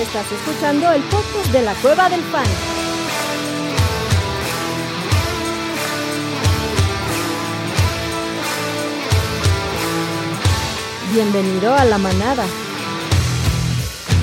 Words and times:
Estás 0.00 0.32
escuchando 0.32 0.90
el 0.92 1.02
podcast 1.02 1.52
de 1.52 1.60
la 1.60 1.74
Cueva 1.74 2.08
del 2.08 2.22
Fan. 2.22 2.46
Bienvenido 11.12 11.74
a 11.74 11.84
la 11.84 11.98
manada. 11.98 12.46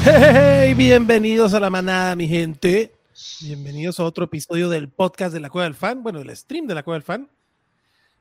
Hey, 0.04 0.74
bienvenidos 0.74 1.54
a 1.54 1.60
la 1.60 1.70
manada, 1.70 2.16
mi 2.16 2.28
gente. 2.28 2.96
Bienvenidos 3.42 4.00
a 4.00 4.04
otro 4.06 4.26
episodio 4.26 4.70
del 4.70 4.90
podcast 4.90 5.32
de 5.32 5.42
la 5.42 5.52
Cueva 5.52 5.66
del 5.66 5.76
Fan, 5.76 6.02
bueno, 6.02 6.22
el 6.22 6.36
stream 6.36 6.66
de 6.66 6.74
la 6.74 6.82
Cueva 6.82 6.96
del 6.96 7.04
Fan. 7.04 7.30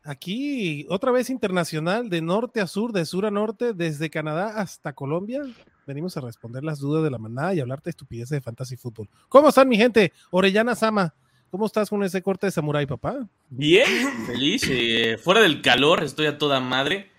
Aquí, 0.04 0.86
otra 0.90 1.10
vez 1.10 1.30
internacional, 1.30 2.10
de 2.10 2.20
norte 2.20 2.60
a 2.60 2.66
sur, 2.66 2.92
de 2.92 3.06
sur 3.06 3.24
a 3.24 3.30
norte, 3.30 3.72
desde 3.72 4.10
Canadá 4.10 4.60
hasta 4.60 4.92
Colombia. 4.92 5.42
Venimos 5.86 6.16
a 6.16 6.20
responder 6.20 6.64
las 6.64 6.80
dudas 6.80 7.04
de 7.04 7.10
la 7.10 7.18
manada 7.18 7.54
y 7.54 7.60
hablarte 7.60 7.84
de 7.84 7.90
estupideces 7.90 8.30
de 8.30 8.40
fantasy 8.40 8.76
fútbol. 8.76 9.08
¿Cómo 9.28 9.50
están, 9.50 9.68
mi 9.68 9.76
gente? 9.76 10.12
Orellana 10.30 10.74
Sama, 10.74 11.14
¿cómo 11.48 11.64
estás 11.64 11.88
con 11.88 12.02
ese 12.02 12.22
corte 12.22 12.48
de 12.48 12.50
samurái, 12.50 12.86
papá? 12.86 13.28
Bien, 13.50 13.86
feliz. 14.26 14.64
eh, 14.68 15.16
fuera 15.16 15.40
del 15.40 15.62
calor, 15.62 16.02
estoy 16.02 16.26
a 16.26 16.38
toda 16.38 16.58
madre. 16.58 17.12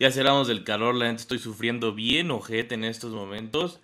Ya 0.00 0.10
cerramos 0.10 0.48
del 0.48 0.64
calor, 0.64 0.94
la 0.94 1.06
gente 1.06 1.20
estoy 1.20 1.38
sufriendo 1.38 1.94
bien 1.94 2.30
ojete 2.30 2.74
en 2.74 2.84
estos 2.84 3.12
momentos. 3.12 3.80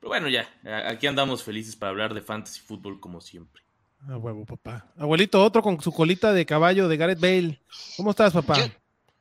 Pero 0.00 0.10
bueno, 0.10 0.28
ya, 0.28 0.48
aquí 0.88 1.06
andamos 1.06 1.44
felices 1.44 1.76
para 1.76 1.90
hablar 1.90 2.12
de 2.12 2.22
fantasy 2.22 2.60
fútbol 2.60 2.98
como 2.98 3.20
siempre. 3.20 3.62
A 4.08 4.16
huevo, 4.16 4.44
papá. 4.44 4.92
Abuelito, 4.96 5.42
otro 5.42 5.62
con 5.62 5.80
su 5.80 5.92
colita 5.92 6.32
de 6.32 6.44
caballo 6.44 6.88
de 6.88 6.96
Gareth 6.96 7.20
Bale. 7.20 7.60
¿Cómo 7.96 8.10
estás, 8.10 8.32
papá? 8.32 8.58
Yo, 8.58 8.66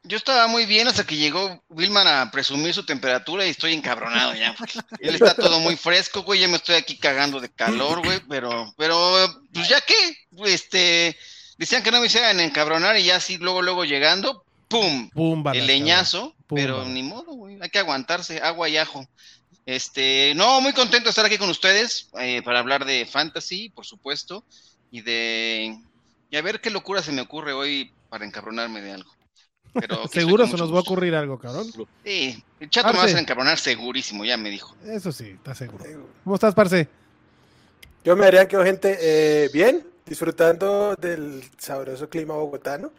yo 0.08 0.18
estaba 0.18 0.48
muy 0.48 0.66
bien 0.66 0.88
hasta 0.88 1.06
que 1.06 1.16
llegó 1.16 1.64
Wilman 1.70 2.08
a 2.08 2.32
presumir 2.32 2.74
su 2.74 2.86
temperatura 2.86 3.46
y 3.46 3.50
estoy 3.50 3.74
encabronado 3.74 4.34
ya. 4.36 4.56
Él 5.00 5.16
está 5.16 5.34
todo 5.36 5.60
muy 5.60 5.76
fresco, 5.76 6.24
güey. 6.24 6.42
Ya 6.42 6.48
me 6.48 6.58
estoy 6.58 6.76
aquí 6.76 6.98
cagando 6.98 7.40
de 7.40 7.50
calor, 7.50 8.04
güey. 8.04 8.20
Pero, 8.30 8.74
pero, 8.78 9.28
pues 9.54 9.68
ya 9.68 9.82
qué. 9.82 10.18
Este, 10.46 11.18
decían 11.58 11.84
que 11.84 11.92
no 11.92 12.00
me 12.00 12.08
hicieran 12.08 12.40
encabronar 12.40 12.98
y 12.98 13.04
ya 13.04 13.18
así 13.18 13.38
luego, 13.38 13.62
luego 13.62 13.86
llegando, 13.86 14.46
¡pum! 14.68 15.10
Pumba. 15.10 15.52
el 15.54 15.68
leñazo. 15.68 16.36
Pum, 16.48 16.58
pero 16.58 16.86
ni 16.86 17.04
modo, 17.04 17.34
güey. 17.34 17.58
Hay 17.62 17.70
que 17.70 17.80
aguantarse, 17.80 18.40
agua 18.42 18.70
y 18.70 18.78
ajo. 18.78 19.08
Este, 19.66 20.34
no, 20.36 20.62
muy 20.62 20.74
contento 20.74 21.06
de 21.06 21.10
estar 21.10 21.26
aquí 21.26 21.38
con 21.38 21.50
ustedes 21.50 22.10
eh, 22.20 22.42
para 22.44 22.60
hablar 22.60 22.86
de 22.86 23.06
fantasy, 23.06 23.70
por 23.70 23.86
supuesto, 23.86 24.44
y 24.92 25.02
de 25.02 25.76
y 26.30 26.38
a 26.38 26.42
ver 26.42 26.62
qué 26.62 26.70
locura 26.70 27.02
se 27.02 27.12
me 27.12 27.22
ocurre 27.22 27.54
hoy 27.54 27.92
para 28.10 28.26
encabronarme 28.26 28.82
de 28.82 28.92
algo. 28.92 29.15
Pero 29.80 30.08
Seguro 30.08 30.48
se 30.48 30.58
nos 30.58 30.74
va 30.74 30.78
a 30.78 30.82
ocurrir 30.82 31.14
algo, 31.16 31.38
cabrón. 31.38 31.68
Sí, 32.04 32.44
el 32.60 32.70
chato 32.70 32.88
me 32.88 32.94
va 32.94 33.00
a 33.00 33.04
Arce. 33.04 33.14
hacer 33.14 33.24
encabronar 33.24 33.60
segurísimo, 33.60 34.24
ya 34.26 34.38
me 34.38 34.50
dijo. 34.50 34.76
Eso 34.86 35.12
sí, 35.12 35.30
está 35.30 35.54
seguro. 35.54 35.84
¿Cómo 36.24 36.36
estás, 36.36 36.56
parce? 36.56 36.88
Yo 38.04 38.16
me 38.16 38.26
haría 38.26 38.48
que 38.48 38.58
gente 38.64 38.98
eh, 39.02 39.50
bien, 39.54 39.86
disfrutando 40.06 40.96
del 40.96 41.44
sabroso 41.58 42.08
clima 42.10 42.36
bogotano. 42.36 42.92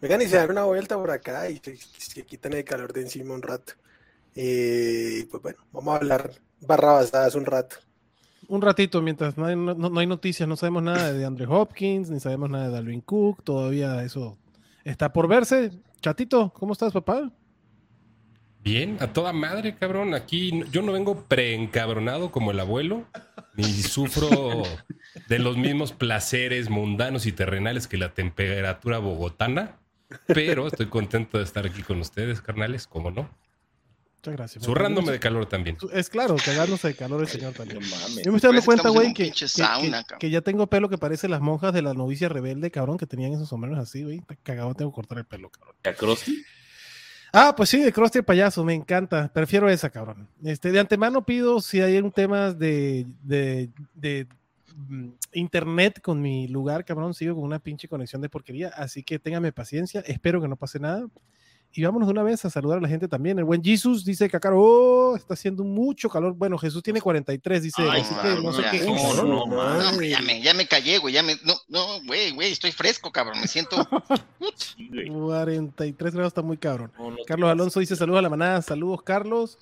Vengan 0.00 0.22
y 0.22 0.26
se 0.26 0.36
dan 0.36 0.50
una 0.50 0.64
vuelta 0.64 0.96
por 0.96 1.10
acá 1.10 1.48
y 1.48 1.56
se, 1.58 1.76
se 1.98 2.22
quitan 2.24 2.52
el 2.52 2.64
calor 2.64 2.92
de 2.92 3.00
encima 3.02 3.34
un 3.34 3.42
rato. 3.42 3.72
Y 4.34 5.24
pues 5.24 5.42
bueno, 5.42 5.58
vamos 5.72 5.94
a 5.94 5.96
hablar 5.96 6.30
barrabasadas 6.60 7.34
un 7.34 7.46
rato. 7.46 7.76
Un 8.48 8.60
ratito, 8.62 9.00
mientras 9.02 9.36
no 9.36 9.46
hay, 9.46 9.56
no- 9.56 9.74
no 9.74 9.98
hay 9.98 10.06
noticias, 10.06 10.48
no 10.48 10.56
sabemos 10.56 10.82
nada 10.82 11.12
de 11.12 11.24
Andre 11.24 11.46
Hopkins, 11.46 12.10
ni 12.10 12.20
sabemos 12.20 12.50
nada 12.50 12.68
de 12.68 12.76
Alvin 12.78 13.00
Cook, 13.00 13.42
todavía 13.42 14.04
eso 14.04 14.36
está 14.84 15.12
por 15.12 15.26
verse. 15.26 15.72
Chatito, 16.06 16.52
¿cómo 16.54 16.72
estás, 16.72 16.92
papá? 16.92 17.32
Bien, 18.62 18.96
a 19.00 19.12
toda 19.12 19.32
madre, 19.32 19.74
cabrón. 19.74 20.14
Aquí 20.14 20.62
yo 20.70 20.80
no 20.82 20.92
vengo 20.92 21.24
preencabronado 21.24 22.30
como 22.30 22.52
el 22.52 22.60
abuelo, 22.60 23.06
ni 23.56 23.64
sufro 23.64 24.28
de 25.28 25.38
los 25.40 25.56
mismos 25.56 25.90
placeres 25.90 26.70
mundanos 26.70 27.26
y 27.26 27.32
terrenales 27.32 27.88
que 27.88 27.96
la 27.96 28.14
temperatura 28.14 28.98
bogotana, 28.98 29.80
pero 30.28 30.68
estoy 30.68 30.86
contento 30.86 31.38
de 31.38 31.42
estar 31.42 31.66
aquí 31.66 31.82
con 31.82 31.98
ustedes, 31.98 32.40
carnales, 32.40 32.86
¿cómo 32.86 33.10
no? 33.10 33.28
Muchas 34.26 34.36
gracias. 34.38 34.64
Zurrándome 34.64 35.12
de 35.12 35.20
calor 35.20 35.46
también. 35.46 35.76
Es 35.92 36.10
claro, 36.10 36.36
cagándose 36.44 36.88
de 36.88 36.94
calor 36.96 37.20
el 37.20 37.28
señor 37.28 37.52
también. 37.52 37.80
No 37.80 37.86
mames. 37.88 38.22
Yo 38.24 38.32
me 38.32 38.38
estoy 38.38 38.50
dando 38.52 38.64
cuenta, 38.64 38.88
güey, 38.88 39.14
que, 39.14 39.30
que- 39.30 39.48
sauna, 39.48 39.80
que- 39.82 39.90
cabrón. 39.90 40.18
que 40.18 40.30
ya 40.30 40.40
tengo 40.40 40.66
pelo 40.66 40.88
que 40.88 40.98
parece 40.98 41.28
las 41.28 41.40
monjas 41.40 41.72
de 41.72 41.82
la 41.82 41.94
novicia 41.94 42.28
rebelde, 42.28 42.70
cabrón, 42.70 42.98
que 42.98 43.06
tenían 43.06 43.32
esos 43.32 43.48
sombreros 43.48 43.78
así, 43.78 44.02
güey. 44.02 44.22
Cagado, 44.42 44.74
tengo 44.74 44.90
que 44.90 44.96
cortar 44.96 45.18
el 45.18 45.24
pelo, 45.26 45.48
cabrón. 45.50 45.74
¿A 45.84 45.92
Krusty? 45.92 46.42
Ah, 47.32 47.54
pues 47.56 47.68
sí, 47.68 47.80
de 47.80 47.92
Krusty 47.92 48.18
el 48.18 48.24
payaso, 48.24 48.64
me 48.64 48.74
encanta. 48.74 49.30
Prefiero 49.32 49.68
esa, 49.68 49.90
cabrón. 49.90 50.28
Este, 50.42 50.72
de 50.72 50.80
antemano 50.80 51.24
pido 51.24 51.60
si 51.60 51.80
hay 51.80 51.98
un 51.98 52.10
tema 52.10 52.52
de, 52.52 53.06
de, 53.22 53.68
de, 53.94 54.26
mm, 54.74 55.08
internet 55.32 56.00
con 56.00 56.20
mi 56.22 56.48
lugar, 56.48 56.84
cabrón. 56.84 57.12
Sigo 57.14 57.34
con 57.34 57.44
una 57.44 57.58
pinche 57.58 57.88
conexión 57.88 58.22
de 58.22 58.28
porquería, 58.28 58.68
así 58.68 59.02
que 59.02 59.18
téngame 59.18 59.52
paciencia. 59.52 60.00
Espero 60.06 60.40
que 60.40 60.48
no 60.48 60.56
pase 60.56 60.78
nada. 60.80 61.06
Y 61.76 61.84
vámonos 61.84 62.08
de 62.08 62.12
una 62.12 62.22
vez 62.22 62.42
a 62.44 62.50
saludar 62.50 62.78
a 62.78 62.80
la 62.80 62.88
gente 62.88 63.06
también. 63.06 63.38
El 63.38 63.44
buen 63.44 63.62
Jesus 63.62 64.02
dice, 64.02 64.30
Cacaro, 64.30 64.60
oh, 64.62 65.16
está 65.16 65.34
haciendo 65.34 65.62
mucho 65.62 66.08
calor. 66.08 66.32
Bueno, 66.32 66.56
Jesús 66.56 66.82
tiene 66.82 67.02
43, 67.02 67.62
dice. 67.62 67.82
Ay, 67.82 68.00
así 68.00 68.14
que 68.14 68.42
no 68.42 68.52
sé 68.52 68.62
qué. 68.70 68.80
no, 68.80 69.14
no, 69.14 69.46
No, 69.46 69.90
hombre, 69.90 70.08
ya 70.08 70.20
me, 70.22 70.40
ya 70.40 70.54
me 70.54 70.66
callé, 70.66 70.96
güey. 70.96 71.12
Ya 71.12 71.22
me, 71.22 71.36
no, 71.44 71.54
no, 71.68 72.00
güey, 72.06 72.32
güey, 72.32 72.52
estoy 72.52 72.72
fresco, 72.72 73.12
cabrón. 73.12 73.40
Me 73.40 73.46
siento. 73.46 73.76
Sí, 74.54 74.88
güey. 74.88 75.08
43 75.08 76.14
grados 76.14 76.30
está 76.30 76.40
muy 76.40 76.56
cabrón. 76.56 76.92
No, 76.98 77.10
no 77.10 77.16
Carlos. 77.26 77.50
Alonso 77.50 77.80
dice 77.80 77.96
saludos 77.96 78.20
a 78.20 78.22
la 78.22 78.30
manada, 78.30 78.62
saludos 78.62 79.02
Carlos. 79.02 79.58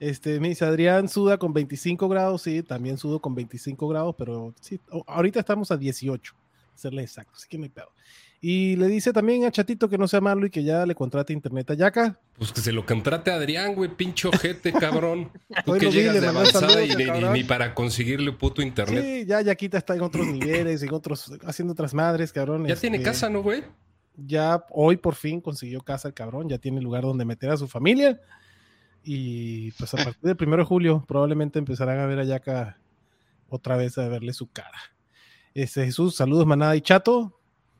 Este, 0.00 0.38
me 0.38 0.48
dice 0.48 0.64
Adrián 0.64 1.08
suda 1.08 1.38
con 1.38 1.52
25 1.52 2.08
grados, 2.08 2.42
sí, 2.42 2.62
también 2.62 2.98
sudo 2.98 3.20
con 3.20 3.34
25 3.34 3.88
grados, 3.88 4.14
pero 4.16 4.54
sí, 4.60 4.78
ahorita 5.06 5.40
estamos 5.40 5.72
a 5.72 5.76
18, 5.76 6.34
serle 6.74 7.02
exacto, 7.02 7.32
así 7.34 7.48
que 7.48 7.58
no 7.58 7.64
hay 7.64 7.70
pedo. 7.70 7.90
Y 8.40 8.76
le 8.76 8.86
dice 8.86 9.12
también 9.12 9.44
a 9.44 9.50
Chatito 9.50 9.88
que 9.88 9.98
no 9.98 10.06
sea 10.06 10.20
malo 10.20 10.46
y 10.46 10.50
que 10.50 10.62
ya 10.62 10.86
le 10.86 10.94
contrate 10.94 11.32
internet 11.32 11.72
a 11.72 11.74
Yaka. 11.74 12.20
Pues 12.36 12.52
que 12.52 12.60
se 12.60 12.70
lo 12.70 12.86
contrate 12.86 13.32
a 13.32 13.34
Adrián, 13.34 13.74
güey, 13.74 13.90
pinche 13.90 14.28
ojete, 14.28 14.72
cabrón. 14.72 15.30
Tú 15.64 15.72
Hoy 15.72 15.80
que 15.80 15.86
vi, 15.86 15.92
llegas 15.92 16.14
le 16.14 16.20
de 16.20 16.28
avanzada 16.28 16.84
y 16.84 16.94
ni 17.32 17.42
para 17.42 17.74
conseguirle 17.74 18.30
puto 18.32 18.62
internet. 18.62 19.02
Sí, 19.04 19.26
ya 19.26 19.40
Yaquita 19.40 19.78
está 19.78 19.94
en 19.94 20.02
otros 20.02 20.26
niveles, 20.28 20.82
en 20.82 20.94
otros, 20.94 21.32
haciendo 21.44 21.72
otras 21.72 21.94
madres, 21.94 22.32
cabrón. 22.32 22.66
Ya 22.66 22.76
tiene 22.76 22.98
este, 22.98 23.10
casa, 23.10 23.28
¿no, 23.28 23.42
güey? 23.42 23.64
ya 24.26 24.64
hoy 24.70 24.96
por 24.96 25.14
fin 25.14 25.40
consiguió 25.40 25.80
casa 25.80 26.08
el 26.08 26.14
cabrón, 26.14 26.48
ya 26.48 26.58
tiene 26.58 26.80
lugar 26.80 27.02
donde 27.02 27.24
meter 27.24 27.50
a 27.50 27.56
su 27.56 27.68
familia. 27.68 28.20
Y 29.02 29.70
pues 29.72 29.94
a 29.94 29.96
partir 30.04 30.22
del 30.22 30.36
primero 30.36 30.62
de 30.62 30.66
julio 30.66 31.04
probablemente 31.06 31.58
empezarán 31.58 31.98
a 32.00 32.06
ver 32.06 32.18
a 32.18 32.24
Yaka 32.24 32.78
otra 33.48 33.76
vez 33.76 33.96
a 33.98 34.08
verle 34.08 34.32
su 34.32 34.50
cara. 34.50 34.78
Este, 35.54 35.84
Jesús, 35.84 36.16
saludos 36.16 36.46
Manada 36.46 36.76
y 36.76 36.80
Chato. 36.80 37.37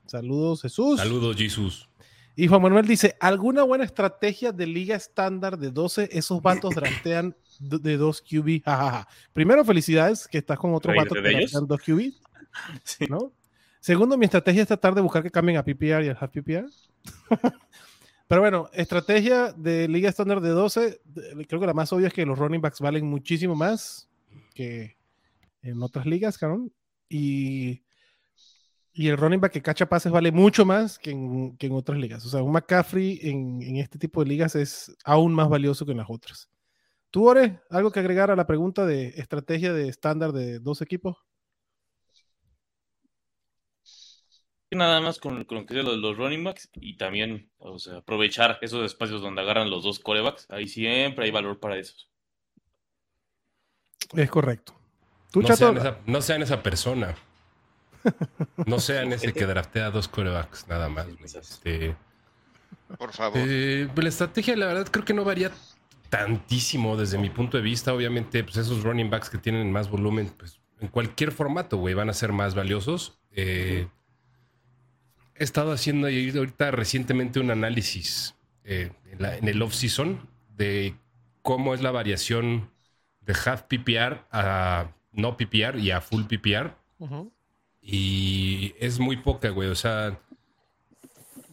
Saludos 0.08 0.62
Jesús. 0.62 0.98
Saludos, 0.98 1.36
Jesus. 1.36 1.88
Y 2.34 2.46
Juan 2.46 2.62
Manuel 2.62 2.86
dice, 2.86 3.16
¿alguna 3.20 3.62
buena 3.64 3.84
estrategia 3.84 4.52
de 4.52 4.66
liga 4.66 4.96
estándar 4.96 5.58
de 5.58 5.70
12? 5.70 6.08
Esos 6.12 6.40
vatos 6.40 6.74
draftean 6.74 7.36
de 7.58 7.96
2 7.96 8.22
QB. 8.22 8.62
Ja, 8.64 8.76
ja, 8.76 8.90
ja. 8.90 9.08
Primero, 9.32 9.64
felicidades 9.64 10.26
que 10.28 10.38
estás 10.38 10.58
con 10.58 10.72
otro 10.74 10.92
¿Reírte 10.92 11.14
vato 11.14 11.22
que 11.22 11.36
draftean 11.36 11.66
2 11.66 11.80
QB. 11.80 12.00
Sí. 12.84 13.06
¿no? 13.08 13.32
Segundo, 13.80 14.16
mi 14.16 14.24
estrategia 14.24 14.62
es 14.62 14.68
tratar 14.68 14.94
de 14.94 15.00
buscar 15.00 15.22
que 15.22 15.30
cambien 15.30 15.58
a 15.58 15.62
PPR 15.64 16.04
y 16.04 16.08
al 16.08 16.16
half 16.18 16.32
PPR. 16.32 16.66
Pero 18.28 18.40
bueno, 18.40 18.68
estrategia 18.72 19.52
de 19.52 19.88
liga 19.88 20.08
estándar 20.08 20.40
de 20.40 20.50
12, 20.50 21.00
de- 21.04 21.46
creo 21.46 21.60
que 21.60 21.66
la 21.66 21.74
más 21.74 21.92
obvia 21.92 22.08
es 22.08 22.12
que 22.12 22.26
los 22.26 22.38
running 22.38 22.60
backs 22.60 22.80
valen 22.80 23.06
muchísimo 23.06 23.54
más 23.54 24.08
que 24.54 24.96
en 25.62 25.82
otras 25.82 26.06
ligas, 26.06 26.36
cabrón. 26.38 26.72
Y, 27.08 27.82
y 28.98 29.06
el 29.06 29.16
running 29.16 29.40
back 29.40 29.52
que 29.52 29.62
cacha 29.62 29.88
pases 29.88 30.10
vale 30.10 30.32
mucho 30.32 30.66
más 30.66 30.98
que 30.98 31.12
en, 31.12 31.56
que 31.56 31.68
en 31.68 31.74
otras 31.74 31.96
ligas. 31.98 32.26
O 32.26 32.28
sea, 32.28 32.42
un 32.42 32.50
McCaffrey 32.50 33.20
en, 33.22 33.62
en 33.62 33.76
este 33.76 33.96
tipo 33.96 34.24
de 34.24 34.28
ligas 34.28 34.56
es 34.56 34.92
aún 35.04 35.32
más 35.32 35.48
valioso 35.48 35.86
que 35.86 35.92
en 35.92 35.98
las 35.98 36.10
otras. 36.10 36.50
¿Tú, 37.12 37.28
Ore, 37.28 37.60
algo 37.70 37.92
que 37.92 38.00
agregar 38.00 38.32
a 38.32 38.36
la 38.36 38.48
pregunta 38.48 38.86
de 38.86 39.10
estrategia 39.10 39.72
de 39.72 39.88
estándar 39.88 40.32
de 40.32 40.58
dos 40.58 40.82
equipos? 40.82 41.16
Nada 44.72 45.00
más 45.00 45.20
con, 45.20 45.44
con 45.44 45.58
lo 45.58 45.66
que 45.66 45.74
sea 45.74 45.84
los, 45.84 45.96
los 45.98 46.16
running 46.16 46.42
backs 46.42 46.68
y 46.74 46.96
también, 46.96 47.52
o 47.58 47.78
sea, 47.78 47.98
aprovechar 47.98 48.58
esos 48.62 48.84
espacios 48.84 49.22
donde 49.22 49.42
agarran 49.42 49.70
los 49.70 49.84
dos 49.84 50.00
corebacks. 50.00 50.46
Ahí 50.50 50.66
siempre 50.66 51.26
hay 51.26 51.30
valor 51.30 51.60
para 51.60 51.78
esos. 51.78 52.10
Es 54.14 54.30
correcto. 54.30 54.74
¿Tú, 55.30 55.42
No 55.42 55.46
Chato? 55.46 55.56
sean, 55.56 55.76
esa, 55.76 55.98
no 56.06 56.20
sean 56.22 56.42
esa 56.42 56.62
persona. 56.62 57.16
No 58.66 58.78
sean 58.80 59.12
ese 59.12 59.32
que 59.32 59.46
draftea 59.46 59.90
dos 59.90 60.08
corebacks, 60.08 60.66
nada 60.68 60.88
más. 60.88 61.06
Este, 61.34 61.96
Por 62.98 63.12
favor. 63.12 63.38
eh, 63.38 63.88
la 63.94 64.08
estrategia, 64.08 64.56
la 64.56 64.66
verdad, 64.66 64.88
creo 64.90 65.04
que 65.04 65.14
no 65.14 65.24
varía 65.24 65.52
tantísimo 66.10 66.96
desde 66.96 67.18
mi 67.18 67.30
punto 67.30 67.56
de 67.56 67.62
vista. 67.62 67.92
Obviamente, 67.94 68.42
pues 68.44 68.56
esos 68.56 68.82
running 68.82 69.10
backs 69.10 69.30
que 69.30 69.38
tienen 69.38 69.70
más 69.72 69.90
volumen, 69.90 70.30
pues 70.36 70.60
en 70.80 70.88
cualquier 70.88 71.32
formato, 71.32 71.76
güey, 71.76 71.94
van 71.94 72.10
a 72.10 72.14
ser 72.14 72.32
más 72.32 72.54
valiosos. 72.54 73.18
Eh, 73.32 73.86
he 75.34 75.44
estado 75.44 75.72
haciendo 75.72 76.06
ahorita 76.08 76.70
recientemente 76.70 77.40
un 77.40 77.50
análisis 77.50 78.34
eh, 78.64 78.90
en, 79.10 79.22
la- 79.22 79.36
en 79.36 79.48
el 79.48 79.62
off-season 79.62 80.28
de 80.56 80.94
cómo 81.42 81.74
es 81.74 81.82
la 81.82 81.90
variación 81.90 82.70
de 83.20 83.34
half 83.44 83.62
PPR 83.62 84.20
a 84.30 84.90
no 85.12 85.36
PPR 85.36 85.78
y 85.80 85.90
a 85.90 86.00
full 86.00 86.24
PPR. 86.24 86.74
Ujú. 86.98 87.32
Y 87.90 88.74
es 88.78 88.98
muy 88.98 89.16
poca, 89.16 89.48
güey. 89.48 89.70
O 89.70 89.74
sea, 89.74 90.20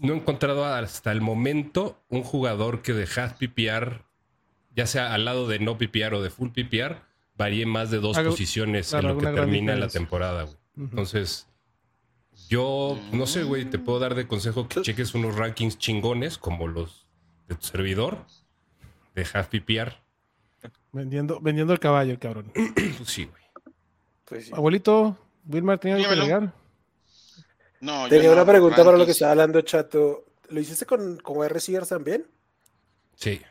no 0.01 0.13
he 0.13 0.17
encontrado 0.17 0.65
hasta 0.65 1.13
el 1.13 1.21
momento 1.21 2.03
un 2.09 2.23
jugador 2.23 2.81
que 2.81 2.91
de 2.91 3.03
half 3.03 3.37
PPR, 3.39 4.03
ya 4.75 4.85
sea 4.85 5.13
al 5.13 5.23
lado 5.23 5.47
de 5.47 5.59
no 5.59 5.77
PPR 5.77 6.13
o 6.13 6.21
de 6.21 6.29
full 6.29 6.49
PPR, 6.49 6.97
varíe 7.37 7.65
más 7.65 7.89
de 7.89 7.99
dos 7.99 8.19
posiciones 8.19 8.89
claro, 8.89 9.11
en 9.11 9.15
lo 9.15 9.21
que 9.21 9.27
termina 9.27 9.77
la 9.77 9.87
temporada, 9.87 10.43
güey. 10.43 10.57
Entonces, 10.75 11.47
yo 12.49 12.99
no 13.13 13.27
sé, 13.27 13.43
güey, 13.43 13.63
te 13.63 13.79
puedo 13.79 13.99
dar 13.99 14.13
de 14.13 14.27
consejo 14.27 14.67
que 14.67 14.81
cheques 14.81 15.15
unos 15.15 15.37
rankings 15.37 15.77
chingones 15.77 16.37
como 16.37 16.67
los 16.67 17.07
de 17.47 17.55
tu 17.55 17.65
servidor 17.65 18.25
de 19.13 19.25
half 19.33 19.47
PPR. 19.47 19.93
Vendiendo, 20.91 21.39
vendiendo 21.39 21.71
el 21.71 21.79
caballo, 21.79 22.11
el 22.11 22.19
cabrón. 22.19 22.51
Pues 22.53 23.09
sí, 23.09 23.23
güey. 23.23 23.43
Pues 24.25 24.47
sí. 24.47 24.51
Abuelito, 24.53 25.17
Wilmar, 25.47 25.79
¿tenía 25.79 25.95
algo 25.97 26.09
que 26.09 26.13
agregar? 26.13 26.53
No, 27.81 28.03
yo 28.03 28.09
Tenía 28.09 28.29
no, 28.29 28.33
una 28.33 28.45
pregunta 28.45 28.83
para 28.83 28.97
lo 28.97 29.05
que 29.05 29.11
estaba 29.11 29.31
hablando, 29.31 29.61
Chato. 29.61 30.25
¿Lo 30.49 30.59
hiciste 30.59 30.85
con, 30.85 31.17
con 31.17 31.47
receivers 31.49 31.89
también? 31.89 32.25
Sí. 33.15 33.41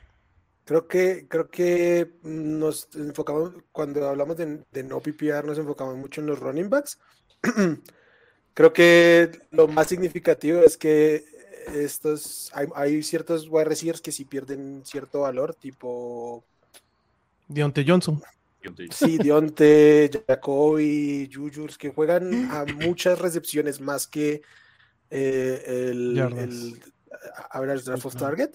Creo 0.64 0.88
que, 0.88 1.26
creo 1.28 1.50
que 1.50 2.14
nos 2.22 2.88
enfocamos, 2.94 3.52
cuando 3.70 4.08
hablamos 4.08 4.36
de, 4.36 4.62
de 4.70 4.82
no 4.82 5.00
PPR, 5.00 5.44
nos 5.44 5.58
enfocamos 5.58 5.96
mucho 5.96 6.20
en 6.20 6.26
los 6.28 6.38
running 6.38 6.70
backs. 6.70 6.98
creo 8.54 8.72
que 8.72 9.42
lo 9.50 9.68
más 9.68 9.88
significativo 9.88 10.60
es 10.60 10.76
que 10.76 11.24
estos, 11.74 12.50
hay, 12.54 12.68
hay 12.74 13.02
ciertos 13.02 13.48
wide 13.48 13.64
receivers 13.64 14.00
que 14.00 14.12
sí 14.12 14.24
pierden 14.24 14.82
cierto 14.84 15.20
valor, 15.20 15.54
tipo, 15.54 16.44
Deontay 17.48 17.84
Johnson. 17.86 18.22
Sí, 18.90 19.18
Dionte, 19.18 20.10
Jacoby, 20.26 21.30
Jujurs, 21.32 21.78
que 21.78 21.90
juegan 21.90 22.50
a 22.50 22.64
muchas 22.64 23.18
recepciones 23.18 23.80
más 23.80 24.06
que 24.06 24.42
eh, 25.10 25.62
el, 25.90 26.18
el 26.18 26.82
average 27.50 27.84
draft 27.84 28.06
of 28.06 28.16
target. 28.16 28.50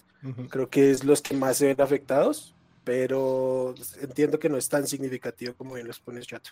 Creo 0.49 0.69
que 0.69 0.91
es 0.91 1.03
los 1.03 1.21
que 1.21 1.35
más 1.35 1.57
se 1.57 1.67
ven 1.67 1.81
afectados, 1.81 2.53
pero 2.83 3.73
entiendo 4.01 4.39
que 4.39 4.49
no 4.49 4.57
es 4.57 4.67
tan 4.67 4.87
significativo 4.87 5.53
como 5.53 5.75
bien 5.75 5.87
los 5.87 5.99
pones 5.99 6.27
chato. 6.27 6.51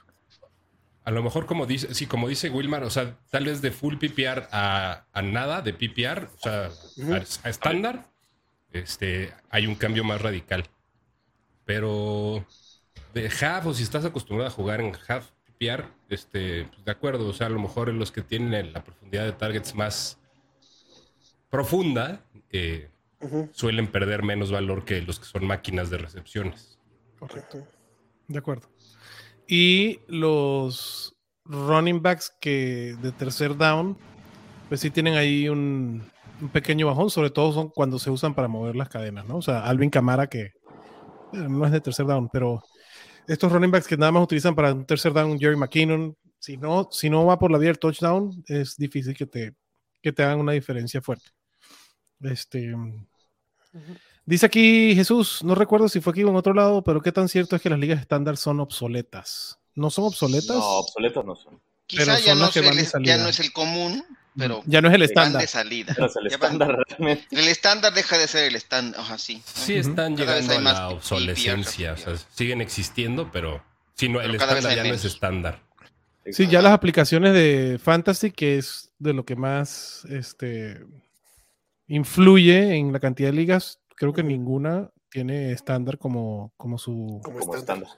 A 1.03 1.11
lo 1.11 1.23
mejor 1.23 1.45
como 1.45 1.65
dice, 1.65 1.93
sí, 1.93 2.05
como 2.05 2.27
dice 2.27 2.49
Wilmar, 2.49 2.83
o 2.83 2.89
sea, 2.89 3.17
tal 3.29 3.45
vez 3.45 3.61
de 3.61 3.71
full 3.71 3.95
PPR 3.95 4.47
a, 4.51 5.05
a 5.11 5.21
nada 5.21 5.61
de 5.61 5.73
PPR, 5.73 6.29
o 6.35 6.39
sea, 6.39 6.69
a 7.43 7.49
estándar, 7.49 8.09
este, 8.71 9.33
hay 9.49 9.67
un 9.67 9.75
cambio 9.75 10.03
más 10.03 10.21
radical. 10.21 10.65
Pero 11.65 12.45
de 13.17 13.45
half, 13.45 13.65
o 13.65 13.73
si 13.73 13.83
estás 13.83 14.05
acostumbrado 14.05 14.49
a 14.49 14.53
jugar 14.53 14.81
en 14.81 14.93
half 15.07 15.31
PPR, 15.45 15.85
este, 16.09 16.65
pues, 16.65 16.85
de 16.85 16.91
acuerdo, 16.91 17.27
o 17.27 17.33
sea, 17.33 17.47
a 17.47 17.49
lo 17.49 17.59
mejor 17.59 17.89
en 17.89 17.99
los 17.99 18.11
que 18.11 18.21
tienen 18.21 18.73
la 18.73 18.83
profundidad 18.83 19.25
de 19.25 19.33
targets 19.33 19.75
más 19.75 20.19
profunda, 21.49 22.21
eh, 22.51 22.89
suelen 23.51 23.87
perder 23.87 24.23
menos 24.23 24.51
valor 24.51 24.85
que 24.85 25.01
los 25.01 25.19
que 25.19 25.25
son 25.25 25.45
máquinas 25.45 25.89
de 25.89 25.97
recepciones. 25.97 26.77
Correcto. 27.19 27.65
De 28.27 28.37
acuerdo. 28.37 28.69
Y 29.47 30.01
los 30.07 31.15
running 31.45 32.01
backs 32.01 32.33
que 32.39 32.95
de 33.01 33.11
tercer 33.11 33.55
down, 33.55 33.97
pues 34.67 34.81
sí 34.81 34.91
tienen 34.91 35.15
ahí 35.15 35.49
un, 35.49 36.03
un 36.41 36.49
pequeño 36.49 36.87
bajón, 36.87 37.09
sobre 37.09 37.29
todo 37.29 37.53
son 37.53 37.69
cuando 37.69 37.97
se 37.97 38.11
usan 38.11 38.33
para 38.33 38.47
mover 38.47 38.75
las 38.75 38.89
cadenas, 38.89 39.25
¿no? 39.25 39.37
O 39.37 39.41
sea, 39.41 39.65
Alvin 39.65 39.89
Camara 39.89 40.27
que 40.27 40.41
eh, 40.41 40.51
no 41.31 41.65
es 41.65 41.71
de 41.71 41.81
tercer 41.81 42.05
down, 42.05 42.29
pero 42.29 42.63
estos 43.27 43.51
running 43.51 43.71
backs 43.71 43.87
que 43.87 43.97
nada 43.97 44.11
más 44.11 44.23
utilizan 44.23 44.55
para 44.55 44.73
un 44.73 44.85
tercer 44.85 45.13
down, 45.13 45.39
Jerry 45.39 45.55
McKinnon, 45.57 46.15
si 46.39 46.57
no, 46.57 46.89
si 46.91 47.09
no 47.09 47.25
va 47.25 47.37
por 47.37 47.51
la 47.51 47.57
vía 47.57 47.69
del 47.69 47.79
touchdown, 47.79 48.43
es 48.47 48.77
difícil 48.77 49.15
que 49.15 49.25
te, 49.25 49.53
que 50.01 50.11
te 50.11 50.23
hagan 50.23 50.39
una 50.39 50.53
diferencia 50.53 51.01
fuerte. 51.01 51.29
Este, 52.21 52.73
Dice 54.25 54.45
aquí 54.45 54.93
Jesús, 54.95 55.41
no 55.43 55.55
recuerdo 55.55 55.87
si 55.87 56.01
fue 56.01 56.11
aquí 56.11 56.23
o 56.23 56.29
en 56.29 56.35
otro 56.35 56.53
lado, 56.53 56.83
pero 56.83 57.01
qué 57.01 57.11
tan 57.11 57.29
cierto 57.29 57.55
es 57.55 57.61
que 57.61 57.69
las 57.69 57.79
ligas 57.79 57.99
estándar 58.01 58.35
son 58.35 58.59
obsoletas. 58.59 59.59
¿No 59.73 59.89
son 59.89 60.05
obsoletas? 60.05 60.57
No, 60.57 60.79
obsoletos 60.79 61.25
no 61.25 61.35
son. 61.35 61.61
Quizá 61.85 62.03
pero 62.03 62.17
ya 62.17 62.25
son 62.25 62.39
no, 62.39 62.45
las 62.45 62.53
que 62.53 62.59
es 62.59 62.65
van 62.65 62.75
de 62.75 62.81
el, 62.81 62.85
ya 62.85 62.91
salida. 62.91 63.17
no 63.19 63.29
es 63.29 63.39
el 63.39 63.53
común, 63.53 64.03
pero 64.37 64.61
ya 64.65 64.81
no 64.81 64.89
es 64.89 64.95
el 64.95 65.01
estándar. 65.03 65.41
de 65.41 65.47
salida. 65.47 65.95
Es 65.97 66.15
el 66.15 66.27
estándar 66.27 66.77
realmente. 66.87 67.25
El 67.31 67.47
estándar 67.47 67.93
deja 67.93 68.17
de 68.17 68.27
ser 68.27 68.45
el 68.45 68.55
estándar, 68.55 69.03
sí. 69.19 69.41
Están 69.67 70.15
Cada 70.15 70.39
llegando 70.39 70.69
a 70.69 70.73
la 70.73 70.89
obsolescencia. 70.89 71.93
O 71.93 71.97
sea, 71.97 72.13
siguen 72.33 72.61
existiendo, 72.61 73.31
pero 73.31 73.63
sí, 73.95 74.09
no, 74.09 74.21
el 74.21 74.31
Pero 74.31 74.43
estándar 74.43 74.75
ya 74.75 74.83
no 74.83 74.93
es 74.93 75.05
estándar. 75.05 75.61
Sí, 76.31 76.47
ya 76.47 76.61
las 76.61 76.73
aplicaciones 76.73 77.33
de 77.33 77.79
Fantasy, 77.81 78.31
que 78.31 78.57
es 78.57 78.91
de 78.99 79.13
lo 79.13 79.25
que 79.25 79.35
más 79.35 80.05
este, 80.09 80.85
influye 81.87 82.75
en 82.75 82.91
la 82.91 82.99
cantidad 82.99 83.29
de 83.29 83.35
ligas, 83.35 83.79
creo 83.95 84.13
que 84.13 84.23
ninguna 84.23 84.91
tiene 85.09 85.51
estándar 85.51 85.97
como, 85.97 86.53
como 86.57 86.77
su 86.77 87.21
como 87.23 87.39
estándar. 87.55 87.89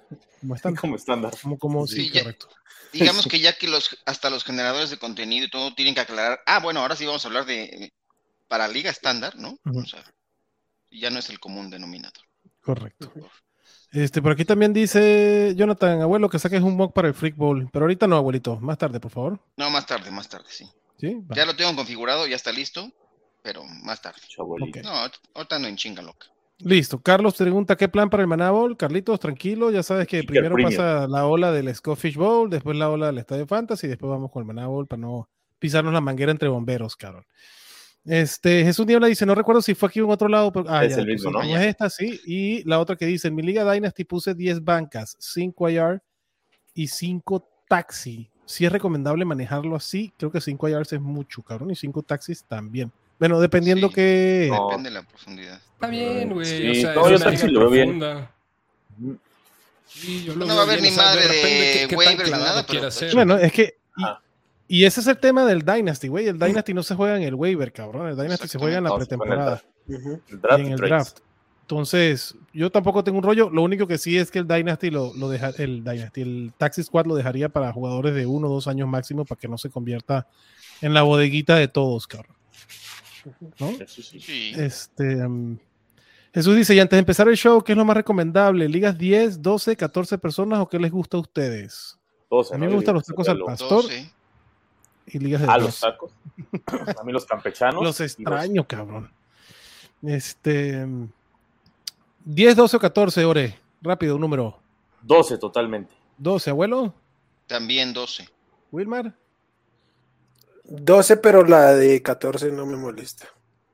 como 0.42 0.56
estándar. 0.56 0.82
Como 0.82 0.96
estándar. 0.96 1.34
Como, 1.42 1.58
como, 1.58 1.88
sí, 1.88 1.96
Sí, 2.08 2.10
ya- 2.12 2.24
correcto. 2.24 2.48
Digamos 2.92 3.28
que 3.28 3.40
ya 3.40 3.54
que 3.56 3.68
los 3.68 3.98
hasta 4.08 4.32
los 4.32 4.44
generadores 4.44 4.90
de 4.90 4.98
contenido 4.98 5.46
y 5.46 5.50
todo 5.50 5.76
tienen 5.76 5.94
que 5.94 6.02
aclarar. 6.02 6.40
Ah, 6.48 6.60
bueno, 6.60 6.80
ahora 6.80 6.96
sí 6.96 7.06
vamos 7.06 7.24
a 7.24 7.28
hablar 7.28 7.46
de 7.46 7.94
para 8.48 8.68
liga 8.68 8.90
estándar, 8.90 9.36
¿no? 9.36 9.60
O 9.64 9.86
sea, 9.86 10.04
ya 10.90 11.12
no 11.12 11.20
es 11.20 11.30
el 11.30 11.40
común 11.40 11.70
denominador. 11.70 12.24
Correcto. 12.62 13.14
Este, 13.92 14.24
por 14.24 14.32
aquí 14.32 14.44
también 14.44 14.74
dice 14.74 15.54
Jonathan, 15.56 16.02
abuelo, 16.02 16.30
que 16.30 16.40
saques 16.40 16.62
un 16.64 16.76
mock 16.78 16.94
para 16.94 17.08
el 17.08 17.14
Freak 17.14 17.36
Bowl. 17.36 17.70
Pero 17.72 17.86
ahorita 17.86 18.08
no, 18.08 18.16
abuelito. 18.16 18.60
Más 18.60 18.80
tarde, 18.80 19.00
por 19.00 19.12
favor. 19.12 19.40
No, 19.58 19.70
más 19.70 19.86
tarde, 19.86 20.10
más 20.10 20.28
tarde, 20.28 20.48
sí. 20.50 20.68
¿Sí? 20.98 21.22
Ya 21.36 21.46
lo 21.46 21.56
tengo 21.56 21.76
configurado, 21.76 22.26
ya 22.26 22.36
está 22.36 22.52
listo, 22.52 22.92
pero 23.44 23.64
más 23.66 24.02
tarde. 24.02 24.20
No, 24.84 24.92
ahorita 25.36 25.60
no 25.60 25.68
en 25.68 25.78
chinga 25.78 26.02
loca. 26.02 26.26
Listo. 26.60 27.02
Carlos 27.02 27.36
pregunta, 27.38 27.78
¿qué 27.78 27.88
plan 27.88 28.10
para 28.10 28.22
el 28.22 28.28
Maná 28.28 28.52
Bowl? 28.52 28.76
Carlitos, 28.76 29.20
tranquilo. 29.20 29.72
Ya 29.72 29.82
sabes 29.82 30.08
que 30.08 30.24
primero 30.24 30.56
Premium. 30.56 30.76
pasa 30.76 31.08
la 31.08 31.26
ola 31.26 31.52
del 31.52 31.74
Scottish 31.74 32.16
Bowl, 32.18 32.50
después 32.50 32.76
la 32.78 32.90
ola 32.90 33.08
del 33.08 33.20
Estadio 33.20 33.48
Fantasy, 33.48 33.88
y 33.88 33.90
después 33.90 34.10
vamos 34.10 34.30
con 34.32 34.42
el 34.42 34.48
Maná 34.48 34.68
Bowl 34.68 34.86
para 34.86 35.02
no 35.02 35.30
pisarnos 35.58 35.94
la 35.94 36.02
manguera 36.02 36.32
entre 36.32 36.50
bomberos, 36.50 36.96
cabrón. 36.96 37.26
Este, 38.06 38.64
Jesús 38.64 38.86
Niebla 38.88 39.08
dice, 39.08 39.26
no 39.26 39.36
recuerdo 39.36 39.62
si 39.62 39.76
fue 39.76 39.88
aquí 39.90 40.02
o 40.02 40.06
en 40.06 40.12
otro 40.12 40.28
lado, 40.28 40.52
pero 40.52 40.66
ah, 40.70 40.84
Es 40.84 40.96
ya, 40.96 41.02
el 41.02 41.08
mismo, 41.08 41.32
¿no? 41.32 41.42
es 41.42 41.62
esta, 41.62 41.90
sí. 41.90 42.20
Y 42.26 42.64
la 42.64 42.80
otra 42.80 42.96
que 42.96 43.06
dice, 43.06 43.28
en 43.28 43.36
mi 43.36 43.42
Liga 43.44 43.70
Dynasty 43.72 44.04
puse 44.04 44.34
10 44.34 44.64
bancas, 44.64 45.16
5 45.20 45.70
IR 45.70 46.02
y 46.74 46.88
5 46.88 47.48
taxi. 47.68 48.30
Si 48.46 48.66
es 48.66 48.72
recomendable 48.72 49.26
manejarlo 49.26 49.76
así, 49.76 50.12
creo 50.18 50.32
que 50.32 50.42
5 50.42 50.70
IRs 50.70 50.94
es 50.94 51.02
mucho, 51.02 51.42
cabrón, 51.44 51.72
y 51.72 51.76
5 51.76 52.02
taxis 52.04 52.44
también. 52.46 52.92
Bueno, 53.20 53.40
dependiendo 53.40 53.90
Sí. 53.90 53.94
que... 53.96 54.48
No. 54.52 54.68
Depende 54.70 54.90
de 54.90 54.94
la 54.96 55.04
profundidad. 55.04 55.62
Está 55.74 55.88
bien, 55.88 56.30
güey. 56.34 56.46
Sí, 56.46 56.70
o 56.72 56.76
sea, 56.76 56.94
no, 56.96 57.06
es 57.08 57.12
yo 57.12 57.20
también 57.26 57.54
lo 57.54 57.60
veo 57.60 57.70
bien. 57.70 58.00
profunda. 58.00 58.32
Sí, 59.88 60.24
yo 60.24 60.36
lo 60.36 60.46
No 60.46 60.56
va 60.56 60.62
a 60.62 60.64
haber 60.66 60.82
ni 60.82 60.92
madre 60.92 61.22
de 61.22 61.28
repente, 61.28 61.74
¿qué- 61.74 61.88
qué 61.88 61.88
tan 61.88 61.98
waivers 61.98 62.18
ni 62.20 62.26
clavado 62.26 62.50
nada, 62.50 62.66
pero 62.68 62.80
pues, 62.82 62.96
hacer? 62.96 63.14
Bueno, 63.16 63.38
es 63.38 63.52
que. 63.52 63.78
Y, 63.98 64.04
Ah. 64.04 64.22
y 64.68 64.86
ese 64.86 65.00
es 65.02 65.08
el 65.08 65.18
tema 65.18 65.46
del 65.46 65.64
Dynasty, 65.64 66.08
güey. 66.08 66.28
El 66.28 66.38
Dynasty 66.40 66.74
no 66.74 66.84
se 66.84 66.96
juega 66.96 67.18
en 67.18 67.24
el 67.24 67.36
waiver, 67.36 67.72
cabrón. 67.74 68.08
El 68.08 68.16
Dynasty 68.16 68.48
se 68.48 68.60
juega 68.60 68.78
en 68.78 68.84
la 68.84 68.92
el 68.92 68.98
pretemporada 68.98 69.46
draft 69.46 69.66
y 69.88 69.94
en 69.96 70.72
el 70.72 70.78
trades. 70.78 70.80
draft. 70.80 71.18
Entonces, 71.62 72.36
yo 72.54 72.72
tampoco 72.72 73.04
tengo 73.04 73.18
un 73.18 73.24
rollo. 73.24 73.50
Lo 73.50 73.62
único 73.62 73.86
que 73.88 73.98
sí 73.98 74.18
es 74.18 74.32
que 74.32 74.40
el 74.40 74.48
Dynasty 74.48 74.90
lo, 74.90 75.14
lo 75.16 75.30
deja, 75.30 75.50
el 75.58 75.84
Dynasty, 75.84 76.22
el 76.22 76.54
Taxi 76.58 76.84
Squad 76.84 77.06
lo 77.06 77.16
dejaría 77.16 77.50
para 77.50 77.72
jugadores 77.74 78.16
de 78.16 78.26
uno 78.26 78.48
o 78.48 78.54
dos 78.54 78.68
años 78.68 78.88
máximo 78.88 79.26
para 79.26 79.40
que 79.40 79.48
no 79.48 79.58
se 79.58 79.70
convierta 79.70 80.28
en 80.82 80.94
la 80.94 81.02
bodeguita 81.04 81.56
de 81.56 81.68
todos, 81.68 82.08
cabrón. 82.08 82.36
¿No? 83.60 83.72
Sí. 83.88 84.54
Este, 84.56 85.26
um, 85.26 85.58
Jesús 86.34 86.56
dice, 86.56 86.76
y 86.76 86.80
antes 86.80 86.96
de 86.96 87.00
empezar 87.00 87.28
el 87.28 87.36
show, 87.38 87.62
¿qué 87.64 87.72
es 87.74 87.78
lo 87.78 87.86
más 87.86 87.98
recomendable? 87.98 88.68
¿Ligas 88.70 88.98
10, 88.98 89.42
12, 89.42 89.76
14 89.76 90.18
personas 90.18 90.60
o 90.60 90.68
qué 90.70 90.78
les 90.80 90.92
gusta 90.92 91.18
a 91.18 91.20
ustedes? 91.22 91.98
Todos, 92.30 92.52
A 92.52 92.58
mí 92.58 92.66
¿no? 92.66 92.70
me 92.72 92.76
gustan 92.76 92.96
los 92.96 93.06
tacos 93.06 93.28
al 93.30 93.40
pastor. 93.40 93.84
12. 93.84 94.14
Y 95.08 95.20
ligas 95.20 95.42
de 95.42 95.48
Ah, 95.50 95.56
dos. 95.58 95.64
los 95.66 95.80
tacos. 95.80 96.12
A 97.00 97.04
mí 97.04 97.12
los 97.12 97.26
campechanos. 97.26 97.84
Los 97.84 98.00
extraño, 98.00 98.66
cabrón. 98.68 99.12
Este. 100.04 100.86
10, 102.26 102.56
12 102.56 102.78
o 102.78 102.80
14, 102.80 103.26
Ore. 103.26 103.58
Rápido, 103.82 104.16
un 104.16 104.22
número. 104.22 104.60
12 105.02 105.38
totalmente. 105.38 105.94
12, 106.18 106.50
abuelo. 106.52 106.94
También 107.48 107.92
12. 107.94 108.30
Wilmar. 108.72 109.16
12, 110.70 111.18
pero 111.18 111.44
la 111.44 111.74
de 111.74 112.02
14 112.02 112.52
no 112.52 112.66
me 112.66 112.78
molesta. 112.78 113.28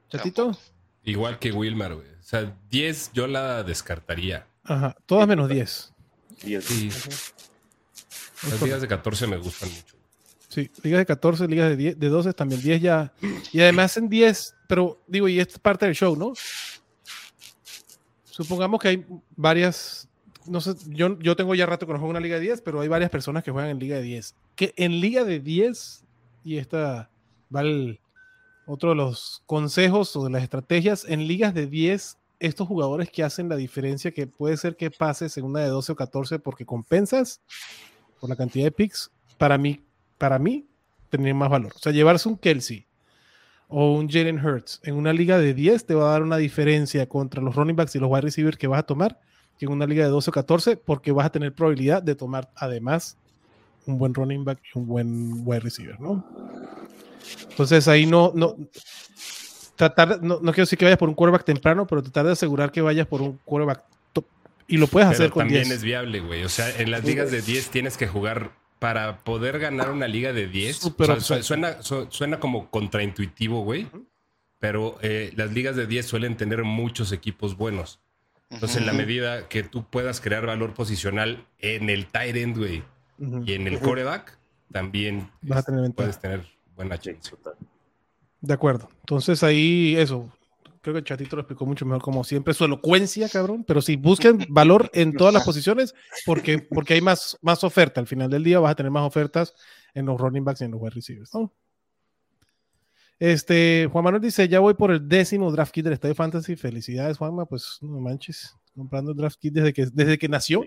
Chatito. 0.10 0.58
Igual 1.04 1.40
que 1.40 1.52
Wilmar, 1.52 1.96
güey. 1.96 2.08
O 2.08 2.24
sea, 2.24 2.58
10 2.70 3.12
yo 3.14 3.28
la 3.28 3.64
descartaría. 3.64 4.48
Ajá. 4.64 4.96
Todas 5.06 5.28
menos 5.28 5.50
10. 5.50 5.94
10. 6.44 6.64
Sí. 6.64 6.90
Las 8.50 8.62
ligas 8.62 8.82
de 8.82 8.88
14 8.88 9.28
me 9.28 9.38
gustan 9.38 9.70
mucho. 9.70 9.96
Sí, 10.50 10.72
ligas 10.84 11.00
de 11.00 11.06
14, 11.06 11.48
ligas 11.48 11.70
de, 11.70 11.76
10, 11.76 12.00
de 12.00 12.08
12, 12.08 12.34
también 12.34 12.62
10 12.62 12.82
ya. 12.82 13.14
Y 13.52 13.60
además 13.60 13.98
en 13.98 14.08
10, 14.08 14.56
pero 14.68 15.02
digo, 15.08 15.28
y 15.28 15.40
esto 15.40 15.56
es 15.56 15.60
parte 15.60 15.86
del 15.86 15.96
show, 15.96 16.16
¿no? 16.16 16.34
Supongamos 18.24 18.80
que 18.80 18.88
hay 18.88 19.06
varias 19.36 20.08
no 20.48 20.62
sé, 20.62 20.74
yo, 20.88 21.18
yo 21.20 21.36
tengo 21.36 21.56
ya 21.56 21.66
rato 21.66 21.86
que 21.86 21.94
no 21.94 22.00
juego 22.00 22.12
en 22.12 22.18
una 22.18 22.24
liga 22.24 22.36
de 22.36 22.42
10, 22.42 22.62
pero 22.62 22.82
hay 22.82 22.88
varias 22.88 23.10
personas 23.10 23.44
que 23.44 23.52
juegan 23.52 23.72
en 23.72 23.80
liga 23.80 23.98
de 23.98 24.04
10. 24.04 24.36
Que 24.56 24.74
en 24.78 25.00
liga 25.00 25.24
de 25.24 25.40
10, 25.40 26.05
y 26.46 26.58
esta 26.58 27.10
va 27.54 27.62
el- 27.62 28.00
otro 28.68 28.90
de 28.92 28.96
los 28.96 29.44
consejos 29.46 30.16
o 30.16 30.24
de 30.24 30.30
las 30.32 30.44
estrategias, 30.44 31.06
en 31.08 31.28
ligas 31.28 31.54
de 31.54 31.68
10, 31.68 32.18
estos 32.40 32.68
jugadores 32.68 33.10
que 33.12 33.24
hacen 33.24 33.50
la 33.50 33.56
diferencia, 33.56 34.12
que 34.12 34.28
puede 34.28 34.58
ser 34.58 34.76
que 34.76 34.90
pases 34.92 35.38
en 35.38 35.46
una 35.46 35.60
de 35.60 35.68
12 35.68 35.92
o 35.92 35.96
14 35.96 36.40
porque 36.40 36.66
compensas 36.66 37.42
por 38.20 38.30
la 38.30 38.36
cantidad 38.36 38.66
de 38.66 38.72
picks, 38.72 39.12
para 39.38 39.58
mí, 39.58 39.84
para 40.18 40.40
mí, 40.40 40.66
tendría 41.10 41.34
más 41.34 41.50
valor. 41.50 41.74
O 41.76 41.80
sea, 41.80 41.92
llevarse 41.92 42.28
un 42.28 42.38
Kelsey 42.38 42.86
o 43.68 43.94
un 43.94 44.10
Jalen 44.10 44.44
Hurts 44.44 44.80
en 44.84 44.96
una 44.96 45.14
liga 45.14 45.38
de 45.38 45.54
10 45.54 45.86
te 45.86 45.96
va 45.96 46.10
a 46.10 46.12
dar 46.14 46.24
una 46.24 46.38
diferencia 46.38 47.08
contra 47.08 47.42
los 47.42 47.56
running 47.56 47.76
backs 47.76 47.96
y 47.96 48.00
los 48.00 48.10
wide 48.10 48.22
receivers 48.22 48.58
que 48.58 48.68
vas 48.68 48.80
a 48.80 48.84
tomar 48.84 49.20
que 49.58 49.66
en 49.66 49.72
una 49.72 49.86
liga 49.88 50.04
de 50.04 50.10
12 50.10 50.30
o 50.30 50.34
14 50.34 50.76
porque 50.78 51.12
vas 51.12 51.26
a 51.28 51.32
tener 51.32 51.54
probabilidad 51.54 52.04
de 52.04 52.16
tomar 52.16 52.52
además 52.56 53.18
un 53.86 53.98
buen 53.98 54.14
running 54.14 54.44
back 54.44 54.60
y 54.74 54.78
un 54.80 54.88
buen 54.88 55.32
wide 55.46 55.60
receiver, 55.62 56.00
¿no? 56.00 56.26
Entonces 57.50 57.88
ahí 57.88 58.06
no, 58.06 58.32
no 58.36 58.56
tratar, 59.76 60.22
no, 60.22 60.36
no 60.42 60.52
quiero 60.52 60.64
decir 60.64 60.78
que 60.78 60.86
vayas 60.86 60.98
por 60.98 61.10
un 61.10 61.16
quarterback 61.16 61.46
temprano, 61.46 61.86
pero 61.88 62.02
tratar 62.04 62.26
de 62.26 62.32
asegurar 62.34 62.72
que 62.72 62.82
vayas 62.82 63.08
por 63.08 63.22
un 63.22 63.38
quarterback 63.46 63.84
top. 64.14 64.26
Y 64.68 64.78
lo 64.78 64.88
puedes 64.88 65.08
Pero 65.10 65.16
hacer 65.18 65.32
con 65.32 65.42
también 65.42 65.64
10. 65.64 65.76
es 65.78 65.84
viable, 65.84 66.20
güey. 66.22 66.44
O 66.44 66.50
sea, 66.50 66.70
en 66.80 66.92
las 66.92 67.04
ligas 67.04 67.32
de 67.32 67.42
10 67.42 67.70
tienes 67.70 67.98
que 67.98 68.08
jugar 68.08 68.52
para 68.80 69.20
poder 69.20 69.60
ganar 69.60 69.92
una 69.92 70.08
liga 70.08 70.34
de 70.34 70.48
10. 70.48 70.76
Súper 70.78 71.12
o 71.12 71.20
sea, 71.20 71.42
suena, 71.44 71.82
su- 71.82 72.08
suena 72.10 72.40
como 72.40 72.70
contraintuitivo, 72.70 73.64
güey. 73.64 73.88
Pero 74.60 74.98
eh, 75.02 75.32
las 75.36 75.52
ligas 75.52 75.76
de 75.76 75.86
10 75.88 76.06
suelen 76.06 76.38
tener 76.38 76.64
muchos 76.64 77.12
equipos 77.12 77.58
buenos. 77.58 78.00
Entonces, 78.50 78.78
en 78.78 78.86
la 78.86 78.94
medida 78.94 79.48
que 79.50 79.64
tú 79.64 79.84
puedas 79.90 80.22
crear 80.22 80.46
valor 80.46 80.74
posicional 80.74 81.46
en 81.60 81.90
el 81.90 82.06
tight 82.06 82.36
end, 82.36 82.58
güey, 82.58 82.84
Y 83.18 83.54
en 83.54 83.68
el 83.68 83.80
coreback, 83.80 84.38
también 84.72 85.30
Vas 85.42 85.60
a 85.60 85.64
tener 85.64 85.82
ventaja. 85.82 85.96
puedes 86.08 86.20
tener 86.20 86.46
buena 86.76 86.98
chance. 86.98 87.30
total. 87.32 87.56
De 88.42 88.54
acuerdo. 88.54 88.90
Entonces 89.02 89.42
ahí 89.44 89.96
eso. 89.98 90.32
Creo 90.82 90.94
que 90.94 91.00
el 91.00 91.06
chatito 91.06 91.36
lo 91.36 91.42
explicó 91.42 91.66
mucho 91.66 91.84
mejor 91.86 92.02
como 92.04 92.24
siempre. 92.24 92.54
Su 92.54 92.66
elocuencia, 92.66 93.28
cabrón. 93.28 93.64
Pero 93.64 93.82
sí, 93.82 93.96
busquen 93.96 94.46
valor 94.50 94.92
en 94.94 95.14
todas 95.14 95.34
las 95.34 95.44
posiciones 95.44 95.96
porque, 96.28 96.60
porque 96.60 96.94
hay 96.94 97.02
más, 97.02 97.38
más 97.42 97.64
oferta. 97.64 98.00
Al 98.00 98.06
final 98.06 98.30
del 98.30 98.44
día 98.44 98.60
vas 98.60 98.74
a 98.74 98.76
tener 98.76 98.92
más 98.92 99.04
ofertas 99.04 99.54
en 99.96 100.06
los 100.06 100.20
running 100.20 100.44
backs 100.44 100.62
y 100.62 100.66
en 100.66 100.72
los 100.72 100.82
wide 100.82 100.94
receivers. 100.94 101.34
¿no? 101.34 101.52
Este, 103.18 103.88
Juan 103.92 104.04
Manuel 104.04 104.22
dice, 104.22 104.48
ya 104.48 104.60
voy 104.60 104.74
por 104.76 104.92
el 104.92 105.08
décimo 105.08 105.52
draft 105.52 105.74
kit 105.74 105.86
del 105.86 105.94
Estadio 105.94 106.14
Fantasy. 106.14 106.56
Felicidades, 106.56 107.18
Juanma. 107.18 107.46
Pues 107.46 107.80
no 107.82 108.00
manches. 108.00 108.56
Comprando 108.76 109.12
el 109.12 109.18
draft 109.18 109.40
kit 109.40 109.54
desde 109.54 109.74
que, 109.74 109.86
desde 109.88 110.18
que 110.20 110.28
nació. 110.28 110.64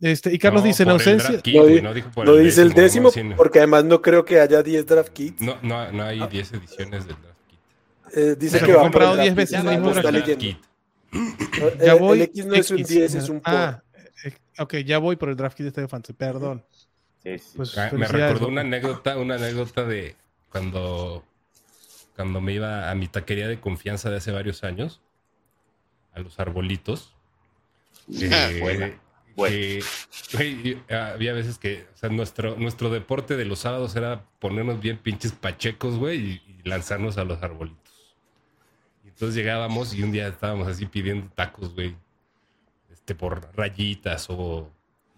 Este, 0.00 0.32
y 0.32 0.38
Carlos 0.38 0.62
No, 0.62 0.66
dice, 0.68 0.82
en 0.84 0.88
ausencia... 0.90 1.28
draft 1.30 1.44
kit, 1.44 1.54
Lo 1.56 1.66
di- 1.66 1.82
no 1.82 1.92
dijo 1.94 2.10
por 2.10 2.24
Lo 2.26 2.36
dice 2.36 2.62
el 2.62 2.72
décimo, 2.72 3.10
no. 3.22 3.36
porque 3.36 3.58
además 3.58 3.84
no 3.84 4.00
creo 4.00 4.24
que 4.24 4.40
haya 4.40 4.62
10 4.62 4.86
draft 4.86 5.12
kits. 5.12 5.42
No, 5.42 5.58
no, 5.62 5.92
no 5.92 6.02
hay 6.04 6.26
10 6.26 6.52
ediciones 6.54 7.06
del 7.06 7.16
draft 7.20 7.38
kit. 7.48 7.58
Eh, 8.16 8.36
dice 8.38 8.56
Pero 8.56 8.66
que 8.66 8.72
va 8.74 8.82
comprado 8.82 9.10
por 9.16 9.20
el 9.20 9.34
10 9.34 9.34
draft 9.34 9.50
veces 9.50 9.58
el 9.58 9.64
no 9.64 9.70
mismo 9.72 9.90
draft 9.92 10.10
leyendo. 10.10 10.38
kit. 10.38 10.58
Eh, 11.12 11.78
Ya 11.86 11.94
voy. 11.94 12.18
el 12.18 12.22
X 12.24 12.46
no 12.46 12.54
es 12.54 12.70
un 12.70 12.78
X. 12.78 12.88
10, 12.88 13.14
es 13.14 13.28
un. 13.28 13.42
Ah, 13.44 13.82
eh, 14.24 14.32
ok, 14.58 14.74
ya 14.86 14.98
voy 14.98 15.16
por 15.16 15.28
el 15.28 15.36
draft 15.36 15.56
kit 15.56 15.64
de 15.64 15.68
Estadio 15.68 15.88
Fantasy. 15.88 16.12
Perdón. 16.14 16.64
Sí, 17.22 17.38
sí. 17.38 17.44
Pues, 17.56 17.76
Ah, 17.76 17.90
me 17.92 18.06
recordó 18.08 18.48
una 18.48 18.62
anécdota, 18.62 19.18
una 19.18 19.34
anécdota 19.34 19.84
de 19.84 20.16
cuando, 20.50 21.22
cuando 22.16 22.40
me 22.40 22.54
iba 22.54 22.90
a 22.90 22.94
mi 22.94 23.06
taquería 23.08 23.48
de 23.48 23.60
confianza 23.60 24.08
de 24.08 24.16
hace 24.16 24.30
varios 24.32 24.64
años, 24.64 25.02
a 26.14 26.20
los 26.20 26.40
arbolitos. 26.40 27.14
eh, 28.22 28.96
Güey, 29.48 30.82
había 30.90 31.32
veces 31.32 31.58
que, 31.58 31.86
o 31.94 31.96
sea, 31.96 32.08
nuestro, 32.08 32.56
nuestro 32.56 32.90
deporte 32.90 33.36
de 33.36 33.44
los 33.44 33.60
sábados 33.60 33.96
era 33.96 34.24
ponernos 34.38 34.80
bien 34.80 34.98
pinches 34.98 35.32
pachecos, 35.32 35.96
güey, 35.96 36.18
y, 36.18 36.42
y 36.64 36.68
lanzarnos 36.68 37.18
a 37.18 37.24
los 37.24 37.42
arbolitos. 37.42 38.16
Y 39.04 39.08
entonces 39.08 39.34
llegábamos 39.34 39.94
y 39.94 40.02
un 40.02 40.12
día 40.12 40.28
estábamos 40.28 40.68
así 40.68 40.86
pidiendo 40.86 41.30
tacos, 41.34 41.74
güey, 41.74 41.96
este, 42.90 43.14
por 43.14 43.48
rayitas 43.56 44.26
o 44.28 44.70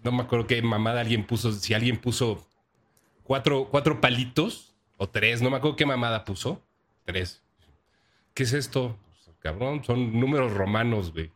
no 0.03 0.13
me 0.13 0.23
acuerdo 0.23 0.47
qué 0.47 0.61
mamada 0.63 1.01
alguien 1.01 1.27
puso, 1.27 1.53
si 1.53 1.75
alguien 1.75 1.97
puso 1.99 2.47
cuatro, 3.23 3.69
cuatro 3.71 4.01
palitos 4.01 4.75
o 4.97 5.09
tres, 5.09 5.43
no 5.43 5.51
me 5.51 5.57
acuerdo 5.57 5.77
qué 5.77 5.87
mamada 5.87 6.25
puso, 6.25 6.63
tres. 7.05 7.43
¿Qué 8.35 8.45
es 8.45 8.53
esto? 8.53 8.97
Pues, 9.09 9.37
cabrón, 9.39 9.85
son 9.85 10.19
números 10.19 10.53
romanos, 10.53 11.13
güey. 11.13 11.31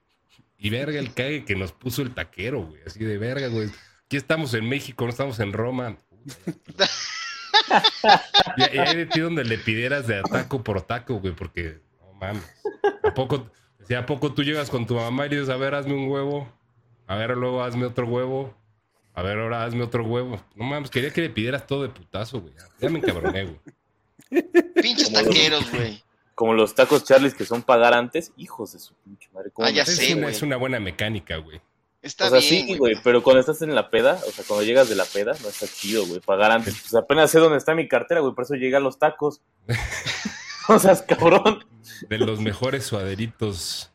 Y 0.59 0.71
verga 0.71 0.99
el 0.99 1.13
cague 1.13 1.45
que 1.45 1.55
nos 1.55 1.73
puso 1.73 2.03
el 2.03 2.15
taquero, 2.15 2.67
güey. 2.67 2.81
Así 2.87 3.05
de 3.05 3.19
verga, 3.19 3.49
güey. 3.49 3.69
Aquí 4.07 4.17
estamos 4.17 4.55
en 4.55 4.69
México, 4.69 5.05
no 5.05 5.11
estamos 5.11 5.39
en 5.41 5.53
Roma. 5.53 5.97
y, 8.57 8.77
y 8.77 8.79
hay 8.79 8.97
de 8.97 9.07
ti 9.07 9.21
donde 9.21 9.45
le 9.45 9.59
pidieras 9.59 10.07
de 10.07 10.19
a 10.19 10.23
taco 10.23 10.63
por 10.63 10.83
taco, 10.83 11.21
güey, 11.21 11.35
porque 11.35 11.81
no 12.01 12.13
mames. 12.15 12.45
¿A 13.03 13.13
poco, 13.13 13.51
decía, 13.79 14.01
¿A 14.01 14.07
poco 14.07 14.33
tú 14.33 14.43
llegas 14.43 14.71
con 14.71 14.87
tu 14.87 14.95
mamá 14.95 15.27
y 15.27 15.31
dices, 15.31 15.49
a 15.49 15.57
ver, 15.57 15.75
hazme 15.75 15.95
un 15.95 16.09
huevo? 16.09 16.51
A 17.07 17.17
ver, 17.17 17.37
luego 17.37 17.63
hazme 17.63 17.87
otro 17.87 18.07
huevo. 18.07 18.55
A 19.15 19.23
ver, 19.23 19.39
ahora 19.39 19.65
hazme 19.65 19.83
otro 19.83 20.05
huevo. 20.05 20.43
No 20.55 20.65
mames, 20.65 20.91
quería 20.91 21.11
que 21.11 21.23
le 21.23 21.31
pidieras 21.31 21.67
todo 21.67 21.83
de 21.83 21.89
putazo, 21.89 22.41
güey. 22.41 22.55
Ya 22.81 22.91
me 22.91 22.99
encabroné, 22.99 23.45
güey. 23.45 24.43
Pinches 24.75 25.13
taqueros, 25.13 25.71
güey. 25.73 26.03
Como 26.37 26.55
los 26.55 26.75
tacos 26.77 27.03
Charlies 27.05 27.35
que 27.35 27.45
son 27.45 27.63
pagar 27.63 27.95
antes, 27.95 28.31
hijos 28.37 28.73
de 28.75 28.79
su 28.79 28.95
pinche 28.95 29.29
madre. 29.33 29.51
¿cómo 29.53 29.67
Ah, 29.67 29.71
ya 29.71 29.85
sé, 29.85 29.93
es, 30.11 30.13
una, 30.15 30.23
güey. 30.27 30.35
es 30.37 30.43
una 30.43 30.57
buena 30.57 30.79
mecánica, 30.79 31.39
güey. 31.39 31.61
Está 32.03 32.27
O 32.27 32.31
sea, 32.31 32.39
bien, 32.39 32.67
sí, 32.69 32.77
güey, 32.77 32.95
pero 33.03 33.21
cuando 33.23 33.41
estás 33.41 33.63
en 33.63 33.75
la 33.75 33.91
peda, 33.91 34.21
o 34.29 34.31
sea, 34.31 34.45
cuando 34.47 34.63
llegas 34.65 34.89
de 34.89 34.95
la 34.95 35.05
peda, 35.07 35.33
no 35.43 35.49
está 35.49 35.67
chido, 35.67 36.07
güey, 36.07 36.21
pagar 36.21 36.53
antes. 36.53 36.75
Pues 36.81 36.95
apenas 36.95 37.31
sé 37.33 37.41
dónde 37.41 37.59
está 37.59 37.75
mi 37.75 37.89
cartera, 37.89 38.21
güey, 38.21 38.33
por 38.33 38.45
eso 38.45 38.55
llegan 38.55 38.85
los 38.85 38.99
tacos. 39.01 39.41
o 40.69 40.79
sea, 40.79 40.93
es 40.93 41.03
cabrón. 41.03 41.65
De 42.09 42.19
los 42.19 42.39
mejores 42.41 42.85
suaderitos 42.87 43.91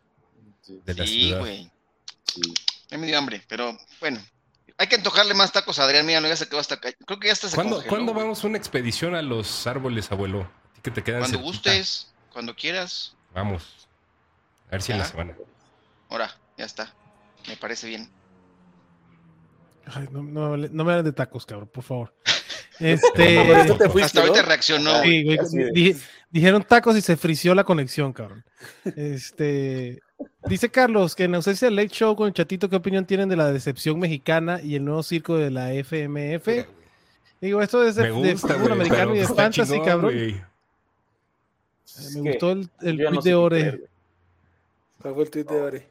de 0.67 0.93
la 0.95 1.05
Sí, 1.05 1.21
ciudad. 1.27 1.39
güey. 1.39 1.71
Sí. 2.25 2.41
Ya 2.89 2.97
me 2.97 3.07
dio 3.07 3.17
hambre, 3.17 3.41
pero 3.47 3.77
bueno. 3.99 4.19
Hay 4.77 4.87
que 4.87 4.95
antojarle 4.95 5.35
más 5.35 5.51
tacos 5.51 5.77
a 5.79 5.83
Adrián. 5.83 6.05
Mira, 6.07 6.19
no, 6.21 6.27
ya 6.27 6.35
se 6.35 6.49
quedó 6.49 6.59
hasta 6.59 6.75
acá. 6.75 6.89
Creo 7.05 7.19
que 7.19 7.27
ya 7.27 7.35
se 7.35 7.53
¿Cuándo, 7.53 7.75
congeló, 7.75 7.89
¿cuándo 7.89 8.13
vamos 8.15 8.43
a 8.43 8.47
una 8.47 8.57
expedición 8.57 9.13
a 9.15 9.21
los 9.21 9.67
árboles, 9.67 10.11
abuelo? 10.11 10.41
A 10.41 10.73
ti 10.73 10.81
que 10.81 10.91
te 10.91 11.03
quedan 11.03 11.19
Cuando 11.21 11.37
cerquita. 11.37 11.71
gustes, 11.71 12.11
cuando 12.31 12.55
quieras. 12.55 13.15
Vamos. 13.33 13.87
A 14.67 14.71
ver 14.71 14.81
si 14.81 14.91
en 14.91 14.99
la 14.99 15.05
semana. 15.05 15.35
Ahora, 16.09 16.31
ya 16.57 16.65
está. 16.65 16.93
Me 17.47 17.55
parece 17.57 17.87
bien. 17.87 18.09
Ay, 19.85 20.07
no, 20.11 20.21
no 20.23 20.49
me 20.49 20.55
hable- 20.55 20.69
no 20.71 20.83
me 20.83 20.91
hablen 20.91 21.05
de 21.05 21.11
tacos, 21.13 21.45
cabrón, 21.45 21.69
por 21.71 21.83
favor. 21.83 22.13
Este. 22.79 23.13
te 23.77 23.89
fuiste, 23.89 24.01
Hasta 24.05 24.21
ahorita 24.21 24.41
reaccionó. 24.41 25.03
sí, 25.03 25.23
güey, 25.23 25.37
Así 25.37 25.57
de- 25.57 25.71
di- 25.71 25.95
dijeron 26.31 26.63
tacos 26.63 26.97
y 26.97 27.01
se 27.01 27.15
frició 27.15 27.53
la 27.53 27.63
conexión, 27.63 28.11
cabrón. 28.11 28.43
Este. 28.95 30.01
Dice 30.47 30.69
Carlos 30.69 31.13
que 31.15 31.25
en 31.25 31.35
ausencia 31.35 31.67
del 31.67 31.75
Late 31.75 31.89
Show 31.89 32.15
con 32.15 32.27
el 32.27 32.33
chatito, 32.33 32.69
¿qué 32.69 32.75
opinión 32.77 33.05
tienen 33.05 33.29
de 33.29 33.35
la 33.35 33.51
decepción 33.51 33.99
mexicana 33.99 34.61
y 34.63 34.75
el 34.75 34.85
nuevo 34.85 35.03
circo 35.03 35.37
de 35.37 35.51
la 35.51 35.73
FMF? 35.73 36.65
Digo, 37.39 37.61
esto 37.61 37.83
es 37.85 37.95
de, 37.95 38.03
de 38.03 38.09
gusta, 38.11 38.47
fútbol 38.47 38.61
güey. 38.61 38.71
americano 38.73 39.15
y 39.15 39.19
de 39.19 39.27
fantasy, 39.27 39.71
chingón, 39.73 39.85
cabrón. 39.87 40.45
Eh, 41.97 42.01
Es 42.07 42.15
Me 42.17 42.29
gustó 42.31 42.51
el, 42.51 42.69
el 42.81 42.97
tweet 42.97 43.11
no 43.11 43.21
sé 43.21 43.29
de 43.29 43.35
Ore. 43.35 43.81
¿Cuál 45.01 45.13
fue 45.13 45.23
el 45.23 45.29
tweet 45.31 45.43
de 45.45 45.61
Ore? 45.61 45.87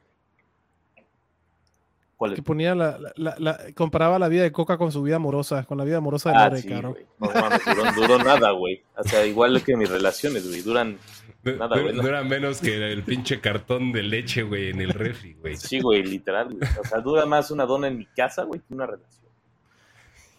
¿Cuál 2.16 2.33
es? 2.33 2.37
que 2.37 2.42
ponía 2.42 2.75
la, 2.75 2.99
la- 2.99 3.12
la- 3.16 3.37
la- 3.38 3.59
comparaba 3.75 4.19
la 4.19 4.28
vida 4.28 4.42
de 4.42 4.52
Coca 4.52 4.76
con 4.76 4.92
su 4.92 5.02
vida 5.02 5.16
amorosa, 5.16 5.64
con 5.64 5.78
la 5.78 5.85
vida 5.85 5.97
amorosa 5.97 6.30
de 6.30 6.37
Ah, 6.37 6.49
Lore, 6.50 6.61
sí, 6.61 6.69
güey. 6.69 7.07
No 7.19 7.30
mames, 7.33 7.61
duró, 7.64 7.92
duró 7.95 8.19
nada, 8.25 8.50
güey. 8.50 8.83
O 8.97 9.02
sea, 9.04 9.25
igual 9.25 9.62
que 9.64 9.75
mis 9.75 9.88
relaciones, 9.88 10.47
güey. 10.47 10.61
Duran, 10.61 10.99
Du- 11.42 11.57
Nada, 11.57 11.76
du- 11.76 11.83
güey, 11.83 11.95
no. 11.97 12.02
Dura 12.02 12.23
menos 12.23 12.61
que 12.61 12.92
el 12.92 13.02
pinche 13.04 13.40
cartón 13.40 13.92
de 13.92 14.02
leche, 14.02 14.42
güey, 14.42 14.69
en 14.69 14.83
el 14.83 14.90
refri, 14.90 15.33
güey. 15.40 15.57
sí, 15.57 15.80
güey, 15.80 16.02
literal, 16.02 16.52
güey. 16.54 16.71
O 16.78 16.85
sea, 16.85 17.00
dura 17.00 17.25
más 17.25 17.50
una 17.50 17.64
dona 17.64 17.88
en 17.88 17.97
mi 17.97 18.04
casa, 18.04 18.42
güey, 18.42 18.61
que 18.61 18.75
una 18.75 18.85
relación. 18.85 19.30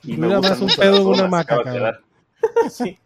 Y 0.03 0.17
me 0.17 0.27
Dura 0.27 0.37
gustan 0.37 0.51
más 0.59 0.61
un 0.61 0.79
pedo 0.83 0.97
en 0.97 1.07
una 1.27 1.37
de 1.39 1.45
cabrón. 1.45 1.95
Sí. 2.69 2.97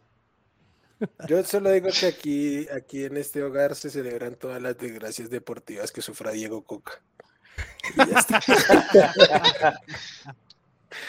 Yo 1.28 1.44
solo 1.44 1.72
digo 1.72 1.90
que 2.00 2.06
aquí, 2.08 2.68
aquí 2.70 3.04
en 3.06 3.18
este 3.18 3.44
hogar 3.44 3.76
se 3.76 3.90
celebran 3.90 4.36
todas 4.36 4.62
las 4.62 4.78
desgracias 4.78 5.30
deportivas 5.30 5.92
que 5.92 6.02
sufra 6.02 6.32
Diego 6.32 6.64
Coca. 6.64 6.94
Y 7.96 8.10
ya 8.12 8.20
está. 8.20 8.42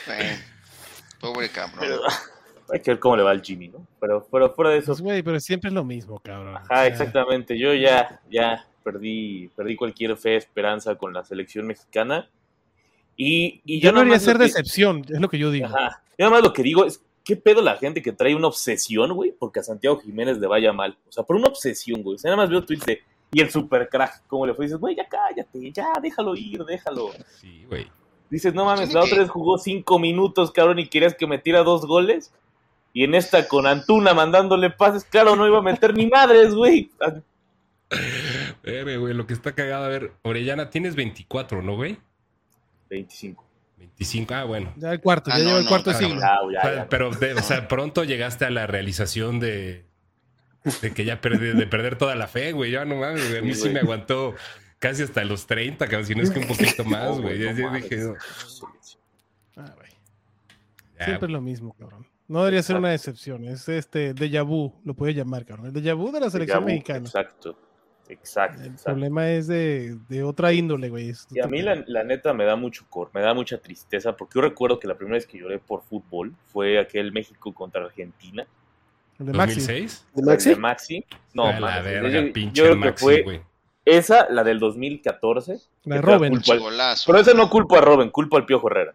Bueno, 0.06 0.36
pobre 1.20 1.48
cabrón. 1.48 1.78
Pero, 1.80 2.00
hay 2.72 2.80
que 2.80 2.90
ver 2.92 2.98
cómo 2.98 3.16
le 3.16 3.22
va 3.22 3.30
al 3.30 3.42
Jimmy, 3.42 3.68
¿no? 3.68 3.86
Pero, 4.00 4.26
pero 4.30 4.52
fuera 4.52 4.70
de 4.72 4.78
eso, 4.78 4.86
Pues, 4.92 5.00
güey, 5.00 5.22
pero 5.22 5.38
siempre 5.40 5.68
es 5.68 5.74
lo 5.74 5.84
mismo, 5.84 6.18
cabrón. 6.20 6.54
O 6.54 6.58
Ajá, 6.58 6.66
sea, 6.68 6.86
exactamente. 6.86 7.58
Yo 7.58 7.72
ya, 7.74 8.20
ya 8.30 8.66
perdí, 8.82 9.48
perdí 9.56 9.76
cualquier 9.76 10.16
fe, 10.16 10.36
esperanza 10.36 10.96
con 10.96 11.12
la 11.12 11.24
selección 11.24 11.66
mexicana. 11.66 12.28
Y, 13.16 13.60
y 13.64 13.80
yo 13.80 13.90
Ya 13.90 13.92
no 13.92 14.04
lo 14.04 14.18
ser 14.18 14.36
que- 14.36 14.44
decepción, 14.44 15.04
es 15.08 15.20
lo 15.20 15.28
que 15.28 15.38
yo 15.38 15.50
digo. 15.50 15.66
Ajá. 15.66 16.02
Yo 16.18 16.24
nada 16.26 16.30
más 16.30 16.42
lo 16.42 16.52
que 16.52 16.62
digo 16.62 16.84
es, 16.84 17.00
¿qué 17.26 17.34
pedo 17.36 17.60
la 17.60 17.76
gente 17.76 18.00
que 18.00 18.12
trae 18.12 18.36
una 18.36 18.46
obsesión, 18.46 19.12
güey? 19.12 19.32
Porque 19.32 19.58
a 19.58 19.64
Santiago 19.64 19.98
Jiménez 19.98 20.38
le 20.38 20.46
vaya 20.46 20.72
mal. 20.72 20.96
O 21.08 21.12
sea, 21.12 21.24
por 21.24 21.34
una 21.34 21.48
obsesión, 21.48 22.02
güey. 22.02 22.14
O 22.14 22.18
sea, 22.18 22.30
nada 22.30 22.44
más 22.44 22.50
veo 22.50 22.64
tweets 22.64 22.86
de, 22.86 23.02
Y 23.32 23.40
el 23.40 23.50
super 23.50 23.88
crack, 23.88 24.22
como 24.28 24.46
le 24.46 24.54
fue, 24.54 24.66
dices, 24.66 24.78
güey, 24.78 24.94
ya 24.94 25.08
cállate, 25.08 25.72
ya, 25.72 25.92
déjalo 26.00 26.36
ir, 26.36 26.64
déjalo. 26.64 27.10
Sí, 27.40 27.64
güey. 27.68 27.90
Dices, 28.30 28.54
no 28.54 28.64
mames, 28.64 28.94
la 28.94 29.02
otra 29.02 29.18
vez 29.18 29.28
jugó 29.28 29.58
cinco 29.58 29.98
minutos, 29.98 30.52
cabrón, 30.52 30.78
y 30.78 30.88
querías 30.88 31.14
que 31.14 31.26
metiera 31.26 31.64
dos 31.64 31.84
goles. 31.84 32.32
Y 32.92 33.02
en 33.02 33.14
esta 33.14 33.46
con 33.48 33.66
Antuna 33.66 34.14
mandándole 34.14 34.70
pases, 34.70 35.04
claro, 35.04 35.34
no 35.34 35.46
iba 35.48 35.58
a 35.58 35.62
meter 35.62 35.94
ni 35.94 36.06
madres, 36.06 36.54
güey. 36.54 36.90
Verga, 38.62 38.96
güey, 38.96 39.14
lo 39.14 39.26
que 39.26 39.34
está 39.34 39.52
cagado. 39.52 39.84
A 39.84 39.88
ver, 39.88 40.12
Orellana, 40.22 40.70
tienes 40.70 40.94
24, 40.94 41.60
¿no, 41.60 41.74
güey? 41.74 41.98
25. 42.88 43.45
25, 43.76 44.34
ah, 44.34 44.44
bueno. 44.44 44.72
Ya 44.76 44.92
el 44.92 45.00
cuarto, 45.00 45.30
Ah, 45.32 45.38
ya 45.38 45.44
no, 45.44 45.48
lleva 45.48 45.58
el 45.58 45.64
no, 45.64 45.68
cuarto 45.70 45.92
no, 45.92 45.98
siglo. 45.98 46.20
Ya, 46.52 46.74
ya. 46.74 46.88
pero, 46.88 47.10
de- 47.10 47.34
o 47.34 47.42
sea, 47.42 47.68
pronto 47.68 48.04
llegaste 48.04 48.44
a 48.44 48.50
la 48.50 48.66
realización 48.66 49.38
de, 49.40 49.84
de 50.82 50.92
que 50.92 51.04
ya 51.04 51.20
perdí, 51.20 51.52
de 51.52 51.66
perder 51.66 51.96
toda 51.96 52.14
la 52.14 52.26
fe, 52.26 52.52
güey. 52.52 52.70
Ya 52.72 52.84
no 52.84 52.96
mames, 52.96 53.28
güey. 53.28 53.38
A 53.38 53.42
mí 53.42 53.54
Sí, 53.54 53.68
me 53.68 53.80
aguantó 53.80 54.34
casi 54.78 55.02
hasta 55.02 55.24
los 55.24 55.46
30, 55.46 55.86
cabrón, 55.86 56.06
si 56.06 56.14
no 56.14 56.22
es 56.22 56.30
que 56.30 56.38
un 56.40 56.46
poquito 56.46 56.84
más, 56.84 57.18
güey. 57.20 57.38
Ya- 57.38 57.52
dije, 57.52 57.96
no, 57.98 58.14
Ah, 59.56 59.72
güey. 59.76 59.90
Siempre 60.98 61.26
es 61.26 61.32
lo 61.32 61.40
mismo, 61.40 61.74
cabrón. 61.78 62.06
No 62.28 62.40
debería 62.40 62.62
ser 62.62 62.76
una 62.76 62.92
excepción. 62.94 63.44
Es 63.44 63.68
este 63.68 64.14
déjà 64.14 64.44
vu, 64.44 64.74
lo 64.84 64.94
puedes 64.94 65.14
llamar, 65.14 65.44
cabrón. 65.46 65.66
El 65.66 65.72
déjà 65.74 65.94
vu 65.96 66.10
de 66.10 66.20
la 66.20 66.28
selección 66.30 66.64
mexicana. 66.64 67.00
Exacto. 67.06 67.56
Exacto. 68.08 68.60
El 68.60 68.66
exacto. 68.68 68.90
problema 68.92 69.30
es 69.30 69.46
de, 69.46 69.96
de 70.08 70.22
otra 70.22 70.52
índole, 70.52 70.88
güey. 70.88 71.10
Es 71.10 71.26
Y 71.30 71.40
a 71.40 71.46
mí 71.46 71.62
la, 71.62 71.82
la 71.86 72.04
neta 72.04 72.32
me 72.32 72.44
da 72.44 72.56
mucho 72.56 72.84
cor, 72.88 73.10
me 73.12 73.20
da 73.20 73.34
mucha 73.34 73.58
tristeza, 73.58 74.16
porque 74.16 74.36
yo 74.36 74.42
recuerdo 74.42 74.78
que 74.78 74.86
la 74.88 74.94
primera 74.94 75.14
vez 75.16 75.26
que 75.26 75.38
lloré 75.38 75.58
por 75.58 75.82
fútbol 75.82 76.34
fue 76.52 76.78
aquel 76.78 77.12
México 77.12 77.52
contra 77.52 77.84
Argentina. 77.84 78.46
El 79.18 79.26
de 79.26 79.32
Maxi. 79.32 79.60
2006. 79.60 80.06
¿De 80.14 80.22
Maxi? 80.22 80.48
de 80.50 80.56
Maxi. 80.56 81.04
No, 81.34 81.46
A 81.46 81.58
la 81.60 81.80
verga, 81.82 82.08
yo, 82.08 82.32
pinche 82.32 82.58
yo 82.58 82.64
creo 82.64 82.74
que 82.74 82.80
Maxi, 82.86 83.04
fue 83.04 83.22
güey. 83.22 83.40
esa, 83.84 84.28
la 84.30 84.44
del 84.44 84.58
2014. 84.60 85.58
La 85.84 85.96
de 85.96 86.00
que 86.00 86.06
Robin. 86.06 86.34
al- 86.50 86.58
Golazo. 86.60 87.04
Pero 87.06 87.18
ese 87.20 87.34
no 87.34 87.48
culpo 87.50 87.76
a 87.76 87.80
Robin, 87.80 88.10
culpo 88.10 88.36
al 88.36 88.44
Piojo 88.46 88.68
Herrera. 88.70 88.94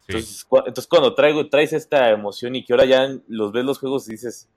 Sí. 0.00 0.04
Entonces, 0.08 0.44
cu- 0.44 0.58
entonces 0.58 0.86
cuando 0.86 1.14
traigo, 1.14 1.48
traes 1.48 1.72
esta 1.72 2.10
emoción 2.10 2.56
y 2.56 2.64
que 2.64 2.72
ahora 2.72 2.84
ya 2.84 3.08
los 3.28 3.52
ves 3.52 3.64
los 3.64 3.78
juegos 3.78 4.08
y 4.08 4.12
dices, 4.12 4.48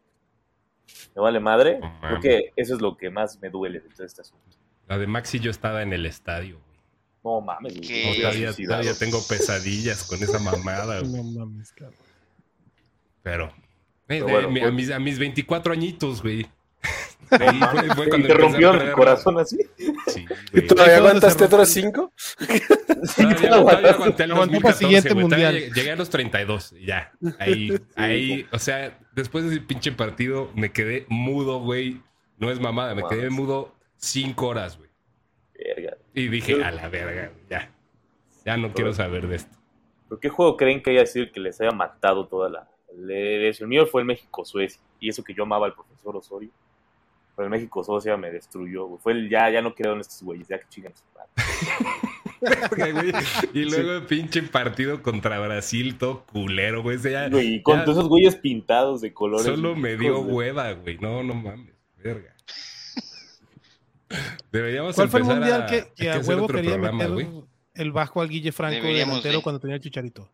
me 1.16 1.22
vale 1.22 1.40
madre, 1.40 1.80
No 1.80 2.00
creo 2.02 2.20
que 2.22 2.54
eso 2.56 2.76
es 2.76 2.82
lo 2.82 2.96
que 2.98 3.10
más 3.10 3.40
me 3.42 3.50
duele 3.50 3.80
de 3.80 3.90
todo 3.90 4.06
este 4.06 4.22
asunto. 4.22 4.44
La 4.88 4.98
de 4.98 5.08
Maxi 5.08 5.40
yo 5.40 5.52
estaba 5.52 5.82
en 5.82 5.92
el 5.94 6.06
estadio, 6.06 6.60
güey. 6.60 6.78
No 7.24 7.42
mames, 7.42 7.74
no 7.76 8.16
todavía, 8.16 8.94
tengo 8.98 9.20
pesadillas 9.28 10.04
con 10.06 10.22
esa 10.24 10.40
mamada, 10.40 11.02
güey. 11.02 11.12
No 11.12 11.24
mames, 11.24 11.72
cabrón. 11.74 11.96
Pero, 13.22 13.46
eh, 13.48 13.54
Pero 14.08 14.28
eh, 14.30 14.32
bueno, 14.32 14.50
mi- 14.50 14.60
a, 14.62 14.64
pues- 14.64 14.74
mis, 14.74 14.92
a 14.92 15.00
mis 15.00 15.20
24 15.20 15.74
añitos, 15.74 16.22
güey. 16.22 16.46
Ahí 17.32 17.60
fue- 17.60 17.96
fue 17.96 18.06
¿Y 18.06 18.10
cuando 18.10 18.28
te 18.28 18.34
rompieron 18.34 18.82
el 18.82 18.92
corazón 18.94 19.40
así? 19.40 19.58
Sí, 20.08 20.26
¿Y 20.54 20.62
todavía 20.62 20.98
aguantaste 20.98 21.44
otros 21.46 21.68
cinco? 21.70 22.12
Todavía, 22.38 23.36
te 23.36 23.48
todavía 23.48 23.56
aguantaste. 23.56 23.90
aguanté 23.90 24.24
el 24.24 24.32
Aguantó 24.32 24.60
para 24.62 24.74
el 24.74 24.80
2014, 24.80 24.80
siguiente. 24.86 25.10
Todavía 25.10 25.22
mundial. 25.28 25.56
llegué- 25.56 25.74
Llegué 25.74 25.92
a 25.92 25.96
los 25.96 26.10
32 26.10 26.74
y 26.74 26.86
ya. 26.86 27.12
Ahí, 27.40 27.80
ahí, 27.96 28.48
o 28.52 28.60
sea, 28.60 28.98
después 29.14 29.44
de 29.46 29.52
ese 29.52 29.62
pinche 29.62 29.92
partido 29.92 30.52
me 30.56 30.72
quedé 30.72 31.06
mudo, 31.10 31.60
güey. 31.60 32.02
No 32.38 32.52
es 32.52 32.60
mamada, 32.60 32.94
me 32.96 33.04
quedé 33.08 33.30
Mames. 33.30 33.32
mudo 33.32 33.76
cinco 33.98 34.48
horas, 34.48 34.78
güey. 34.78 34.90
Verga. 35.58 35.98
Y 36.14 36.28
dije, 36.28 36.64
a 36.64 36.72
la 36.72 36.88
verga, 36.88 37.32
ya. 37.50 37.72
Ya 38.46 38.58
no 38.58 38.72
quiero 38.74 38.94
saber 38.94 39.28
de 39.28 39.36
esto. 39.38 39.56
¿Pero 40.08 40.20
qué 40.20 40.30
juego 40.30 40.56
creen 40.56 40.82
que 40.82 40.92
haya 40.92 41.06
sido 41.06 41.26
el 41.26 41.32
que 41.32 41.40
les 41.40 41.60
haya 41.60 41.72
matado 41.72 42.28
toda 42.28 42.50
la... 42.50 42.70
le- 42.96 43.50
El 43.50 43.68
mío 43.68 43.86
fue 43.88 44.02
el 44.02 44.08
México-Suecia. 44.08 44.82
Y 45.00 45.10
eso 45.10 45.24
que 45.24 45.34
yo 45.34 45.44
amaba 45.44 45.66
al 45.68 45.74
profesor 45.74 46.16
Osorio. 46.16 46.50
Pero 47.38 47.46
el 47.46 47.52
México-Suecia 47.52 48.18
me 48.18 48.32
destruyó, 48.32 48.88
güey. 48.88 49.00
Fue 49.02 49.14
el 49.14 49.30
ya, 49.30 49.50
ya 49.50 49.62
no 49.62 49.74
creo 49.76 49.94
en 49.94 50.02
estos 50.02 50.22
güeyes, 50.24 50.48
ya 50.50 50.60
que 50.60 50.66
chingan. 50.68 50.92
Y 53.54 53.66
luego 53.66 53.94
el 53.94 54.06
pinche 54.06 54.44
partido 54.44 55.02
contra 55.02 55.40
Brasil, 55.40 55.98
todo 55.98 56.24
culero, 56.26 56.84
güey. 56.84 56.98
Ese 56.98 57.12
ya- 57.12 57.30
Güey, 57.30 57.56
y 57.56 57.62
con 57.64 57.80
ya 57.80 57.86
todos 57.86 57.98
esos 58.00 58.10
güeyes 58.10 58.36
pintados 58.36 59.02
de 59.02 59.14
colores. 59.14 59.46
Solo 59.46 59.76
me 59.76 59.98
dio 59.98 60.24
de- 60.24 60.32
hueva, 60.34 60.72
güey. 60.74 60.98
No, 61.00 61.24
no 61.24 61.34
mames, 61.34 61.74
verga. 61.98 62.36
Deberíamos 64.52 64.96
¿Cuál 64.96 65.10
fue 65.10 65.20
el 65.22 65.26
mundial 65.26 65.64
a, 65.64 65.66
que, 65.66 65.88
que 65.96 66.12
a 66.12 66.20
huevo 66.20 66.48
quería 66.48 66.74
programa, 66.76 66.98
meter 66.98 67.14
güey. 67.14 67.28
el 67.74 67.92
bajo 67.92 68.22
al 68.22 68.30
Guille 68.30 68.52
Franco 68.52 68.76
de 68.76 68.82
Deberíamos 68.82 69.16
delantero 69.16 69.38
de. 69.40 69.44
cuando 69.44 69.60
tenía 69.60 69.76
el 69.76 69.82
chicharito? 69.82 70.30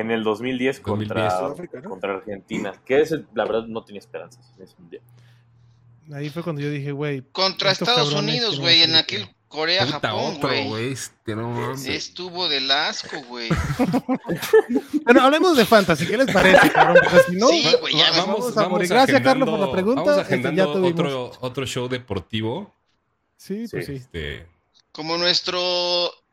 En 0.00 0.10
el 0.10 0.24
2010 0.24 0.80
contra, 0.80 1.24
2010. 1.24 1.38
Sudáfrica, 1.38 1.80
¿no? 1.80 1.90
contra 1.90 2.14
Argentina. 2.16 2.72
Que 2.84 3.00
ese, 3.02 3.24
la 3.34 3.44
verdad, 3.44 3.64
no 3.66 3.84
tenía 3.84 4.00
esperanzas 4.00 4.52
en 4.56 4.64
ese 4.64 4.74
mundial. 4.78 5.02
Ahí 6.12 6.30
fue 6.30 6.42
cuando 6.42 6.60
yo 6.62 6.70
dije, 6.70 6.90
güey. 6.92 7.22
Contra 7.32 7.70
Estados 7.70 8.12
Unidos, 8.12 8.58
güey, 8.58 8.82
en 8.82 8.96
aquel. 8.96 9.22
Puta, 9.22 9.34
Corea-Japón, 9.48 10.34
otro, 10.38 10.48
güey. 10.48 10.92
este, 10.92 11.36
no. 11.36 11.72
Estuvo 11.74 12.48
del 12.48 12.68
asco, 12.72 13.22
güey. 13.28 13.48
Bueno, 15.04 15.20
hablemos 15.22 15.56
de 15.56 15.64
fantasy, 15.64 16.06
¿qué 16.06 16.16
les 16.16 16.32
parece, 16.32 16.70
cabrón? 16.72 16.96
Porque 17.04 17.18
si 17.30 17.36
no, 17.36 17.48
Sí, 17.48 17.64
güey, 17.80 17.94
ya 17.96 18.10
va- 18.10 18.26
me- 18.26 18.32
vamos 18.32 18.56
a 18.56 18.68
morir. 18.68 18.88
Gracias, 18.88 19.20
Carlos, 19.22 19.48
por 19.48 19.58
la 19.60 19.70
pregunta. 19.70 20.00
Vamos 20.02 20.18
Este, 20.18 20.34
agendando 20.34 20.66
ya 20.66 20.72
tuvimos. 20.72 20.92
otro, 20.92 21.32
otro 21.40 21.66
show 21.66 21.88
deportivo. 21.88 22.74
Sí, 23.36 23.66
pues 23.70 23.86
sí. 23.86 23.92
Este, 23.94 24.46
Como 24.92 25.16
nuestro. 25.18 25.60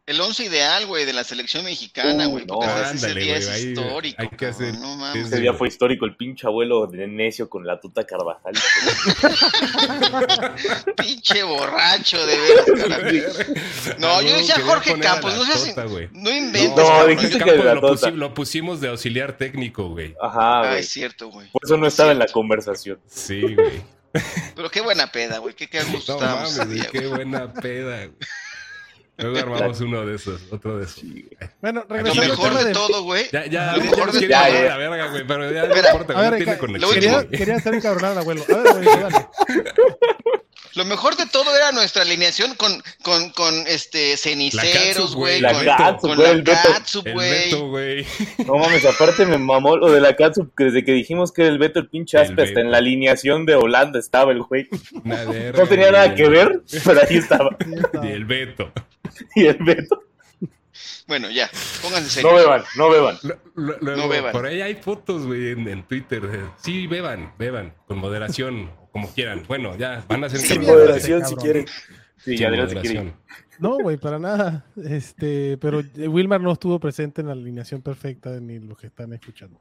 El 0.08 0.20
once 0.20 0.44
ideal, 0.44 0.88
güey, 0.88 1.06
de 1.06 1.14
la 1.14 1.24
selección 1.24 1.64
mexicana, 1.64 2.26
güey. 2.26 2.44
no, 2.46 2.56
porque 2.56 2.70
ese 2.96 3.14
día 3.14 3.34
güey, 3.34 3.44
es 3.44 3.50
ahí 3.50 3.68
histórico. 3.70 4.22
hay 4.22 4.30
que 4.30 4.36
cabrón, 4.36 4.70
hacer- 4.70 4.80
No 4.80 4.92
es 4.94 4.98
mames. 4.98 5.28
Ese 5.28 5.40
día 5.40 5.54
fue 5.54 5.68
histórico, 5.68 6.06
el 6.06 6.16
pinche 6.18 6.48
abuelo 6.48 6.88
de 6.88 7.08
necio 7.08 7.48
con 7.50 7.66
la 7.68 7.80
tuta 7.80 8.04
Carvajal. 8.04 8.54
Pinche 10.98 11.44
borracho, 11.44 12.26
de 12.26 12.38
veras. 12.38 12.66
No, 14.00 14.08
Ah, 14.18 14.22
yo 14.22 14.36
decía 14.38 14.60
Jorge 14.60 15.00
Campos, 15.00 15.36
no 15.36 15.46
seas. 15.46 15.68
Tota, 15.70 15.86
güey. 15.86 16.10
No 16.14 16.30
inventes, 16.32 16.76
No, 16.76 16.88
cabrón. 16.88 17.10
dijiste 17.12 17.38
El 17.38 17.44
que 17.44 17.50
campo 17.50 17.64
de 17.64 17.70
la 17.70 17.76
lo, 17.76 17.82
Tota. 17.82 18.08
pusi- 18.10 18.16
lo 18.16 18.34
pusimos 18.34 18.82
de 18.82 18.88
auxiliar 18.90 19.38
técnico, 19.38 19.90
güey. 19.90 20.16
Ajá, 20.22 20.60
Ah, 20.62 20.68
güey. 20.70 20.80
es 20.82 20.90
cierto, 20.90 21.30
güey. 21.30 21.48
Por 21.52 21.62
eso 21.64 21.78
no 21.78 21.88
estaba 21.88 22.12
en 22.12 22.20
la 22.20 22.28
conversación. 22.28 23.00
Sí, 23.08 23.42
güey. 23.56 23.82
Pero 24.56 24.70
qué 24.70 24.82
buena 24.82 25.10
peda, 25.12 25.38
güey. 25.38 25.56
Qué, 25.56 25.70
qué 25.70 25.82
gusto 25.94 26.14
No 26.14 26.20
estábamos 26.20 26.58
mames, 26.58 26.74
día, 26.76 26.90
qué 26.92 27.08
buena 27.08 27.54
peda, 27.54 28.08
güey. 28.08 28.18
Luego 29.22 29.54
armamos 29.54 29.82
uno 29.82 30.06
de 30.06 30.16
esos, 30.16 30.42
otro 30.52 30.78
de 30.78 30.86
esos. 30.86 31.04
Bueno, 31.62 31.86
Lo 31.88 31.96
regresando 31.96 32.22
al 32.24 32.30
mejor 32.30 32.54
de 32.58 32.66
de... 32.66 32.74
todo, 32.74 33.04
güey. 33.04 33.26
Ya, 33.32 33.46
ya, 33.46 33.78
Lo 33.78 33.84
mejor 33.84 34.12
de 34.12 34.22
Ya, 34.22 34.28
ya. 34.28 34.46
a 34.46 34.64
la 34.64 34.78
verga, 34.78 35.08
güey, 35.08 35.28
pero 35.28 35.52
ya 35.52 35.66
no 35.68 35.76
importa, 35.78 36.14
güey, 36.14 36.30
no 36.32 36.36
tiene 36.38 36.58
conexión. 36.58 36.94
quería, 36.94 37.14
güey. 37.22 37.30
quería 37.30 37.56
hacer 37.56 37.74
encabronar 37.76 38.12
al 38.12 38.18
abuelo. 38.20 38.44
A 38.50 38.54
ver, 38.56 38.68
abuelo, 38.68 38.92
dale. 39.10 39.28
Lo 40.76 40.86
mejor 40.86 41.18
de 41.18 41.26
todo 41.26 41.54
era 41.56 41.72
nuestra 41.74 42.04
alineación 42.04 42.56
con, 42.56 42.82
con, 43.04 43.32
con 43.32 43.54
este 43.68 44.16
ceniceros, 44.16 45.16
güey. 45.16 45.42
güey, 45.42 45.42
La 45.42 45.52
Con, 45.54 45.66
catsup, 45.66 47.04
con 47.04 47.14
güey, 47.14 47.52
güey. 47.52 47.70
Güey. 47.70 48.06
No 48.48 48.56
mames, 48.58 48.86
aparte 48.86 49.26
me 49.26 49.38
mamó 49.38 49.76
lo 49.76 49.92
de 49.92 50.00
la 50.00 50.16
Katsup, 50.16 50.54
que 50.56 50.66
desde 50.66 50.86
que 50.86 50.94
dijimos 50.94 51.32
que 51.32 51.42
era 51.44 51.52
el 51.52 51.58
Beto 51.60 51.80
el 51.80 51.90
pinche 51.90 52.18
aspe, 52.18 52.44
hasta 52.44 52.62
en 52.62 52.72
la 52.72 52.78
alineación 52.78 53.46
de 53.46 53.56
Holanda 53.56 54.00
estaba 54.00 54.32
el 54.32 54.42
güey. 54.44 54.68
No 55.04 55.68
tenía 55.68 55.90
güey. 55.90 55.92
nada 55.92 56.16
que 56.16 56.30
ver, 56.30 56.62
pero 56.86 57.02
ahí 57.02 57.18
estaba. 57.18 57.56
Y 58.04 58.08
el 58.08 58.26
Beto. 58.26 58.72
Y 59.36 59.48
el 59.48 59.58
Beto. 59.58 60.04
Bueno, 61.08 61.30
ya, 61.30 61.50
pónganse 61.82 62.22
No 62.22 62.30
serios. 62.30 62.46
beban, 62.46 62.64
no 62.78 62.90
beban. 62.90 63.18
Lo- 63.24 63.36
lo- 63.56 63.78
luego, 63.82 64.02
No 64.02 64.08
beban. 64.08 64.32
Por 64.32 64.46
ahí 64.46 64.62
hay 64.62 64.76
fotos, 64.76 65.26
güey, 65.26 65.52
en, 65.52 65.68
en 65.68 65.84
Twitter. 65.84 66.22
de, 66.26 66.40
Sí, 66.64 66.88
beban, 66.88 67.34
beban, 67.38 67.74
con 67.88 67.98
moderación, 67.98 68.72
como 68.92 69.08
quieran. 69.10 69.44
Bueno, 69.48 69.78
ya, 69.78 70.04
van 70.08 70.24
a 70.24 70.30
ser 70.30 70.40
Sí, 70.40 70.48
Sin 70.48 70.62
moderación, 70.64 71.26
si 71.26 71.36
quieren. 71.36 71.66
Sí, 72.18 72.38
ya 72.38 72.50
moderación. 72.50 73.14
No, 73.60 73.78
güey, 73.78 73.98
para 73.98 74.20
nada. 74.20 74.66
Este, 74.84 75.58
pero 75.58 75.82
Wilmar 75.96 76.42
no 76.42 76.52
estuvo 76.52 76.80
presente 76.80 77.22
en 77.22 77.28
la 77.28 77.34
alineación 77.34 77.82
perfecta 77.82 78.40
ni 78.40 78.60
los 78.60 78.78
que 78.78 78.88
están 78.88 79.14
escuchando. 79.14 79.60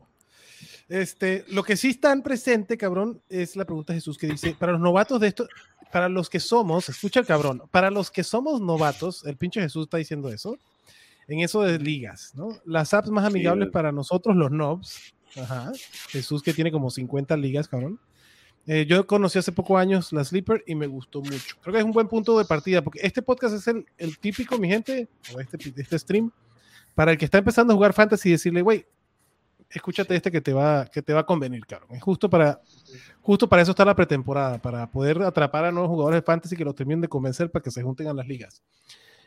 Este, 0.88 1.44
lo 1.48 1.62
que 1.62 1.76
sí 1.76 1.90
están 1.90 2.22
presente, 2.22 2.76
cabrón, 2.76 3.22
es 3.28 3.54
la 3.54 3.64
pregunta 3.64 3.92
de 3.92 3.98
Jesús 3.98 4.18
que 4.18 4.26
dice, 4.26 4.56
para 4.58 4.72
los 4.72 4.80
novatos 4.80 5.20
de 5.20 5.28
esto, 5.28 5.46
para 5.92 6.08
los 6.08 6.28
que 6.28 6.40
somos, 6.40 6.88
escucha 6.88 7.20
el 7.20 7.26
cabrón, 7.26 7.62
para 7.70 7.90
los 7.90 8.10
que 8.10 8.24
somos 8.24 8.60
novatos, 8.60 9.24
el 9.24 9.36
pinche 9.36 9.60
Jesús 9.60 9.84
está 9.84 9.98
diciendo 9.98 10.28
eso, 10.30 10.58
en 11.28 11.40
eso 11.40 11.62
de 11.62 11.78
ligas, 11.78 12.32
¿no? 12.34 12.48
Las 12.64 12.92
apps 12.92 13.08
más 13.10 13.24
amigables 13.24 13.66
güey. 13.66 13.72
para 13.72 13.92
nosotros, 13.92 14.34
los 14.34 14.50
nobs, 14.50 15.14
ajá, 15.36 15.70
Jesús 16.08 16.42
que 16.42 16.52
tiene 16.52 16.72
como 16.72 16.90
50 16.90 17.36
ligas, 17.36 17.68
cabrón. 17.68 18.00
Eh, 18.72 18.86
yo 18.86 19.04
conocí 19.04 19.36
hace 19.36 19.50
pocos 19.50 19.80
años 19.80 20.12
la 20.12 20.22
Sleeper 20.22 20.62
y 20.64 20.76
me 20.76 20.86
gustó 20.86 21.20
mucho. 21.20 21.56
Creo 21.60 21.72
que 21.72 21.80
es 21.80 21.84
un 21.84 21.90
buen 21.90 22.06
punto 22.06 22.38
de 22.38 22.44
partida 22.44 22.82
porque 22.82 23.00
este 23.02 23.20
podcast 23.20 23.56
es 23.56 23.66
el, 23.66 23.84
el 23.98 24.16
típico, 24.16 24.58
mi 24.58 24.68
gente, 24.68 25.08
o 25.34 25.40
este, 25.40 25.58
este 25.76 25.98
stream, 25.98 26.30
para 26.94 27.10
el 27.10 27.18
que 27.18 27.24
está 27.24 27.38
empezando 27.38 27.72
a 27.72 27.74
jugar 27.74 27.92
fantasy 27.92 28.28
y 28.28 28.32
decirle, 28.32 28.62
güey, 28.62 28.86
escúchate 29.70 30.14
este 30.14 30.30
que 30.30 30.40
te 30.40 30.52
va, 30.52 30.86
que 30.86 31.02
te 31.02 31.12
va 31.12 31.18
a 31.18 31.26
convenir, 31.26 31.66
cabrón. 31.66 31.96
Es 31.96 32.00
justo 32.00 32.30
para, 32.30 32.60
justo 33.20 33.48
para 33.48 33.62
eso 33.62 33.72
está 33.72 33.84
la 33.84 33.96
pretemporada, 33.96 34.62
para 34.62 34.88
poder 34.88 35.20
atrapar 35.22 35.64
a 35.64 35.72
nuevos 35.72 35.90
jugadores 35.90 36.18
de 36.20 36.22
fantasy 36.24 36.54
que 36.54 36.64
los 36.64 36.76
terminen 36.76 37.00
de 37.00 37.08
convencer 37.08 37.50
para 37.50 37.64
que 37.64 37.72
se 37.72 37.82
junten 37.82 38.06
a 38.06 38.14
las 38.14 38.28
ligas. 38.28 38.62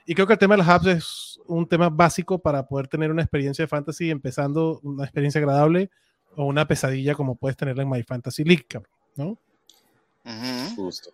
Y 0.05 0.15
creo 0.15 0.25
que 0.25 0.31
el 0.31 0.39
tema 0.39 0.53
de 0.53 0.59
las 0.59 0.69
apps 0.69 0.87
es 0.87 1.39
un 1.47 1.67
tema 1.67 1.89
básico 1.89 2.39
para 2.39 2.65
poder 2.65 2.87
tener 2.87 3.11
una 3.11 3.23
experiencia 3.23 3.63
de 3.63 3.67
fantasy 3.67 4.09
empezando 4.09 4.79
una 4.83 5.03
experiencia 5.03 5.39
agradable 5.39 5.89
o 6.33 6.45
una 6.45 6.65
pesadilla 6.65 7.13
como 7.13 7.35
puedes 7.35 7.57
tenerla 7.57 7.83
en 7.83 7.89
My 7.89 8.03
Fantasy 8.03 8.45
League, 8.45 8.65
cabrón, 8.69 9.02
¿no? 9.15 9.37
Justo. 10.75 11.09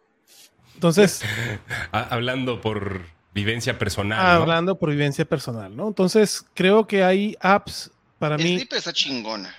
Entonces, 0.76 1.22
Ah, 1.92 2.08
hablando 2.12 2.62
por 2.62 3.02
vivencia 3.34 3.78
personal. 3.78 4.18
¿no? 4.18 4.42
hablando 4.44 4.78
por 4.78 4.90
vivencia 4.90 5.26
personal, 5.26 5.76
¿no? 5.76 5.88
Entonces, 5.88 6.46
creo 6.54 6.88
que 6.88 7.04
hay 7.04 7.36
apps 7.40 7.92
para 8.18 8.38
mí. 8.38 8.56
Sleeper 8.56 8.78
está 8.78 8.94
chingona. 8.94 9.54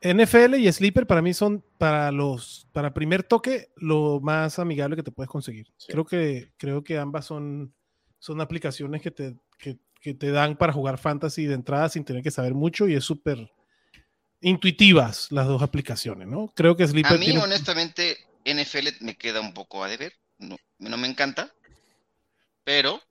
NFL 0.00 0.54
y 0.54 0.72
Sleeper 0.72 1.06
para 1.06 1.22
mí 1.22 1.34
son 1.34 1.64
para 1.76 2.12
los 2.12 2.68
para 2.72 2.94
primer 2.94 3.24
toque 3.24 3.68
lo 3.76 4.20
más 4.20 4.60
amigable 4.60 4.94
que 4.94 5.02
te 5.02 5.10
puedes 5.10 5.28
conseguir. 5.28 5.66
Sí. 5.76 5.90
Creo 5.90 6.04
que 6.04 6.52
creo 6.56 6.84
que 6.84 6.98
ambas 6.98 7.24
son 7.24 7.74
son 8.20 8.40
aplicaciones 8.40 9.02
que 9.02 9.10
te 9.10 9.36
que, 9.58 9.78
que 10.00 10.14
te 10.14 10.30
dan 10.30 10.56
para 10.56 10.72
jugar 10.72 10.98
fantasy 10.98 11.46
de 11.46 11.54
entrada 11.54 11.88
sin 11.88 12.04
tener 12.04 12.22
que 12.22 12.30
saber 12.30 12.54
mucho 12.54 12.86
y 12.86 12.94
es 12.94 13.04
súper 13.04 13.50
intuitivas 14.40 15.28
las 15.30 15.46
dos 15.46 15.62
aplicaciones, 15.62 16.28
¿no? 16.28 16.52
Creo 16.54 16.76
que 16.76 16.86
Sleeper 16.86 17.12
A 17.14 17.18
mí, 17.18 17.26
tiene- 17.26 17.40
honestamente, 17.40 18.16
NFL 18.44 18.88
me 19.00 19.16
queda 19.16 19.40
un 19.40 19.52
poco 19.54 19.82
a 19.84 19.88
deber. 19.88 20.12
No, 20.38 20.56
no 20.78 20.96
me 20.96 21.08
encanta. 21.08 21.52
Pero 22.64 23.02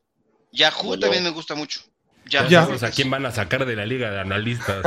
Yahoo 0.52 0.84
Bueno. 0.84 1.02
también 1.02 1.24
me 1.24 1.30
gusta 1.32 1.56
mucho. 1.56 1.82
Yahoo. 2.26 2.50
Ya. 2.50 2.68
O 2.68 2.78
sea, 2.78 2.92
¿quién 2.92 3.10
van 3.10 3.26
a 3.26 3.32
sacar 3.32 3.66
de 3.66 3.76
la 3.76 3.86
liga 3.86 4.12
de 4.12 4.20
analistas? 4.20 4.84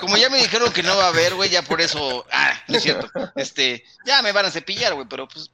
Como 0.00 0.16
ya 0.16 0.28
me 0.30 0.38
dijeron 0.38 0.72
que 0.72 0.82
no 0.82 0.96
va 0.96 1.06
a 1.06 1.08
haber, 1.08 1.34
güey, 1.34 1.50
ya 1.50 1.62
por 1.62 1.80
eso. 1.80 2.26
Ah, 2.32 2.52
no 2.68 2.76
es 2.76 2.82
cierto. 2.82 3.08
Este, 3.36 3.84
ya 4.06 4.22
me 4.22 4.32
van 4.32 4.46
a 4.46 4.50
cepillar, 4.50 4.94
güey, 4.94 5.06
pero 5.08 5.28
pues. 5.28 5.50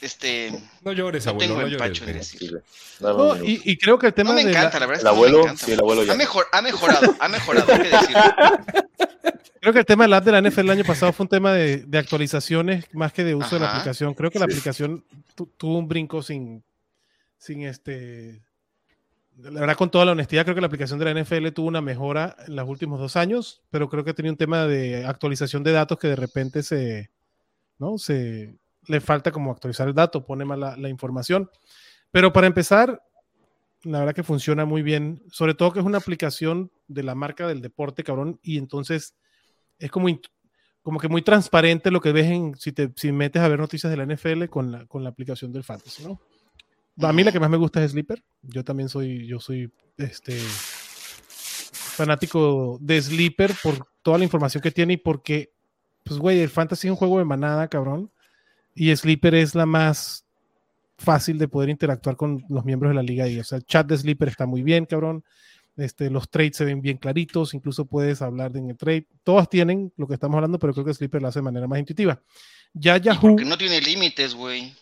Este. 0.00 0.52
No 0.82 0.92
llores, 0.92 1.24
No 1.26 1.30
abuelo, 1.32 1.54
tengo 1.54 1.66
no 1.66 1.72
empacho 1.72 1.92
llores. 1.92 2.00
en 2.00 2.04
güey. 2.06 2.18
decir. 2.18 2.40
Sí, 2.40 2.48
güey. 2.50 2.62
Dame 3.00 3.18
No, 3.18 3.24
un 3.32 3.40
minuto. 3.42 3.62
y, 3.64 3.72
y 3.72 3.78
creo 3.78 3.98
que 3.98 4.06
el 4.08 4.14
tema 4.14 4.30
No 4.30 4.36
me 4.36 4.44
de 4.44 4.52
la- 4.52 4.58
encanta, 4.60 4.80
la 4.80 4.86
verdad. 4.86 5.02
es 5.02 5.04
El 5.04 5.10
que 5.10 5.14
no 5.14 5.20
me 5.22 5.26
abuelo, 5.28 5.42
encanta. 5.44 5.64
sí, 5.66 5.72
el 5.72 5.80
abuelo 5.80 6.04
ya. 6.04 6.12
Ha, 6.12 6.16
mejor, 6.16 6.46
ha 6.52 6.62
mejorado, 6.62 7.14
ha 7.18 7.28
mejorado, 7.28 7.72
hay 7.72 7.80
que 7.82 7.88
decirlo. 7.88 8.20
creo 9.60 9.72
que 9.72 9.78
el 9.80 9.86
tema 9.86 10.04
del 10.04 10.12
app 10.12 10.24
de 10.24 10.32
la 10.32 10.40
NFL 10.42 10.60
el 10.60 10.70
año 10.70 10.84
pasado 10.84 11.12
fue 11.12 11.24
un 11.24 11.28
tema 11.28 11.52
de, 11.52 11.78
de 11.78 11.98
actualizaciones 11.98 12.84
más 12.92 13.12
que 13.12 13.24
de 13.24 13.34
uso 13.34 13.56
de 13.56 13.60
la 13.62 13.72
aplicación. 13.74 14.14
Creo 14.14 14.30
que 14.30 14.38
la 14.38 14.44
aplicación 14.44 15.04
tu- 15.34 15.46
tuvo 15.56 15.78
un 15.78 15.88
brinco 15.88 16.22
sin, 16.22 16.62
sin 17.38 17.62
este. 17.62 18.42
La 19.38 19.60
verdad, 19.60 19.76
con 19.76 19.90
toda 19.90 20.06
la 20.06 20.12
honestidad, 20.12 20.44
creo 20.44 20.54
que 20.54 20.62
la 20.62 20.66
aplicación 20.68 20.98
de 20.98 21.12
la 21.12 21.20
NFL 21.22 21.48
tuvo 21.50 21.66
una 21.68 21.82
mejora 21.82 22.36
en 22.46 22.56
los 22.56 22.66
últimos 22.66 22.98
dos 22.98 23.16
años, 23.16 23.60
pero 23.70 23.88
creo 23.90 24.02
que 24.02 24.14
tenía 24.14 24.30
un 24.32 24.38
tema 24.38 24.66
de 24.66 25.04
actualización 25.04 25.62
de 25.62 25.72
datos 25.72 25.98
que 25.98 26.08
de 26.08 26.16
repente 26.16 26.62
se, 26.62 27.10
¿no? 27.78 27.98
Se 27.98 28.54
le 28.88 29.00
falta 29.00 29.30
como 29.32 29.50
actualizar 29.50 29.88
el 29.88 29.94
dato, 29.94 30.24
pone 30.24 30.44
mal 30.44 30.60
la, 30.60 30.76
la 30.76 30.88
información. 30.88 31.50
Pero 32.10 32.32
para 32.32 32.46
empezar, 32.46 33.02
la 33.82 34.00
verdad 34.00 34.14
que 34.14 34.22
funciona 34.22 34.64
muy 34.64 34.82
bien, 34.82 35.22
sobre 35.30 35.54
todo 35.54 35.72
que 35.72 35.80
es 35.80 35.86
una 35.86 35.98
aplicación 35.98 36.70
de 36.88 37.02
la 37.02 37.14
marca 37.14 37.46
del 37.46 37.62
deporte, 37.62 38.04
cabrón, 38.04 38.38
y 38.42 38.58
entonces 38.58 39.14
es 39.78 39.90
como, 39.90 40.08
como 40.82 40.98
que 40.98 41.08
muy 41.08 41.22
transparente 41.22 41.90
lo 41.90 42.00
que 42.00 42.12
ves 42.12 42.26
en, 42.26 42.54
si 42.56 42.72
te 42.72 42.92
si 42.96 43.12
metes 43.12 43.42
a 43.42 43.48
ver 43.48 43.58
noticias 43.58 43.90
de 43.90 43.96
la 43.96 44.06
NFL 44.06 44.46
con 44.46 44.72
la, 44.72 44.86
con 44.86 45.04
la 45.04 45.10
aplicación 45.10 45.52
del 45.52 45.64
fantasy, 45.64 46.04
¿no? 46.04 46.20
A 47.06 47.12
mí 47.12 47.22
la 47.22 47.32
que 47.32 47.40
más 47.40 47.50
me 47.50 47.58
gusta 47.58 47.84
es 47.84 47.90
Sleeper. 47.90 48.24
Yo 48.40 48.64
también 48.64 48.88
soy, 48.88 49.26
yo 49.26 49.38
soy 49.38 49.70
este 49.98 50.38
fanático 51.28 52.78
de 52.80 53.02
Sleeper 53.02 53.52
por 53.62 53.86
toda 54.02 54.16
la 54.16 54.24
información 54.24 54.62
que 54.62 54.70
tiene 54.70 54.94
y 54.94 54.96
porque, 54.96 55.52
pues, 56.04 56.18
güey, 56.18 56.40
el 56.40 56.48
fantasy 56.48 56.88
es 56.88 56.92
un 56.92 56.96
juego 56.96 57.18
de 57.18 57.26
manada, 57.26 57.68
cabrón. 57.68 58.10
Y 58.76 58.94
Sleeper 58.94 59.34
es 59.34 59.54
la 59.56 59.66
más 59.66 60.24
fácil 60.98 61.38
de 61.38 61.48
poder 61.48 61.68
interactuar 61.70 62.14
con 62.16 62.44
los 62.48 62.64
miembros 62.64 62.90
de 62.90 62.94
la 62.94 63.02
liga 63.02 63.26
y, 63.26 63.40
o 63.40 63.44
sea, 63.44 63.58
el 63.58 63.64
chat 63.64 63.86
de 63.86 63.98
Sleeper 63.98 64.28
está 64.28 64.46
muy 64.46 64.62
bien, 64.62 64.86
cabrón. 64.86 65.24
Este, 65.76 66.08
los 66.10 66.30
trades 66.30 66.56
se 66.56 66.64
ven 66.64 66.80
bien 66.80 66.96
claritos, 66.96 67.52
incluso 67.52 67.84
puedes 67.84 68.22
hablar 68.22 68.52
de 68.52 68.60
en 68.60 68.70
el 68.70 68.76
trade. 68.78 69.06
Todas 69.24 69.48
tienen 69.50 69.92
lo 69.96 70.06
que 70.06 70.14
estamos 70.14 70.36
hablando, 70.36 70.58
pero 70.58 70.72
creo 70.72 70.84
que 70.86 70.94
Sleeper 70.94 71.20
lo 71.20 71.28
hace 71.28 71.40
de 71.40 71.44
manera 71.44 71.66
más 71.66 71.78
intuitiva. 71.80 72.22
Ya 72.72 72.96
Yahoo, 72.98 73.20
Porque 73.32 73.44
no 73.44 73.58
tiene 73.58 73.80
límites, 73.80 74.34
güey. 74.34 74.72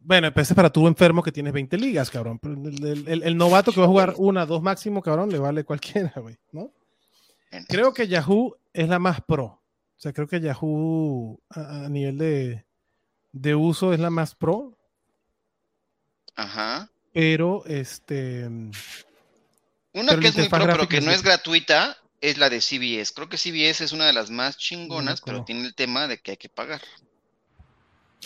bueno, 0.00 0.32
pues 0.34 0.50
es 0.50 0.56
para 0.56 0.70
tú 0.70 0.86
enfermo 0.88 1.22
que 1.22 1.30
tienes 1.32 1.52
20 1.52 1.78
ligas, 1.78 2.10
cabrón. 2.10 2.40
El, 2.42 2.84
el- 2.84 3.08
el- 3.08 3.22
el 3.22 3.36
novato 3.36 3.72
que 3.72 3.78
va 3.80 3.86
a 3.86 3.88
jugar 3.88 4.14
una, 4.18 4.46
dos 4.46 4.62
máximo, 4.62 5.00
cabrón, 5.00 5.30
le 5.30 5.38
vale 5.38 5.62
cualquiera, 5.64 6.12
güey, 6.16 6.36
¿no? 6.52 6.72
Creo 7.68 7.92
que 7.94 8.08
Yahoo 8.08 8.56
es 8.72 8.88
la 8.88 8.98
más 8.98 9.20
pro. 9.20 9.44
O 9.44 9.60
sea, 9.96 10.12
creo 10.12 10.26
que 10.26 10.40
Yahoo 10.40 11.40
a, 11.50 11.84
a 11.84 11.88
nivel 11.88 12.18
de, 12.18 12.64
de 13.34 13.54
uso 13.56 13.92
es 13.92 14.00
la 14.00 14.10
más 14.10 14.34
pro, 14.34 14.78
Ajá. 16.36 16.88
pero 17.12 17.64
este... 17.66 18.46
Una 19.92 20.08
Pero 20.08 20.20
que 20.20 20.28
es 20.28 20.36
muy 20.36 20.48
pro, 20.48 20.66
pero 20.66 20.88
que 20.88 21.00
no 21.00 21.10
es 21.10 21.22
gratuita, 21.22 21.96
es 22.20 22.38
la 22.38 22.48
de 22.50 22.60
CBS. 22.60 23.12
Creo 23.12 23.28
que 23.28 23.36
CBS 23.36 23.84
es 23.84 23.92
una 23.92 24.06
de 24.06 24.12
las 24.12 24.30
más 24.30 24.56
chingonas, 24.56 25.20
pero 25.20 25.44
tiene 25.44 25.66
el 25.66 25.74
tema 25.74 26.08
de 26.08 26.18
que 26.18 26.32
hay 26.32 26.36
que 26.36 26.48
pagar. 26.48 26.82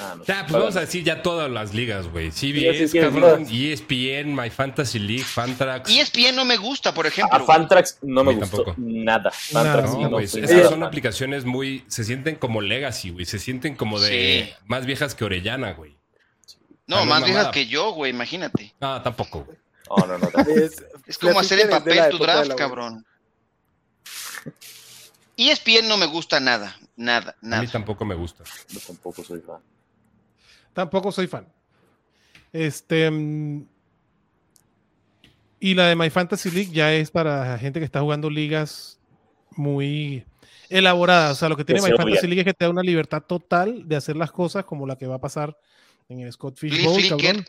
Ah, 0.00 0.14
no. 0.16 0.24
Ya, 0.24 0.42
pues 0.46 0.52
vamos 0.52 0.76
a 0.76 0.80
decir 0.80 1.02
ya 1.02 1.22
todas 1.22 1.50
las 1.50 1.74
ligas, 1.74 2.06
güey. 2.08 2.30
CBS, 2.30 2.88
sí, 2.88 3.00
cabrón. 3.00 3.46
ESPN, 3.50 4.34
My 4.34 4.48
Fantasy 4.50 4.98
League, 4.98 5.24
Fantrax. 5.24 5.90
Y 5.90 6.00
ESPN 6.00 6.37
no 6.37 6.44
me 6.44 6.56
gusta, 6.56 6.94
por 6.94 7.06
ejemplo. 7.06 7.37
A 7.37 7.40
Fantrax 7.44 7.98
no 8.02 8.22
me 8.24 8.34
gustó 8.34 8.58
tampoco. 8.64 8.74
nada. 8.78 9.30
Fantrax 9.30 9.90
No, 9.94 10.00
No, 10.02 10.11
güey, 10.11 10.24
esas 10.26 10.50
nada 10.50 10.68
son 10.68 10.82
aplicaciones 10.84 11.44
muy. 11.44 11.84
Se 11.88 12.04
sienten 12.04 12.37
como 12.37 12.61
legacy, 12.61 13.11
güey. 13.11 13.24
Se 13.26 13.38
sienten 13.38 13.74
como 13.74 13.98
de 14.00 14.46
Sí. 14.48 14.54
más 14.66 14.87
viejas 14.87 15.14
que 15.14 15.24
Orellana, 15.24 15.72
güey. 15.72 15.96
no, 16.87 16.98
Ah, 16.98 17.04
más 17.04 17.24
viejas 17.24 17.48
que 17.48 17.66
yo, 17.66 17.92
güey, 17.92 18.12
imagínate. 18.12 18.74
Ah, 18.80 19.00
tampoco, 19.02 19.44
güey. 19.44 19.58
No, 19.90 20.06
no, 20.06 20.18
no. 20.18 20.26
tampoco. 20.28 20.58
Es, 20.58 20.84
Es 21.06 21.18
como 21.18 21.40
hacer 21.40 21.61
en 21.61 21.70
papel 21.70 22.08
tu 22.11 22.18
draft, 22.18 22.48
la- 22.48 22.56
cabrón. 22.56 23.04
Y 25.37 25.50
ESPN 25.50 25.88
no 25.88 25.96
me 25.96 26.06
gusta 26.06 26.40
nada, 26.40 26.76
nada, 26.96 27.30
A 27.30 27.44
mí 27.44 27.48
nada. 27.50 27.66
tampoco 27.70 28.04
me 28.04 28.14
gusta. 28.14 28.42
Yo 28.70 28.80
tampoco 28.80 29.22
soy 29.22 29.40
fan. 29.40 29.61
Tampoco 30.78 31.10
soy 31.10 31.26
fan. 31.26 31.44
Este. 32.52 33.10
mm, 33.10 33.66
Y 35.58 35.74
la 35.74 35.88
de 35.88 35.96
My 35.96 36.08
Fantasy 36.08 36.52
League 36.52 36.70
ya 36.70 36.94
es 36.94 37.10
para 37.10 37.58
gente 37.58 37.80
que 37.80 37.84
está 37.84 38.00
jugando 38.00 38.30
ligas 38.30 39.00
muy 39.56 40.24
elaboradas. 40.68 41.32
O 41.32 41.34
sea, 41.34 41.48
lo 41.48 41.56
que 41.56 41.64
tiene 41.64 41.82
My 41.82 41.96
Fantasy. 41.96 42.28
League 42.28 42.42
es 42.42 42.44
que 42.44 42.54
te 42.54 42.64
da 42.64 42.70
una 42.70 42.82
libertad 42.82 43.22
total 43.22 43.88
de 43.88 43.96
hacer 43.96 44.14
las 44.14 44.30
cosas 44.30 44.64
como 44.64 44.86
la 44.86 44.96
que 44.96 45.08
va 45.08 45.16
a 45.16 45.20
pasar 45.20 45.58
en 46.08 46.20
el 46.20 46.32
Scott 46.32 46.56
Fish 46.56 46.84
Bowl, 46.84 47.02
cabrón. 47.08 47.44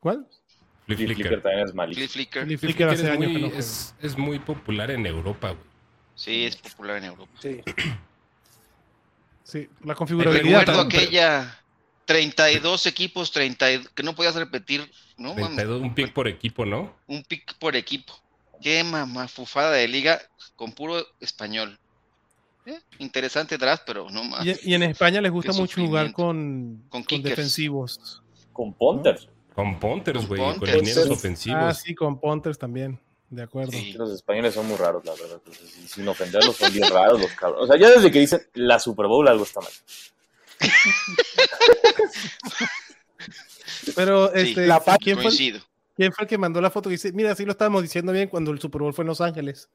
¿Cuál? 0.00 0.26
Flip 0.86 0.98
Flicker. 0.98 1.42
También 1.42 1.68
es. 1.68 1.72
Flea 1.72 2.08
Flicker. 2.08 2.44
Flicker 2.44 2.58
Flicker 2.58 2.88
hace 2.88 3.04
es, 3.04 3.08
años 3.08 3.30
que 3.30 3.38
muy, 3.38 3.50
no 3.52 3.56
es, 3.56 3.94
es 4.02 4.18
muy 4.18 4.40
popular 4.40 4.90
en 4.90 5.06
Europa, 5.06 5.50
güey. 5.50 5.64
Sí, 6.16 6.44
es 6.44 6.56
popular 6.56 6.96
en 6.96 7.04
Europa. 7.04 7.30
Sí. 7.40 7.60
Sí, 9.52 9.68
la 9.82 9.88
Me 9.88 9.94
configurabilidad. 9.94 10.60
recuerdo 10.60 10.80
también. 10.82 11.02
aquella 11.02 11.58
32 12.06 12.86
equipos, 12.86 13.30
30, 13.32 13.72
y- 13.72 13.84
que 13.94 14.02
no 14.02 14.14
podías 14.14 14.34
repetir, 14.34 14.90
¿no? 15.18 15.30
mames? 15.34 15.44
32, 15.56 15.82
un 15.82 15.94
pick 15.94 16.12
por 16.12 16.26
equipo, 16.26 16.64
¿no? 16.64 16.94
Un 17.06 17.22
pick 17.22 17.54
por 17.58 17.76
equipo. 17.76 18.14
Qué 18.62 18.82
mamafufada 18.82 19.72
de 19.72 19.88
liga 19.88 20.20
con 20.56 20.72
puro 20.72 21.04
español. 21.20 21.78
Eh, 22.64 22.78
interesante 22.98 23.58
draft, 23.58 23.82
pero 23.86 24.08
no 24.08 24.22
más. 24.24 24.46
Y, 24.46 24.70
y 24.70 24.74
en 24.74 24.84
España 24.84 25.20
les 25.20 25.32
gusta 25.32 25.52
Qué 25.52 25.58
mucho 25.58 25.84
jugar 25.84 26.12
con, 26.12 26.84
Con 26.88 27.02
con 27.02 27.22
defensivos. 27.22 28.22
Con 28.52 28.72
Ponters. 28.72 29.28
Con 29.54 29.78
punters, 29.80 30.18
Con 30.18 30.26
güey. 30.28 30.58
Con 30.58 30.68
linieros 30.70 31.08
Ah, 31.10 31.12
ofensivos. 31.12 31.60
Ah, 31.62 31.74
sí, 31.74 31.94
con 31.94 32.18
punters 32.18 32.56
también. 32.58 32.98
De 33.32 33.42
acuerdo. 33.42 33.72
Sí. 33.72 33.94
Los 33.94 34.10
españoles 34.12 34.52
son 34.52 34.66
muy 34.68 34.76
raros, 34.76 35.02
la 35.06 35.12
verdad. 35.12 35.40
Entonces, 35.44 35.70
sin- 35.90 36.06
ofenderlos, 36.06 36.54
son 36.54 36.70
bien 36.72 36.88
raros 36.90 37.18
los 37.18 37.30
cabrones. 37.32 37.64
O 37.64 37.66
sea, 37.72 37.80
ya 37.80 37.88
desde 37.90 38.10
que 38.10 38.18
dicen 38.20 38.46
la 38.52 38.78
Super 38.78 39.06
Bowl 39.06 39.26
algo 39.26 39.44
está 39.44 39.60
mal. 39.60 39.72
Pero, 43.96 44.30
Sí, 44.34 44.40
este, 44.40 44.66
la 44.66 44.80
¿quién, 45.00 45.16
fue 45.16 45.24
el, 45.24 45.30
Coincido. 45.30 45.60
quién 45.96 46.12
fue 46.12 46.24
el 46.24 46.28
que 46.28 46.36
mandó 46.38 46.60
la 46.60 46.70
foto? 46.70 46.88
que 46.90 46.94
dice, 46.96 47.10
mira, 47.12 47.34
sí 47.34 47.44
lo 47.46 47.52
estábamos 47.52 47.82
diciendo 47.82 48.12
bien 48.12 48.28
cuando 48.28 48.50
el 48.50 48.60
Super 48.60 48.82
Bowl 48.82 48.92
fue 48.94 49.02
en 49.02 49.08
Los 49.08 49.20
Ángeles. 49.22 49.68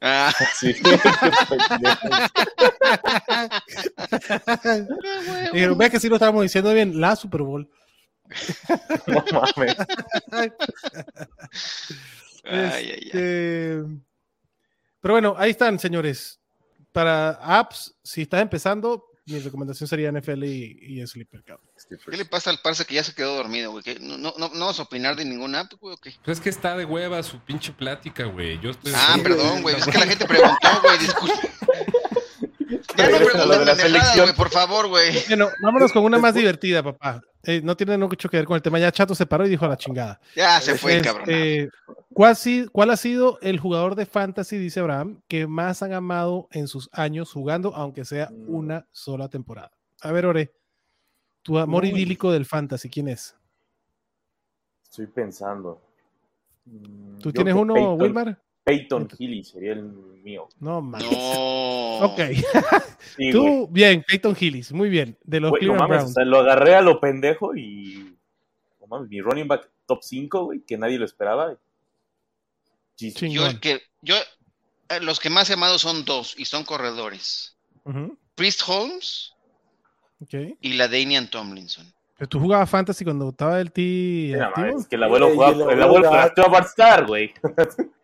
Ah, 0.00 0.32
Sí. 0.58 0.74
Dijeron, 5.52 5.78
ve 5.78 5.90
que 5.90 6.00
sí 6.00 6.08
lo 6.08 6.16
estábamos 6.16 6.42
diciendo 6.42 6.72
bien, 6.74 7.00
la 7.00 7.14
Super 7.16 7.42
Bowl. 7.42 7.68
no 9.06 9.24
mames. 9.32 9.76
Ay, 12.44 12.62
ay, 12.72 12.90
ay. 12.90 13.00
Este, 13.06 13.82
Pero 15.00 15.14
bueno, 15.14 15.34
ahí 15.38 15.50
están, 15.50 15.78
señores. 15.78 16.38
Para 16.92 17.30
apps, 17.30 17.94
si 18.02 18.22
estás 18.22 18.42
empezando, 18.42 19.04
mi 19.24 19.38
recomendación 19.38 19.88
sería 19.88 20.12
NFL 20.12 20.44
y, 20.44 20.78
y 21.00 21.06
Sleeper. 21.06 21.42
cabrón. 21.42 21.66
¿Qué 22.10 22.16
le 22.16 22.24
pasa 22.24 22.50
al 22.50 22.58
parce 22.62 22.84
que 22.84 22.94
ya 22.94 23.04
se 23.04 23.14
quedó 23.14 23.36
dormido, 23.36 23.70
güey? 23.70 23.82
¿No, 24.00 24.18
no, 24.18 24.34
no, 24.36 24.48
vamos 24.50 24.78
a 24.78 24.82
opinar 24.82 25.16
de 25.16 25.24
ninguna 25.24 25.60
app, 25.60 25.72
güey, 25.80 25.94
o 25.94 25.96
qué? 25.96 26.12
Pues 26.24 26.38
es 26.38 26.42
que 26.42 26.50
está 26.50 26.76
de 26.76 26.84
hueva 26.84 27.22
su 27.22 27.38
pinche 27.40 27.72
plática, 27.72 28.24
güey. 28.24 28.60
Yo 28.60 28.70
estoy. 28.70 28.92
Ah, 28.94 29.16
perdón, 29.22 29.62
güey. 29.62 29.74
güey. 29.74 29.76
Es 29.78 29.86
que 29.86 29.98
la 29.98 30.06
gente 30.06 30.26
preguntó, 30.26 30.68
güey. 30.82 30.98
Disculpe. 30.98 31.50
Ya 32.96 33.10
no 33.10 33.16
pregunten 33.18 33.76
pendejadas, 33.76 34.20
güey, 34.20 34.34
por 34.34 34.50
favor, 34.50 34.88
güey. 34.88 35.12
Bueno, 35.28 35.48
vámonos 35.62 35.92
con 35.92 36.04
una 36.04 36.18
más 36.18 36.34
divertida, 36.34 36.82
papá. 36.82 37.20
Eh, 37.44 37.60
no 37.62 37.76
tiene 37.76 37.98
mucho 37.98 38.28
que 38.28 38.36
ver 38.36 38.46
con 38.46 38.54
el 38.56 38.62
tema. 38.62 38.78
Ya 38.78 38.92
Chato 38.92 39.14
se 39.14 39.26
paró 39.26 39.44
y 39.46 39.50
dijo 39.50 39.64
a 39.64 39.68
la 39.68 39.76
chingada. 39.76 40.20
Ya 40.36 40.60
se 40.60 40.76
fue, 40.78 40.96
Este, 40.96 41.08
cabrón. 41.08 41.70
¿Cuál, 42.70 42.90
ha 42.90 42.96
sido 42.96 43.38
el 43.40 43.58
jugador 43.58 43.94
de 43.96 44.06
fantasy, 44.06 44.58
dice 44.58 44.80
Abraham, 44.80 45.22
que 45.28 45.46
más 45.46 45.82
han 45.82 45.92
amado 45.92 46.46
en 46.52 46.68
sus 46.68 46.88
años 46.92 47.32
jugando, 47.32 47.74
aunque 47.74 48.04
sea 48.04 48.30
una 48.46 48.86
sola 48.92 49.28
temporada? 49.28 49.72
A 50.02 50.12
ver, 50.12 50.26
Ore, 50.26 50.52
tu 51.42 51.58
amor 51.58 51.82
Uy. 51.84 51.90
idílico 51.90 52.30
del 52.30 52.44
fantasy, 52.46 52.88
¿quién 52.88 53.08
es? 53.08 53.34
Estoy 54.84 55.06
pensando. 55.06 55.80
Mm, 56.66 57.18
¿Tú 57.18 57.30
yo 57.30 57.32
tienes 57.32 57.54
uno, 57.54 57.74
Peyton- 57.74 58.00
Wilmar? 58.00 58.38
Peyton 58.64 59.08
Healy 59.18 59.44
sería 59.44 59.72
el 59.72 59.82
mío. 59.82 60.48
No, 60.60 60.80
mames. 60.80 61.10
No. 61.10 61.82
Ok, 62.02 62.18
Sí, 63.16 63.30
güey. 63.30 63.32
tú, 63.32 63.68
bien, 63.70 64.02
Peyton 64.06 64.36
Hillis, 64.38 64.72
muy 64.72 64.88
bien, 64.88 65.16
de 65.22 65.40
los 65.40 65.50
Güey, 65.50 65.66
no 65.66 65.74
o 65.74 66.08
sea, 66.08 66.24
lo 66.24 66.38
agarré 66.40 66.74
a 66.74 66.80
lo 66.80 66.98
pendejo 67.00 67.54
y. 67.54 68.16
No 68.80 68.86
mames, 68.88 69.08
mi 69.08 69.20
running 69.20 69.46
back 69.46 69.68
top 69.86 70.02
5, 70.02 70.44
güey, 70.44 70.60
que 70.62 70.78
nadie 70.78 70.98
lo 70.98 71.04
esperaba. 71.04 71.56
Yo 72.96 73.46
el 73.46 73.60
que, 73.60 73.82
yo, 74.00 74.14
eh, 74.88 75.00
los 75.00 75.20
que 75.20 75.30
más 75.30 75.50
he 75.50 75.54
amado 75.54 75.78
son 75.78 76.04
dos 76.04 76.34
y 76.38 76.44
son 76.44 76.64
corredores. 76.64 77.56
Priest 78.34 78.62
Holmes 78.66 79.32
ok. 80.20 80.34
y 80.60 80.74
la 80.74 80.88
Damian 80.88 81.28
Tomlinson. 81.28 81.92
Pero 82.16 82.28
tú 82.28 82.40
jugabas 82.40 82.70
fantasy 82.70 83.04
cuando 83.04 83.30
estaba 83.30 83.60
el 83.60 83.72
T 83.72 84.32
es 84.32 84.86
que 84.86 84.96
el 84.96 85.02
abuelo 85.02 85.30
jugaba, 85.30 85.52
el 85.52 85.78
el 85.78 85.82
abuelo 85.82 86.08
jugaba- 86.08 86.22
drafteó 86.24 86.44
a 86.44 86.48
Bart 86.48 86.66
Starr, 86.68 87.06
güey. 87.06 87.32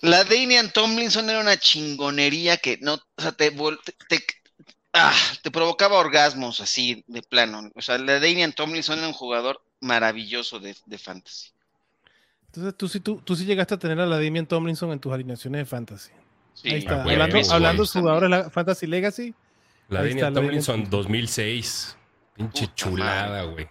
La 0.00 0.22
Damian 0.24 0.70
Tomlinson 0.72 1.28
era 1.28 1.40
una 1.40 1.56
chingonería 1.58 2.56
que 2.56 2.78
no, 2.80 2.94
o 2.94 3.20
sea, 3.22 3.32
te, 3.32 3.50
te, 3.50 3.92
te- 4.08 4.24
ah, 4.92 5.12
te 5.42 5.50
provocaba 5.50 5.96
orgasmos 5.98 6.60
así 6.60 7.04
de 7.08 7.22
plano. 7.22 7.68
O 7.74 7.82
sea, 7.82 7.98
la 7.98 8.14
Damian 8.20 8.52
Tomlinson 8.52 8.98
era 8.98 9.08
un 9.08 9.12
jugador 9.14 9.60
maravilloso 9.80 10.60
de, 10.60 10.76
de 10.86 10.98
fantasy. 10.98 11.50
Entonces 12.46 12.74
tú 12.76 12.88
sí, 12.88 13.00
tú, 13.00 13.20
tú 13.24 13.34
sí 13.36 13.44
llegaste 13.44 13.74
a 13.74 13.78
tener 13.78 13.98
a 14.00 14.06
la 14.06 14.16
Damian 14.20 14.46
Tomlinson 14.46 14.92
en 14.92 15.00
tus 15.00 15.12
alineaciones 15.12 15.60
de 15.60 15.64
fantasy. 15.66 16.10
Sí, 16.54 16.68
Ahí 16.70 16.78
está. 16.78 17.02
hablando 17.02 17.52
hablando 17.52 17.82
de 17.84 17.88
jugadores 17.88 18.30
de 18.30 18.36
la 18.36 18.50
Fantasy 18.50 18.86
Legacy. 18.86 19.34
La 19.88 20.02
la 20.02 20.32
Tomlinson 20.32 20.80
Damian- 20.84 20.90
2006. 20.90 21.96
Pinche 22.34 22.68
chulada, 22.74 23.42
güey. 23.44 23.68